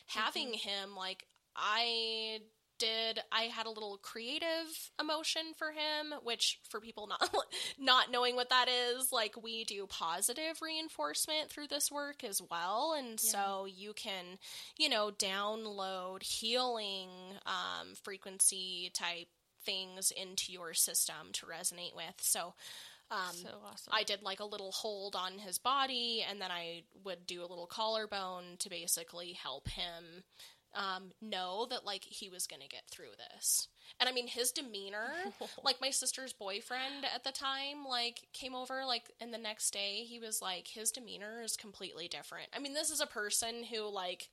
having 0.08 0.50
Mm-hmm. 0.50 0.70
him 0.70 0.96
like 0.98 1.26
i 1.56 2.40
did 2.80 3.20
I 3.32 3.44
had 3.44 3.66
a 3.66 3.70
little 3.72 4.00
creative 4.02 4.92
emotion 5.00 5.54
for 5.58 5.72
him, 5.72 6.14
which 6.24 6.60
for 6.70 6.80
people 6.80 7.08
not 7.08 7.30
not 7.80 8.12
knowing 8.12 8.36
what 8.36 8.50
that 8.50 8.68
is, 8.70 9.12
like 9.12 9.42
we 9.42 9.64
do 9.66 9.86
positive 9.88 10.62
reinforcement 10.62 11.50
through 11.50 11.68
this 11.68 11.92
work 11.92 12.24
as 12.24 12.42
well, 12.50 12.96
and 12.98 13.22
Yeah. 13.24 13.32
so 13.32 13.66
you 13.66 13.94
can, 13.94 14.40
you 14.78 14.90
know, 14.90 15.12
download 15.12 16.24
healing 16.24 17.10
um, 17.46 17.96
frequency 18.04 18.92
type 18.94 19.28
things 19.66 20.12
into 20.12 20.52
your 20.52 20.74
system 20.74 21.32
to 21.34 21.46
resonate 21.46 21.96
with. 21.96 22.16
So. 22.22 22.54
Um, 23.12 23.34
so 23.42 23.50
awesome. 23.66 23.92
I 23.92 24.04
did 24.04 24.22
like 24.22 24.40
a 24.40 24.46
little 24.46 24.72
hold 24.72 25.16
on 25.16 25.40
his 25.40 25.58
body, 25.58 26.24
and 26.30 26.40
then 26.40 26.52
I 26.52 26.84
would 27.04 27.26
do 27.26 27.42
a 27.42 27.48
little 27.50 27.66
collarbone 27.66 28.58
to 28.60 28.70
basically 28.70 29.34
help 29.34 29.68
him 29.68 30.24
um, 30.76 31.12
know 31.22 31.66
that 31.70 31.86
like 31.86 32.04
he 32.04 32.30
was 32.30 32.48
gonna 32.48 32.68
get 32.70 32.84
through 32.90 33.12
this. 33.32 33.68
And 34.00 34.08
I 34.08 34.12
mean, 34.12 34.28
his 34.28 34.52
demeanor, 34.52 35.10
like 35.64 35.82
my 35.82 35.90
sister's 35.90 36.32
boyfriend 36.34 37.06
at 37.14 37.24
the 37.24 37.32
time, 37.32 37.86
like 37.90 38.28
came 38.34 38.54
over, 38.56 38.86
like, 38.86 39.12
and 39.20 39.34
the 39.34 39.38
next 39.40 39.72
day 39.72 40.04
he 40.08 40.20
was 40.20 40.42
like, 40.42 40.68
his 40.68 40.92
demeanor 40.92 41.42
is 41.42 41.56
completely 41.56 42.08
different. 42.08 42.48
I 42.56 42.60
mean, 42.60 42.74
this 42.74 42.92
is 42.92 43.02
a 43.02 43.08
person 43.08 43.64
who 43.64 43.90
like 43.90 44.30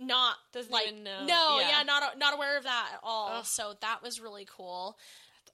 not 0.00 0.36
Doesn't 0.52 0.72
like 0.72 0.88
even 0.88 1.02
know. 1.04 1.26
no, 1.26 1.58
Yeah. 1.60 1.68
yeah, 1.78 1.82
not 1.82 2.18
not 2.18 2.34
aware 2.34 2.56
of 2.56 2.64
that 2.64 2.90
at 2.94 3.00
all. 3.02 3.38
Ugh. 3.40 3.44
So 3.44 3.74
that 3.80 4.02
was 4.02 4.20
really 4.20 4.46
cool. 4.50 4.96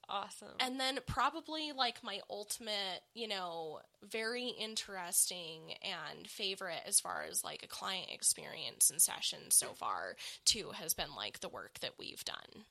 Awesome. 0.08 0.48
And 0.60 0.78
then 0.78 0.98
probably 1.06 1.72
like 1.72 2.02
my 2.02 2.20
ultimate, 2.30 3.02
you 3.14 3.28
know, 3.28 3.80
very 4.02 4.48
interesting 4.48 5.74
and 5.82 6.26
favorite 6.26 6.82
as 6.86 7.00
far 7.00 7.24
as 7.30 7.44
like 7.44 7.62
a 7.62 7.68
client 7.68 8.08
experience 8.12 8.90
and 8.90 9.00
session 9.00 9.50
so 9.50 9.68
far 9.68 10.16
too 10.44 10.70
has 10.74 10.94
been 10.94 11.14
like 11.16 11.40
the 11.40 11.48
work 11.48 11.78
that 11.80 11.92
we've 11.98 12.24
done 12.24 12.64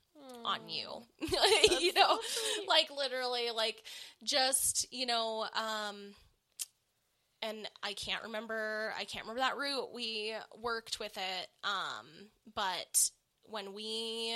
on 0.46 0.70
you. 0.70 0.90
you 1.80 1.94
know, 1.94 2.18
sweet. 2.22 2.70
like 2.70 2.90
literally 2.96 3.52
like 3.54 3.84
just, 4.24 4.92
you 4.92 5.06
know, 5.06 5.46
um 5.56 6.14
and 7.42 7.68
I 7.84 7.94
can't 7.94 8.24
remember 8.24 8.94
I 8.98 9.04
can't 9.04 9.26
remember 9.26 9.42
that 9.42 9.58
route 9.58 9.94
we 9.94 10.34
worked 10.62 11.00
with 11.00 11.18
it 11.18 11.48
um 11.64 12.06
but 12.56 13.10
when 13.44 13.74
we 13.74 14.36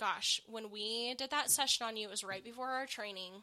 gosh, 0.00 0.40
when 0.46 0.70
we 0.70 1.14
did 1.14 1.30
that 1.30 1.50
session 1.50 1.86
on 1.86 1.96
you, 1.96 2.08
it 2.08 2.10
was 2.10 2.24
right 2.24 2.42
before 2.42 2.70
our 2.70 2.86
training 2.86 3.42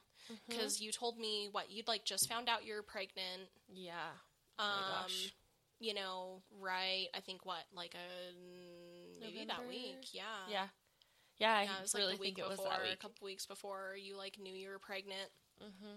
because 0.49 0.81
you 0.81 0.91
told 0.91 1.17
me 1.17 1.47
what 1.51 1.71
you'd 1.71 1.87
like 1.87 2.03
just 2.03 2.27
found 2.27 2.49
out 2.49 2.65
you're 2.65 2.81
pregnant. 2.83 3.47
yeah. 3.73 4.11
Um, 4.59 4.65
Oh 4.67 4.81
my 4.81 5.01
gosh. 5.03 5.33
you 5.79 5.93
know, 5.93 6.41
right? 6.59 7.07
I 7.15 7.19
think 7.21 7.45
what 7.45 7.63
like 7.73 7.93
a 7.93 8.33
maybe 9.21 9.45
that 9.47 9.67
week, 9.69 10.13
yeah, 10.13 10.23
Yeah. 10.49 10.67
Yeah, 11.39 11.53
I 11.53 11.63
yeah. 11.63 11.77
It 11.77 11.81
was 11.83 11.93
like 11.93 12.03
the 12.03 12.09
week 12.09 12.19
think 12.35 12.39
it 12.39 12.49
was 12.49 12.57
before, 12.59 12.71
that 12.71 12.93
a 12.93 12.97
couple 12.97 13.23
weeks 13.25 13.45
before 13.45 13.95
you 13.95 14.17
like 14.17 14.39
knew 14.41 14.53
you 14.53 14.69
were 14.69 14.79
pregnant. 14.79 15.29
hmm 15.61 15.95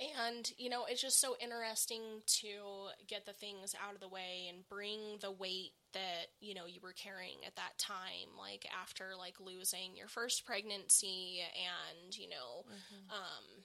And, 0.00 0.50
you 0.58 0.68
know, 0.70 0.84
it's 0.88 1.00
just 1.00 1.20
so 1.20 1.36
interesting 1.40 2.22
to 2.40 2.88
get 3.06 3.26
the 3.26 3.32
things 3.32 3.74
out 3.80 3.94
of 3.94 4.00
the 4.00 4.08
way 4.08 4.46
and 4.48 4.66
bring 4.68 5.18
the 5.20 5.30
weight 5.30 5.72
that, 5.92 6.28
you 6.40 6.54
know, 6.54 6.66
you 6.66 6.80
were 6.82 6.92
carrying 6.92 7.44
at 7.46 7.54
that 7.56 7.78
time, 7.78 8.36
like 8.38 8.66
after 8.80 9.12
like 9.18 9.38
losing 9.40 9.96
your 9.96 10.08
first 10.08 10.44
pregnancy 10.44 11.40
and, 11.42 12.16
you 12.16 12.28
know, 12.28 12.64
Mm-hmm. 12.68 13.08
um 13.10 13.64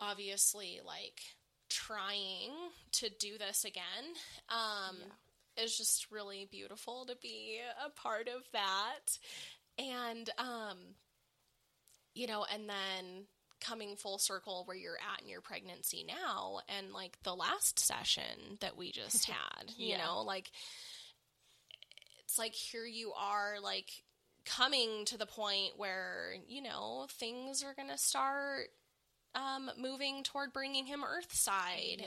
obviously 0.00 0.80
like 0.86 1.20
trying 1.68 2.50
to 2.92 3.08
do 3.18 3.38
this 3.38 3.64
again. 3.64 4.14
Um 4.48 4.96
Yeah. 4.96 5.14
it's 5.56 5.76
just 5.76 6.10
really 6.10 6.46
beautiful 6.50 7.06
to 7.06 7.16
be 7.20 7.60
a 7.84 7.90
part 7.90 8.28
of 8.28 8.42
that. 8.52 9.18
And 9.78 10.28
um 10.38 10.78
you 12.14 12.26
know, 12.26 12.44
and 12.52 12.68
then 12.68 13.26
coming 13.62 13.96
full 13.96 14.18
circle 14.18 14.64
where 14.66 14.76
you're 14.76 14.98
at 15.14 15.22
in 15.22 15.28
your 15.28 15.40
pregnancy 15.40 16.04
now 16.06 16.60
and 16.68 16.92
like 16.92 17.16
the 17.22 17.34
last 17.34 17.78
session 17.78 18.58
that 18.60 18.76
we 18.76 18.92
just 18.92 19.24
had, 19.30 19.70
you 19.76 19.96
know, 19.96 20.22
like 20.22 20.50
it's 22.24 22.38
like 22.38 22.54
here 22.54 22.86
you 22.86 23.12
are 23.12 23.56
like 23.62 23.90
coming 24.44 25.04
to 25.06 25.18
the 25.18 25.26
point 25.26 25.72
where, 25.76 26.34
you 26.48 26.62
know, 26.62 27.06
things 27.10 27.62
are 27.62 27.74
going 27.74 27.90
to 27.90 27.98
start 27.98 28.68
um 29.34 29.70
moving 29.78 30.22
toward 30.22 30.52
bringing 30.52 30.84
him 30.86 31.02
earthside 31.02 32.02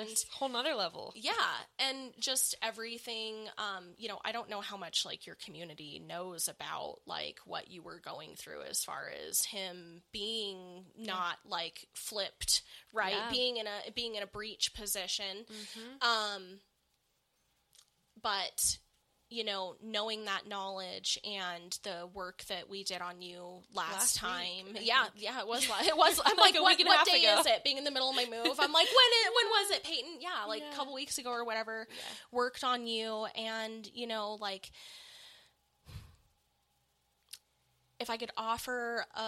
and 0.00 0.08
whole 0.32 0.48
nother 0.48 0.74
level. 0.74 1.12
yeah 1.14 1.32
and 1.78 2.12
just 2.18 2.54
everything 2.60 3.34
um 3.58 3.84
you 3.96 4.08
know 4.08 4.18
i 4.24 4.32
don't 4.32 4.50
know 4.50 4.60
how 4.60 4.76
much 4.76 5.04
like 5.04 5.26
your 5.26 5.36
community 5.36 6.02
knows 6.04 6.48
about 6.48 6.96
like 7.06 7.38
what 7.44 7.70
you 7.70 7.82
were 7.82 8.00
going 8.00 8.30
through 8.36 8.62
as 8.68 8.82
far 8.82 9.10
as 9.28 9.44
him 9.44 10.02
being 10.12 10.84
not 10.98 11.36
like 11.48 11.86
flipped 11.94 12.62
right 12.92 13.12
Yeah. 13.12 13.30
being 13.30 13.56
in 13.58 13.66
a 13.66 13.90
being 13.94 14.14
in 14.16 14.22
a 14.22 14.26
breech 14.26 14.74
position 14.74 15.44
Mm-hmm. 15.46 16.08
um 16.08 16.42
but 18.22 18.78
you 19.28 19.42
know 19.44 19.74
knowing 19.82 20.24
that 20.26 20.46
knowledge 20.48 21.18
and 21.24 21.78
the 21.82 22.06
work 22.14 22.44
that 22.44 22.68
we 22.70 22.84
did 22.84 23.00
on 23.00 23.20
you 23.20 23.42
last, 23.74 23.92
Last 23.92 24.16
time 24.16 24.66
week, 24.72 24.78
yeah 24.86 25.02
think. 25.04 25.14
yeah 25.16 25.40
it 25.40 25.46
was 25.48 25.64
it 25.64 25.96
was 25.96 26.20
i'm 26.24 26.36
Like 26.36 26.54
like, 26.54 26.62
what, 26.62 26.78
what 26.86 27.06
day 27.06 27.24
ago. 27.24 27.40
is 27.40 27.46
it 27.46 27.64
being 27.64 27.76
in 27.76 27.82
the 27.84 27.90
middle 27.90 28.08
of 28.10 28.14
my 28.16 28.24
move 28.24 28.56
i'm 28.60 28.72
like 28.72 28.86
when 28.86 29.10
it, 29.12 29.32
when 29.34 29.46
was 29.50 29.70
it 29.76 29.82
peyton 29.84 30.18
yeah 30.20 30.44
like 30.46 30.62
Yeah. 30.62 30.72
a 30.72 30.76
couple 30.76 30.94
weeks 30.94 31.18
ago 31.18 31.30
or 31.30 31.44
whatever 31.44 31.86
Yeah. 31.90 31.96
worked 32.30 32.62
on 32.62 32.86
you 32.86 33.26
and 33.36 33.90
you 33.92 34.06
know 34.06 34.36
like 34.40 34.70
if 37.98 38.10
I 38.10 38.18
could 38.18 38.30
offer 38.36 39.04
a 39.16 39.22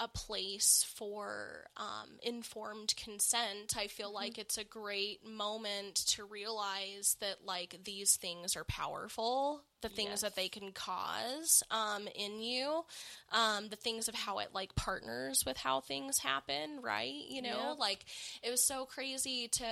a 0.00 0.08
place 0.08 0.84
for 0.96 1.66
um, 1.76 2.08
informed 2.22 2.94
consent, 2.96 3.74
I 3.76 3.86
feel 3.86 4.08
mm-hmm. 4.08 4.14
like 4.16 4.38
it's 4.38 4.56
a 4.56 4.64
great 4.64 5.24
moment 5.28 5.96
to 6.14 6.24
realize 6.24 7.16
that 7.20 7.44
like 7.44 7.76
these 7.84 8.16
things 8.16 8.56
are 8.56 8.64
powerful, 8.64 9.62
the 9.82 9.90
things 9.90 10.08
yes. 10.10 10.20
that 10.22 10.36
they 10.36 10.48
can 10.48 10.72
cause 10.72 11.62
um, 11.70 12.08
in 12.14 12.40
you, 12.40 12.82
um, 13.30 13.68
the 13.68 13.76
things 13.76 14.08
of 14.08 14.14
how 14.14 14.38
it 14.38 14.48
like 14.54 14.74
partners 14.74 15.42
with 15.44 15.58
how 15.58 15.80
things 15.80 16.18
happen, 16.18 16.80
right? 16.82 17.12
You 17.28 17.42
know, 17.42 17.76
like 17.78 18.06
it 18.42 18.50
was 18.50 18.66
so 18.66 18.86
crazy 18.86 19.48
to 19.48 19.66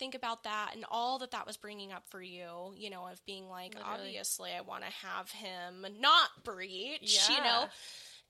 think 0.00 0.16
about 0.16 0.42
that 0.44 0.72
and 0.74 0.84
all 0.90 1.20
that 1.20 1.30
that 1.30 1.46
was 1.46 1.56
bringing 1.56 1.92
up 1.92 2.02
for 2.08 2.20
you. 2.20 2.74
You 2.76 2.90
know, 2.90 3.06
of 3.06 3.24
being 3.24 3.48
like, 3.48 3.76
Literally. 3.76 4.08
obviously, 4.08 4.50
I 4.50 4.62
want 4.62 4.82
to 4.82 5.06
have 5.06 5.30
him 5.30 5.86
not 6.00 6.28
breech. 6.42 7.20
Yeah. 7.28 7.36
You 7.36 7.44
know 7.44 7.66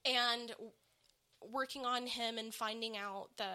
and 0.04 0.52
working 1.42 1.86
on 1.86 2.06
him 2.06 2.38
and 2.38 2.54
finding 2.54 2.96
out 2.96 3.28
the 3.36 3.50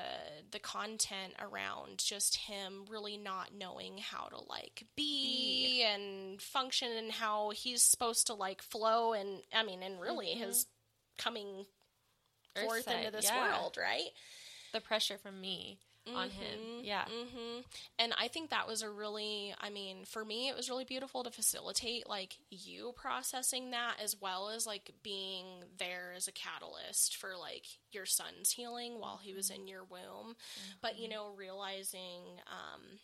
the 0.52 0.60
content 0.60 1.34
around 1.40 2.00
just 2.00 2.36
him 2.36 2.86
really 2.90 3.18
not 3.18 3.50
knowing 3.58 3.98
how 3.98 4.26
to 4.26 4.38
like 4.50 4.84
be, 4.96 5.78
be. 5.78 5.84
and 5.84 6.42
function 6.42 6.92
and 6.92 7.12
how 7.12 7.52
he's 7.52 7.84
supposed 7.84 8.28
to 8.28 8.34
like 8.34 8.62
flow 8.62 9.14
and 9.14 9.42
I 9.54 9.64
mean 9.64 9.84
and 9.84 10.02
really 10.02 10.28
mm-hmm. 10.28 10.46
his 10.46 10.66
coming 11.18 11.66
Earth 12.56 12.66
forth 12.66 12.84
side, 12.86 13.00
into 13.00 13.12
this 13.12 13.26
yeah. 13.26 13.60
world, 13.60 13.78
right? 13.78 14.10
The 14.74 14.82
pressure 14.82 15.18
from 15.18 15.40
me 15.40 15.80
mm-hmm, 16.08 16.18
on 16.18 16.30
him. 16.30 16.60
Mm-hmm. 16.60 16.86
Yeah. 16.86 17.06
Mm-hmm. 17.06 17.62
And 18.00 18.14
I 18.20 18.28
think 18.28 18.50
that 18.50 18.68
was 18.68 18.82
a 18.82 18.90
really, 18.90 19.54
I 19.60 19.70
mean, 19.70 20.06
for 20.06 20.24
me, 20.24 20.50
it 20.50 20.56
was 20.56 20.70
really 20.70 20.86
beautiful 20.86 21.24
to 21.24 21.32
facilitate 21.32 22.08
like 22.10 22.38
you 22.50 22.94
processing 22.96 23.72
that 23.72 23.96
as 24.04 24.16
well 24.20 24.50
as 24.50 24.66
like 24.66 24.92
being 25.04 25.46
there 25.78 26.14
as 26.16 26.28
a 26.28 26.32
catalyst 26.32 27.16
for 27.16 27.38
like 27.40 27.66
your 27.92 28.06
son's 28.06 28.52
healing 28.52 29.00
while 29.00 29.20
he 29.22 29.34
was 29.34 29.50
in 29.50 29.68
your 29.68 29.84
womb. 29.84 30.36
But, 30.82 30.98
you 30.98 31.08
mm-hmm. 31.08 31.14
know, 31.14 31.30
realizing, 31.36 32.22
um, 32.48 33.00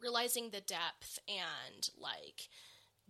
realizing 0.00 0.50
the 0.50 0.60
depth 0.60 1.18
and 1.28 1.90
like, 1.98 2.48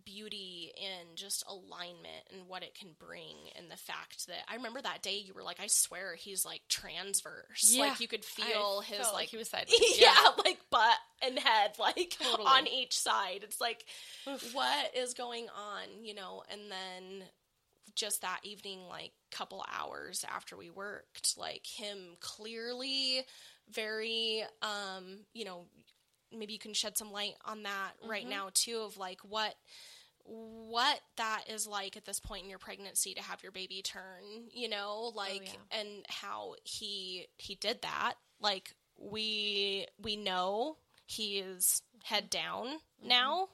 beauty 0.08 0.72
in 0.74 1.16
just 1.16 1.44
alignment 1.46 2.24
and 2.32 2.48
what 2.48 2.62
it 2.62 2.74
can 2.74 2.88
bring 2.98 3.36
and 3.56 3.70
the 3.70 3.76
fact 3.76 4.26
that 4.26 4.38
I 4.48 4.54
remember 4.54 4.80
that 4.80 5.02
day 5.02 5.18
you 5.18 5.34
were 5.34 5.42
like 5.42 5.60
I 5.60 5.66
swear 5.66 6.14
he's 6.14 6.46
like 6.46 6.62
transverse 6.68 7.70
yeah, 7.70 7.88
like 7.88 8.00
you 8.00 8.08
could 8.08 8.24
feel 8.24 8.80
his 8.80 9.00
like, 9.00 9.12
like, 9.12 9.28
he 9.28 9.36
was 9.36 9.50
sideways 9.50 9.78
yeah, 9.98 10.14
yeah, 10.14 10.30
like 10.44 10.58
butt 10.70 10.96
and 11.22 11.38
head 11.38 11.72
like 11.78 12.16
totally. 12.18 12.46
on 12.46 12.66
each 12.66 12.98
side 12.98 13.40
it's 13.42 13.60
like 13.60 13.84
Oof. 14.26 14.54
what 14.54 14.96
is 14.96 15.12
going 15.12 15.46
on 15.48 16.02
you 16.02 16.14
know 16.14 16.42
and 16.50 16.62
then 16.70 17.24
just 17.94 18.22
that 18.22 18.40
evening 18.44 18.80
like 18.88 19.12
couple 19.30 19.62
hours 19.70 20.24
after 20.34 20.56
we 20.56 20.70
worked 20.70 21.36
like 21.36 21.66
him 21.66 22.16
clearly 22.20 23.22
very 23.70 24.42
um 24.62 25.18
you 25.34 25.44
know 25.44 25.66
maybe 26.36 26.52
you 26.52 26.58
can 26.58 26.74
shed 26.74 26.96
some 26.96 27.12
light 27.12 27.34
on 27.44 27.62
that 27.64 27.92
mm-hmm. 28.00 28.10
right 28.10 28.28
now 28.28 28.48
too 28.54 28.78
of 28.78 28.96
like 28.96 29.20
what 29.22 29.54
what 30.28 31.00
that 31.16 31.44
is 31.48 31.66
like 31.66 31.96
at 31.96 32.04
this 32.04 32.20
point 32.20 32.44
in 32.44 32.50
your 32.50 32.58
pregnancy 32.58 33.14
to 33.14 33.22
have 33.22 33.42
your 33.42 33.52
baby 33.52 33.82
turn, 33.82 34.22
you 34.52 34.68
know, 34.68 34.94
oh, 34.94 35.12
like 35.14 35.48
oh, 35.48 35.58
yeah. 35.72 35.80
and 35.80 35.88
how 36.08 36.54
he 36.64 37.26
he 37.38 37.54
did 37.54 37.82
that. 37.82 38.14
Like 38.40 38.74
we 38.98 39.86
we 40.00 40.16
know 40.16 40.76
he 41.06 41.38
is 41.38 41.82
head 42.04 42.28
down 42.28 42.66
mm-hmm. 42.66 43.08
now 43.08 43.48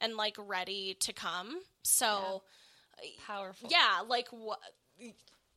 and 0.00 0.16
like 0.16 0.36
ready 0.38 0.96
to 1.00 1.12
come. 1.12 1.60
So 1.82 2.42
yeah. 3.02 3.10
powerful. 3.26 3.68
Yeah, 3.70 4.02
like 4.06 4.28
what 4.28 4.60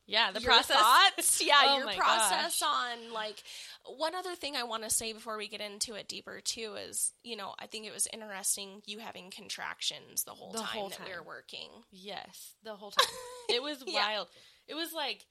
yeah, 0.06 0.30
the 0.32 0.40
your 0.40 0.50
process. 0.52 0.76
Thoughts, 0.76 1.42
yeah, 1.46 1.54
oh 1.64 1.78
your 1.78 1.86
process 1.88 2.60
gosh. 2.60 2.62
on 2.62 3.12
like 3.12 3.42
one 3.96 4.14
other 4.14 4.34
thing 4.34 4.56
I 4.56 4.64
want 4.64 4.82
to 4.82 4.90
say 4.90 5.12
before 5.12 5.38
we 5.38 5.48
get 5.48 5.60
into 5.60 5.94
it 5.94 6.08
deeper 6.08 6.40
too 6.40 6.76
is, 6.88 7.12
you 7.22 7.36
know, 7.36 7.54
I 7.58 7.66
think 7.66 7.86
it 7.86 7.92
was 7.92 8.06
interesting 8.12 8.82
you 8.86 8.98
having 8.98 9.30
contractions 9.30 10.24
the 10.24 10.32
whole 10.32 10.52
the 10.52 10.58
time 10.58 10.66
whole 10.66 10.88
that 10.90 11.00
we 11.06 11.12
were 11.14 11.22
working. 11.22 11.68
Yes, 11.90 12.54
the 12.62 12.74
whole 12.74 12.90
time. 12.90 13.06
it 13.48 13.62
was 13.62 13.82
yeah. 13.86 14.06
wild. 14.06 14.28
It 14.68 14.74
was 14.74 14.92
like 14.92 15.24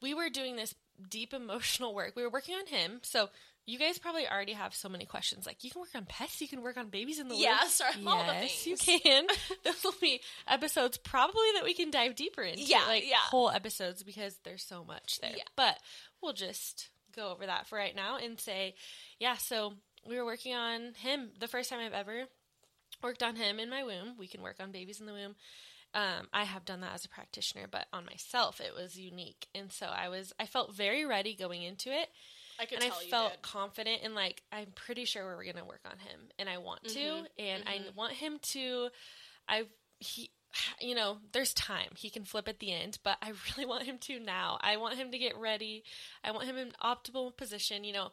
we 0.00 0.14
were 0.14 0.30
doing 0.30 0.56
this 0.56 0.74
deep 1.10 1.34
emotional 1.34 1.94
work. 1.94 2.16
We 2.16 2.22
were 2.22 2.30
working 2.30 2.54
on 2.54 2.66
him, 2.66 3.00
so 3.02 3.28
you 3.66 3.80
guys 3.80 3.98
probably 3.98 4.28
already 4.28 4.52
have 4.52 4.74
so 4.74 4.88
many 4.88 5.04
questions. 5.04 5.44
Like, 5.44 5.64
you 5.64 5.70
can 5.70 5.80
work 5.80 5.94
on 5.94 6.06
pets, 6.06 6.40
you 6.40 6.46
can 6.46 6.62
work 6.62 6.76
on 6.76 6.88
babies 6.88 7.18
in 7.18 7.28
the 7.28 7.34
yeah, 7.34 7.58
womb. 7.60 7.68
Sorry, 7.68 7.94
yes, 8.00 8.66
you 8.66 8.76
can. 8.76 9.26
Those 9.64 9.82
will 9.82 9.94
be 10.00 10.20
episodes 10.46 10.96
probably 10.98 11.52
that 11.54 11.64
we 11.64 11.74
can 11.74 11.90
dive 11.90 12.14
deeper 12.14 12.42
into. 12.42 12.62
Yeah, 12.62 12.84
like 12.86 13.04
yeah. 13.08 13.16
whole 13.18 13.50
episodes 13.50 14.04
because 14.04 14.38
there's 14.44 14.62
so 14.62 14.84
much 14.84 15.18
there. 15.20 15.32
Yeah. 15.36 15.42
But 15.56 15.78
we'll 16.22 16.32
just 16.32 16.90
go 17.14 17.32
over 17.32 17.44
that 17.46 17.66
for 17.66 17.76
right 17.76 17.94
now 17.94 18.18
and 18.18 18.38
say, 18.38 18.76
yeah. 19.18 19.36
So 19.36 19.74
we 20.08 20.16
were 20.16 20.24
working 20.24 20.54
on 20.54 20.94
him 20.94 21.30
the 21.38 21.48
first 21.48 21.68
time 21.68 21.80
I've 21.80 21.92
ever 21.92 22.26
worked 23.02 23.22
on 23.24 23.34
him 23.34 23.58
in 23.58 23.68
my 23.68 23.82
womb. 23.82 24.14
We 24.16 24.28
can 24.28 24.42
work 24.42 24.56
on 24.60 24.70
babies 24.70 25.00
in 25.00 25.06
the 25.06 25.12
womb. 25.12 25.34
Um, 25.92 26.28
I 26.32 26.44
have 26.44 26.64
done 26.64 26.82
that 26.82 26.94
as 26.94 27.04
a 27.04 27.08
practitioner, 27.08 27.66
but 27.70 27.86
on 27.92 28.04
myself 28.04 28.60
it 28.60 28.74
was 28.74 28.98
unique, 28.98 29.46
and 29.54 29.72
so 29.72 29.86
I 29.86 30.08
was 30.08 30.32
I 30.38 30.46
felt 30.46 30.74
very 30.74 31.04
ready 31.04 31.34
going 31.34 31.62
into 31.62 31.90
it 31.90 32.08
I 32.60 32.66
could 32.66 32.82
and 32.82 32.92
I 32.92 33.10
felt 33.10 33.42
confident 33.42 34.00
and 34.02 34.14
like 34.14 34.42
I'm 34.52 34.68
pretty 34.74 35.04
sure 35.04 35.24
we're 35.36 35.44
gonna 35.44 35.64
work 35.64 35.82
on 35.84 35.98
him, 35.98 36.20
and 36.38 36.48
I 36.48 36.58
want 36.58 36.84
to, 36.84 36.98
mm-hmm. 36.98 37.24
and 37.38 37.64
mm-hmm. 37.64 37.68
I 37.68 37.92
want 37.94 38.12
him 38.14 38.38
to. 38.42 38.88
I 39.48 39.64
he 39.98 40.30
you 40.80 40.94
know, 40.94 41.18
there's 41.32 41.54
time. 41.54 41.90
He 41.96 42.10
can 42.10 42.24
flip 42.24 42.48
at 42.48 42.60
the 42.60 42.72
end, 42.72 42.98
but 43.02 43.18
I 43.22 43.32
really 43.56 43.66
want 43.66 43.84
him 43.84 43.98
to 43.98 44.20
now. 44.20 44.58
I 44.60 44.76
want 44.76 44.96
him 44.96 45.10
to 45.10 45.18
get 45.18 45.36
ready. 45.36 45.84
I 46.24 46.30
want 46.30 46.46
him 46.46 46.56
in 46.56 46.72
optimal 46.82 47.36
position. 47.36 47.84
You 47.84 47.92
know, 47.92 48.12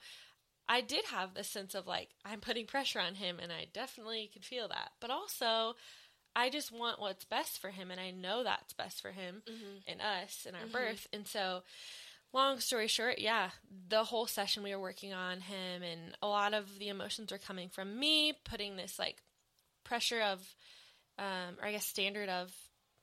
I 0.68 0.82
did 0.82 1.06
have 1.06 1.34
this 1.34 1.50
sense 1.50 1.76
of 1.76 1.88
like, 1.88 2.10
I'm 2.26 2.40
putting 2.40 2.66
pressure 2.66 3.00
on 3.00 3.16
him, 3.16 3.40
and 3.42 3.52
I 3.52 3.68
definitely 3.74 4.30
can 4.32 4.42
feel 4.42 4.68
that. 4.70 4.92
But 5.00 5.10
also, 5.10 5.76
I 6.36 6.50
just 6.50 6.72
want 6.72 7.00
what's 7.00 7.26
best 7.26 7.60
for 7.60 7.70
him, 7.70 7.92
and 7.92 8.00
I 8.00 8.12
know 8.12 8.44
that's 8.44 8.74
best 8.74 9.02
for 9.02 9.12
him 9.12 9.44
mm-hmm. 9.50 9.78
and 9.88 10.02
us 10.02 10.46
and 10.48 10.56
our 10.56 10.64
mm-hmm. 10.64 10.72
birth. 10.72 11.08
And 11.14 11.28
so, 11.28 11.64
long 12.34 12.60
story 12.60 12.88
short, 12.88 13.20
yeah, 13.20 13.52
the 13.90 14.04
whole 14.04 14.28
session 14.28 14.64
we 14.64 14.76
were 14.76 14.82
working 14.82 15.14
on 15.14 15.40
him, 15.40 15.84
and 15.84 16.18
a 16.22 16.28
lot 16.28 16.54
of 16.54 16.80
the 16.80 16.90
emotions 16.90 17.32
were 17.32 17.38
coming 17.38 17.70
from 17.70 18.00
me, 18.00 18.34
putting 18.44 18.76
this 18.76 18.98
like 18.98 19.22
pressure 19.84 20.22
of, 20.22 20.40
um, 21.20 21.58
or 21.62 21.68
I 21.68 21.72
guess 21.72 21.86
standard 21.86 22.30
of 22.30 22.52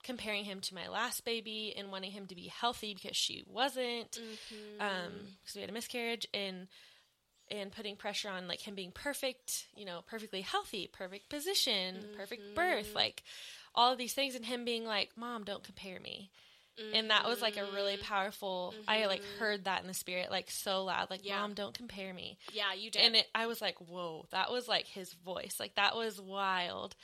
comparing 0.03 0.45
him 0.45 0.61
to 0.61 0.75
my 0.75 0.89
last 0.89 1.25
baby 1.25 1.75
and 1.77 1.93
wanting 1.93 2.11
him 2.11 2.27
to 2.27 2.35
be 2.35 2.47
healthy 2.49 2.95
because 2.95 3.17
she 3.17 3.45
wasn't, 3.47 4.13
mm-hmm. 4.13 4.81
um, 4.81 5.13
because 5.41 5.55
we 5.55 5.61
had 5.61 5.71
a 5.71 5.75
miscarriage, 5.75 6.27
and 6.35 6.67
and 7.51 7.73
putting 7.73 7.97
pressure 7.97 8.29
on 8.29 8.49
like 8.49 8.61
him 8.61 8.75
being 8.75 8.93
perfect, 8.93 9.67
you 9.75 9.85
know, 9.85 10.01
perfectly 10.07 10.41
healthy, 10.41 10.89
perfect 10.93 11.29
position, 11.29 11.97
mm-hmm. 11.97 12.17
perfect 12.17 12.55
birth, 12.55 12.95
like 12.95 13.23
all 13.75 13.93
of 13.93 13.99
these 13.99 14.15
things, 14.15 14.35
and 14.35 14.45
him 14.45 14.65
being 14.65 14.85
like, 14.85 15.11
"Mom, 15.17 15.45
don't 15.45 15.63
compare 15.65 16.01
me." 16.01 16.31
Mm-hmm. 16.79 16.95
And 16.95 17.11
that 17.11 17.27
was 17.27 17.43
like 17.43 17.57
a 17.57 17.65
really 17.75 17.95
mm-hmm. 17.95 18.05
powerful. 18.05 18.75
Mm-hmm. 18.75 18.91
I 18.91 19.07
like 19.07 19.21
mm-hmm. 19.21 19.39
heard 19.39 19.65
that 19.65 19.83
in 19.83 19.89
the 19.89 19.95
spirit, 19.95 20.31
like 20.31 20.51
so 20.51 20.85
loud, 20.85 21.11
like 21.11 21.25
yeah. 21.25 21.41
"Mom, 21.41 21.55
don't 21.55 21.75
compare 21.75 22.15
me." 22.15 22.39
Yeah, 22.53 22.73
you 22.75 22.91
did. 22.91 23.03
And 23.03 23.17
it, 23.17 23.27
I 23.35 23.47
was 23.47 23.61
like, 23.61 23.79
"Whoa!" 23.79 24.27
That 24.31 24.51
was 24.51 24.69
like 24.69 24.87
his 24.87 25.13
voice. 25.13 25.57
Like 25.59 25.75
that 25.77 25.97
was 25.97 26.21
wild. 26.21 26.95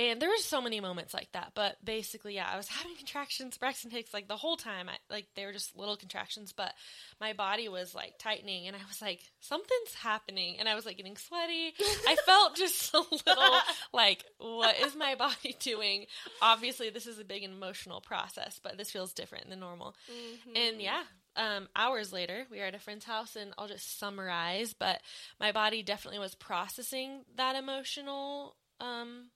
And 0.00 0.20
there 0.20 0.30
were 0.30 0.36
so 0.38 0.62
many 0.62 0.80
moments 0.80 1.12
like 1.12 1.30
that. 1.32 1.52
But 1.54 1.76
basically, 1.84 2.34
yeah, 2.34 2.48
I 2.50 2.56
was 2.56 2.68
having 2.68 2.96
contractions, 2.96 3.58
Braxton 3.58 3.90
Hicks, 3.90 4.14
like 4.14 4.28
the 4.28 4.36
whole 4.36 4.56
time. 4.56 4.88
I, 4.88 4.94
like 5.10 5.26
they 5.34 5.44
were 5.44 5.52
just 5.52 5.76
little 5.76 5.96
contractions, 5.96 6.54
but 6.54 6.72
my 7.20 7.34
body 7.34 7.68
was 7.68 7.94
like 7.94 8.14
tightening, 8.18 8.66
and 8.66 8.74
I 8.74 8.80
was 8.88 9.02
like, 9.02 9.20
something's 9.40 9.94
happening, 9.94 10.56
and 10.58 10.68
I 10.68 10.74
was 10.74 10.86
like 10.86 10.96
getting 10.96 11.18
sweaty. 11.18 11.74
I 12.08 12.16
felt 12.26 12.56
just 12.56 12.94
a 12.94 12.98
little 12.98 13.58
like, 13.92 14.24
what 14.38 14.80
is 14.80 14.96
my 14.96 15.14
body 15.18 15.54
doing? 15.60 16.06
Obviously, 16.40 16.88
this 16.88 17.06
is 17.06 17.18
a 17.18 17.24
big 17.24 17.42
emotional 17.42 18.00
process, 18.00 18.58
but 18.62 18.78
this 18.78 18.90
feels 18.90 19.12
different 19.12 19.50
than 19.50 19.60
normal. 19.60 19.94
Mm-hmm. 20.10 20.56
And 20.56 20.80
yeah, 20.80 21.02
um, 21.36 21.68
hours 21.76 22.10
later, 22.10 22.46
we 22.50 22.58
were 22.58 22.64
at 22.64 22.74
a 22.74 22.78
friend's 22.78 23.04
house, 23.04 23.36
and 23.36 23.52
I'll 23.58 23.68
just 23.68 23.98
summarize. 23.98 24.72
But 24.72 25.02
my 25.38 25.52
body 25.52 25.82
definitely 25.82 26.20
was 26.20 26.34
processing 26.34 27.24
that 27.36 27.54
emotional 27.54 28.56
um, 28.80 29.26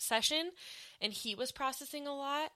session 0.00 0.50
and 1.00 1.12
he 1.12 1.34
was 1.34 1.52
processing 1.52 2.06
a 2.06 2.14
lot 2.14 2.50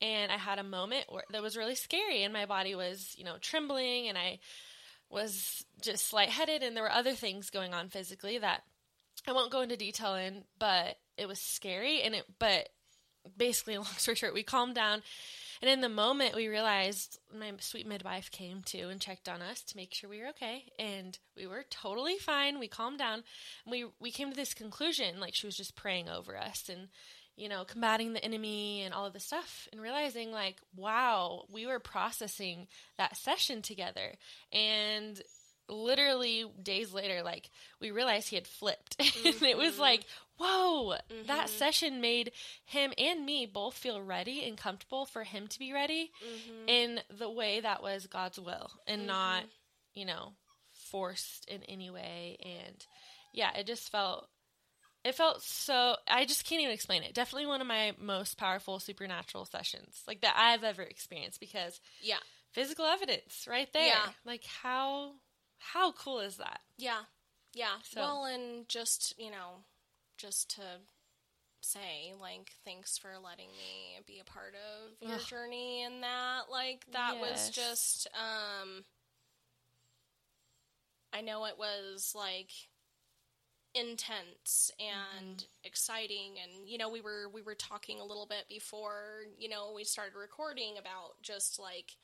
and 0.00 0.30
I 0.30 0.36
had 0.36 0.58
a 0.58 0.64
moment 0.64 1.06
where, 1.08 1.24
that 1.30 1.42
was 1.42 1.56
really 1.56 1.74
scary 1.74 2.22
and 2.22 2.32
my 2.32 2.46
body 2.46 2.74
was, 2.74 3.14
you 3.16 3.24
know, 3.24 3.36
trembling 3.40 4.08
and 4.08 4.16
I 4.16 4.38
was 5.10 5.64
just 5.82 6.12
lightheaded 6.12 6.62
and 6.62 6.76
there 6.76 6.84
were 6.84 6.92
other 6.92 7.14
things 7.14 7.50
going 7.50 7.74
on 7.74 7.88
physically 7.88 8.38
that 8.38 8.62
I 9.26 9.32
won't 9.32 9.50
go 9.50 9.62
into 9.62 9.76
detail 9.76 10.14
in, 10.14 10.44
but 10.58 10.96
it 11.16 11.26
was 11.26 11.40
scary 11.40 12.02
and 12.02 12.14
it 12.14 12.24
but 12.38 12.68
basically 13.36 13.76
long 13.78 13.86
story 13.86 14.14
short, 14.14 14.34
we 14.34 14.42
calmed 14.42 14.74
down 14.74 15.02
and 15.60 15.70
in 15.70 15.80
the 15.80 15.88
moment, 15.88 16.34
we 16.34 16.48
realized 16.48 17.18
my 17.36 17.52
sweet 17.60 17.86
midwife 17.86 18.30
came 18.30 18.62
to 18.66 18.88
and 18.88 19.00
checked 19.00 19.28
on 19.28 19.42
us 19.42 19.62
to 19.62 19.76
make 19.76 19.94
sure 19.94 20.08
we 20.08 20.20
were 20.20 20.28
okay, 20.28 20.64
and 20.78 21.18
we 21.36 21.46
were 21.46 21.64
totally 21.70 22.16
fine. 22.18 22.58
We 22.58 22.68
calmed 22.68 22.98
down, 22.98 23.24
we 23.66 23.86
we 24.00 24.10
came 24.10 24.30
to 24.30 24.36
this 24.36 24.54
conclusion, 24.54 25.20
like 25.20 25.34
she 25.34 25.46
was 25.46 25.56
just 25.56 25.76
praying 25.76 26.08
over 26.08 26.36
us, 26.36 26.68
and 26.68 26.88
you 27.38 27.48
know, 27.48 27.64
combating 27.64 28.12
the 28.12 28.24
enemy 28.24 28.82
and 28.82 28.92
all 28.92 29.06
of 29.06 29.12
this 29.12 29.24
stuff 29.24 29.68
and 29.70 29.80
realizing 29.80 30.32
like, 30.32 30.56
wow, 30.74 31.44
we 31.48 31.66
were 31.66 31.78
processing 31.78 32.66
that 32.98 33.16
session 33.16 33.62
together. 33.62 34.14
And 34.52 35.22
literally 35.68 36.44
days 36.62 36.92
later, 36.92 37.22
like 37.22 37.50
we 37.80 37.90
realized 37.90 38.28
he 38.28 38.36
had 38.36 38.46
flipped. 38.46 38.98
Mm-hmm. 38.98 39.26
and 39.26 39.42
it 39.42 39.56
was 39.56 39.72
mm-hmm. 39.72 39.80
like, 39.80 40.04
whoa, 40.38 40.92
mm-hmm. 40.92 41.26
that 41.26 41.48
session 41.48 42.00
made 42.00 42.32
him 42.64 42.92
and 42.96 43.24
me 43.24 43.46
both 43.46 43.74
feel 43.74 44.00
ready 44.00 44.46
and 44.46 44.56
comfortable 44.56 45.06
for 45.06 45.24
him 45.24 45.46
to 45.48 45.58
be 45.58 45.72
ready 45.72 46.10
mm-hmm. 46.24 46.68
in 46.68 47.00
the 47.18 47.30
way 47.30 47.60
that 47.60 47.82
was 47.82 48.06
God's 48.06 48.38
will 48.38 48.70
and 48.86 49.06
not, 49.06 49.40
mm-hmm. 49.42 50.00
you 50.00 50.06
know, 50.06 50.32
forced 50.72 51.48
in 51.48 51.62
any 51.64 51.90
way. 51.90 52.38
And 52.42 52.86
yeah, 53.32 53.50
it 53.56 53.66
just 53.66 53.90
felt 53.90 54.28
it 55.04 55.14
felt 55.14 55.42
so 55.42 55.96
I 56.08 56.24
just 56.24 56.44
can't 56.44 56.60
even 56.60 56.74
explain 56.74 57.02
it. 57.02 57.14
Definitely 57.14 57.46
one 57.46 57.60
of 57.60 57.66
my 57.66 57.94
most 58.00 58.36
powerful 58.36 58.78
supernatural 58.78 59.44
sessions 59.44 60.02
like 60.06 60.22
that 60.22 60.34
I've 60.36 60.64
ever 60.64 60.82
experienced 60.82 61.40
because 61.40 61.80
yeah, 62.02 62.18
physical 62.52 62.84
evidence 62.84 63.46
right 63.48 63.72
there. 63.72 63.86
Yeah. 63.86 64.08
Like 64.24 64.44
how 64.62 65.12
how 65.58 65.92
cool 65.92 66.20
is 66.20 66.36
that? 66.36 66.60
Yeah. 66.76 67.02
Yeah. 67.54 67.76
So. 67.82 68.00
Well, 68.00 68.24
and 68.24 68.68
just, 68.68 69.14
you 69.18 69.30
know, 69.30 69.64
just 70.16 70.54
to 70.56 70.62
say 71.60 72.14
like 72.20 72.52
thanks 72.64 72.96
for 72.96 73.10
letting 73.22 73.48
me 73.48 73.98
be 74.06 74.20
a 74.20 74.24
part 74.24 74.54
of 74.54 75.06
your 75.06 75.16
Ugh. 75.16 75.26
journey 75.26 75.82
and 75.82 76.02
that 76.02 76.42
like 76.50 76.84
that 76.92 77.16
yes. 77.18 77.20
was 77.20 77.50
just 77.50 78.06
um 78.14 78.84
I 81.12 81.20
know 81.20 81.46
it 81.46 81.58
was 81.58 82.12
like 82.14 82.50
intense 83.74 84.70
and 84.78 85.36
mm-hmm. 85.36 85.64
exciting 85.64 86.34
and 86.42 86.68
you 86.68 86.78
know 86.78 86.88
we 86.88 87.00
were 87.00 87.28
we 87.32 87.42
were 87.42 87.54
talking 87.54 88.00
a 88.00 88.04
little 88.04 88.26
bit 88.26 88.44
before 88.48 89.24
you 89.38 89.48
know 89.48 89.72
we 89.74 89.84
started 89.84 90.16
recording 90.16 90.78
about 90.78 91.20
just 91.22 91.58
like 91.58 91.96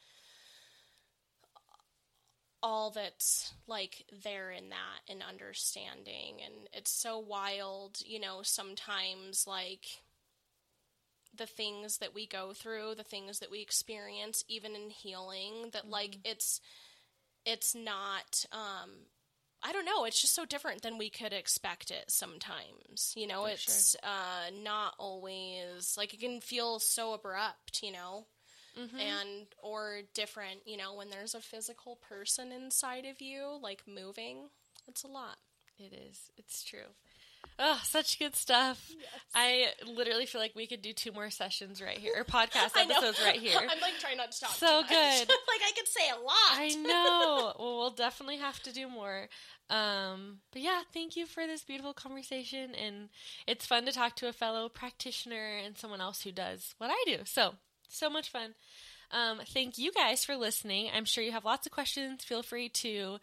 all 2.65 2.91
that's 2.91 3.53
like 3.67 4.07
there 4.23 4.51
in 4.51 4.71
that 4.71 5.01
and 5.07 5.23
understanding 5.23 6.37
and 6.43 6.55
it's 6.73 6.91
so 6.91 7.19
wild 7.19 7.99
you 8.07 8.19
know 8.19 8.39
sometimes 8.41 9.47
like 9.47 9.85
the 11.37 11.45
things 11.45 11.99
that 11.99 12.15
we 12.15 12.27
go 12.27 12.55
through 12.55 12.95
the 12.97 13.03
things 13.05 13.41
that 13.41 13.51
we 13.51 13.61
experience 13.61 14.45
even 14.49 14.75
in 14.75 14.89
healing 14.89 15.69
that 15.75 15.83
mm-hmm. 15.83 15.93
like 15.93 16.17
it's 16.25 16.63
it's 17.45 17.75
not 17.75 18.47
um 18.51 18.91
I 19.67 19.73
don't 19.73 19.87
know. 19.87 20.05
It's 20.05 20.21
just 20.21 20.35
so 20.35 20.45
different 20.45 20.83
than 20.83 20.99
we 20.99 21.09
could 21.09 21.33
expect 21.33 21.91
it 21.91 22.11
sometimes. 22.11 23.15
You 23.17 23.27
know, 23.27 23.45
For 23.45 23.49
it's 23.53 23.93
sure. 23.93 24.01
uh, 24.03 24.51
not 24.63 24.93
always 24.99 25.95
like 25.97 26.13
it 26.13 26.21
can 26.21 26.43
feel 26.43 26.79
so 26.79 27.15
abrupt, 27.15 27.83
you 27.83 27.91
know, 27.91 28.27
mm-hmm. 28.79 28.99
and 28.99 29.47
or 29.63 30.01
different, 30.15 30.61
you 30.67 30.77
know, 30.77 30.95
when 30.95 31.11
there's 31.11 31.35
a 31.35 31.41
physical 31.41 31.97
person 31.97 32.53
inside 32.53 33.05
of 33.05 33.21
you, 33.21 33.59
like 33.61 33.83
moving. 33.87 34.49
It's 34.87 35.03
a 35.03 35.09
lot. 35.09 35.37
It 35.79 35.93
is. 35.93 36.31
It's 36.37 36.63
true. 36.63 36.93
Oh, 37.59 37.81
such 37.85 38.19
good 38.19 38.35
stuff. 38.35 38.91
Yes. 38.91 39.09
I 39.35 39.67
literally 39.87 40.27
feel 40.27 40.41
like 40.41 40.55
we 40.57 40.67
could 40.67 40.83
do 40.83 40.93
two 40.93 41.13
more 41.13 41.31
sessions 41.31 41.81
right 41.81 41.99
here, 41.99 42.13
or 42.17 42.25
podcast 42.25 42.77
episodes 42.77 43.21
right 43.25 43.39
here. 43.39 43.59
I'm 43.59 43.81
like 43.81 43.99
trying 44.01 44.17
not 44.17 44.33
to 44.33 44.41
talk. 44.41 44.51
So 44.51 44.83
good. 44.83 44.89
like 45.29 45.29
I 45.29 45.73
could 45.77 45.89
say 45.89 46.11
a 46.11 46.21
lot. 46.21 46.35
I 46.53 46.75
know. 46.75 47.53
well, 47.59 47.79
we'll 47.79 47.91
definitely 47.91 48.39
have 48.39 48.61
to 48.65 48.73
do 48.73 48.89
more. 48.89 49.29
Um, 49.71 50.39
but 50.53 50.63
yeah, 50.63 50.83
thank 50.93 51.17
you 51.17 51.27
for 51.27 51.47
this 51.47 51.65
beautiful 51.65 51.95
conversation. 51.95 52.75
And 52.75 53.09
it's 53.47 53.67
fun 53.67 53.87
to 53.87 53.93
talk 53.93 54.17
to 54.17 54.29
a 54.29 54.33
fellow 54.33 54.69
practitioner 54.69 55.59
and 55.65 55.79
someone 55.79 56.01
else 56.01 56.23
who 56.23 56.33
does 56.33 56.75
what 56.79 56.91
I 56.91 57.05
do. 57.07 57.19
So, 57.25 57.55
so 57.89 58.11
much 58.11 58.31
fun. 58.31 58.55
Um, 59.11 59.41
thank 59.47 59.79
you 59.79 59.93
guys 59.93 60.25
for 60.25 60.37
listening. 60.37 60.91
I'm 60.95 61.05
sure 61.05 61.23
you 61.23 61.33
have 61.33 61.45
lots 61.45 61.67
of 61.67 61.73
questions. 61.73 62.25
Feel 62.25 62.43
free 62.43 62.69
to 62.71 63.19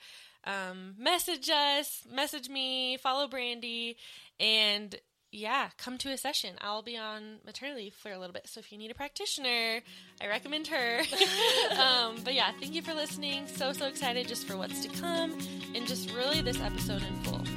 um, 0.46 0.96
message 0.98 1.50
us, 1.50 2.04
message 2.12 2.50
me, 2.50 2.98
follow 2.98 3.28
Brandi, 3.28 3.96
and 4.40 4.96
yeah, 5.32 5.70
come 5.78 5.98
to 6.00 6.12
a 6.12 6.18
session. 6.18 6.56
I'll 6.60 6.82
be 6.82 6.98
on 6.98 7.38
maternity 7.46 7.84
leave 7.84 7.94
for 7.94 8.12
a 8.12 8.20
little 8.20 8.34
bit. 8.34 8.48
So 8.50 8.60
if 8.60 8.72
you 8.72 8.78
need 8.78 8.92
a 8.92 8.96
practitioner, 8.96 9.82
I 10.22 10.28
recommend 10.28 10.68
her. 10.68 11.00
um, 11.80 12.18
but 12.24 12.34
yeah, 12.34 12.52
thank 12.60 12.74
you 12.74 12.82
for 12.82 12.94
listening. 12.94 13.48
So, 13.48 13.72
so 13.72 13.86
excited 13.86 14.28
just 14.28 14.46
for 14.46 14.58
what's 14.58 14.86
to 14.86 14.90
come 14.90 15.38
and 15.74 15.88
just 15.88 16.12
really 16.12 16.42
this 16.42 16.60
episode 16.60 17.04
in 17.04 17.24
full. 17.24 17.51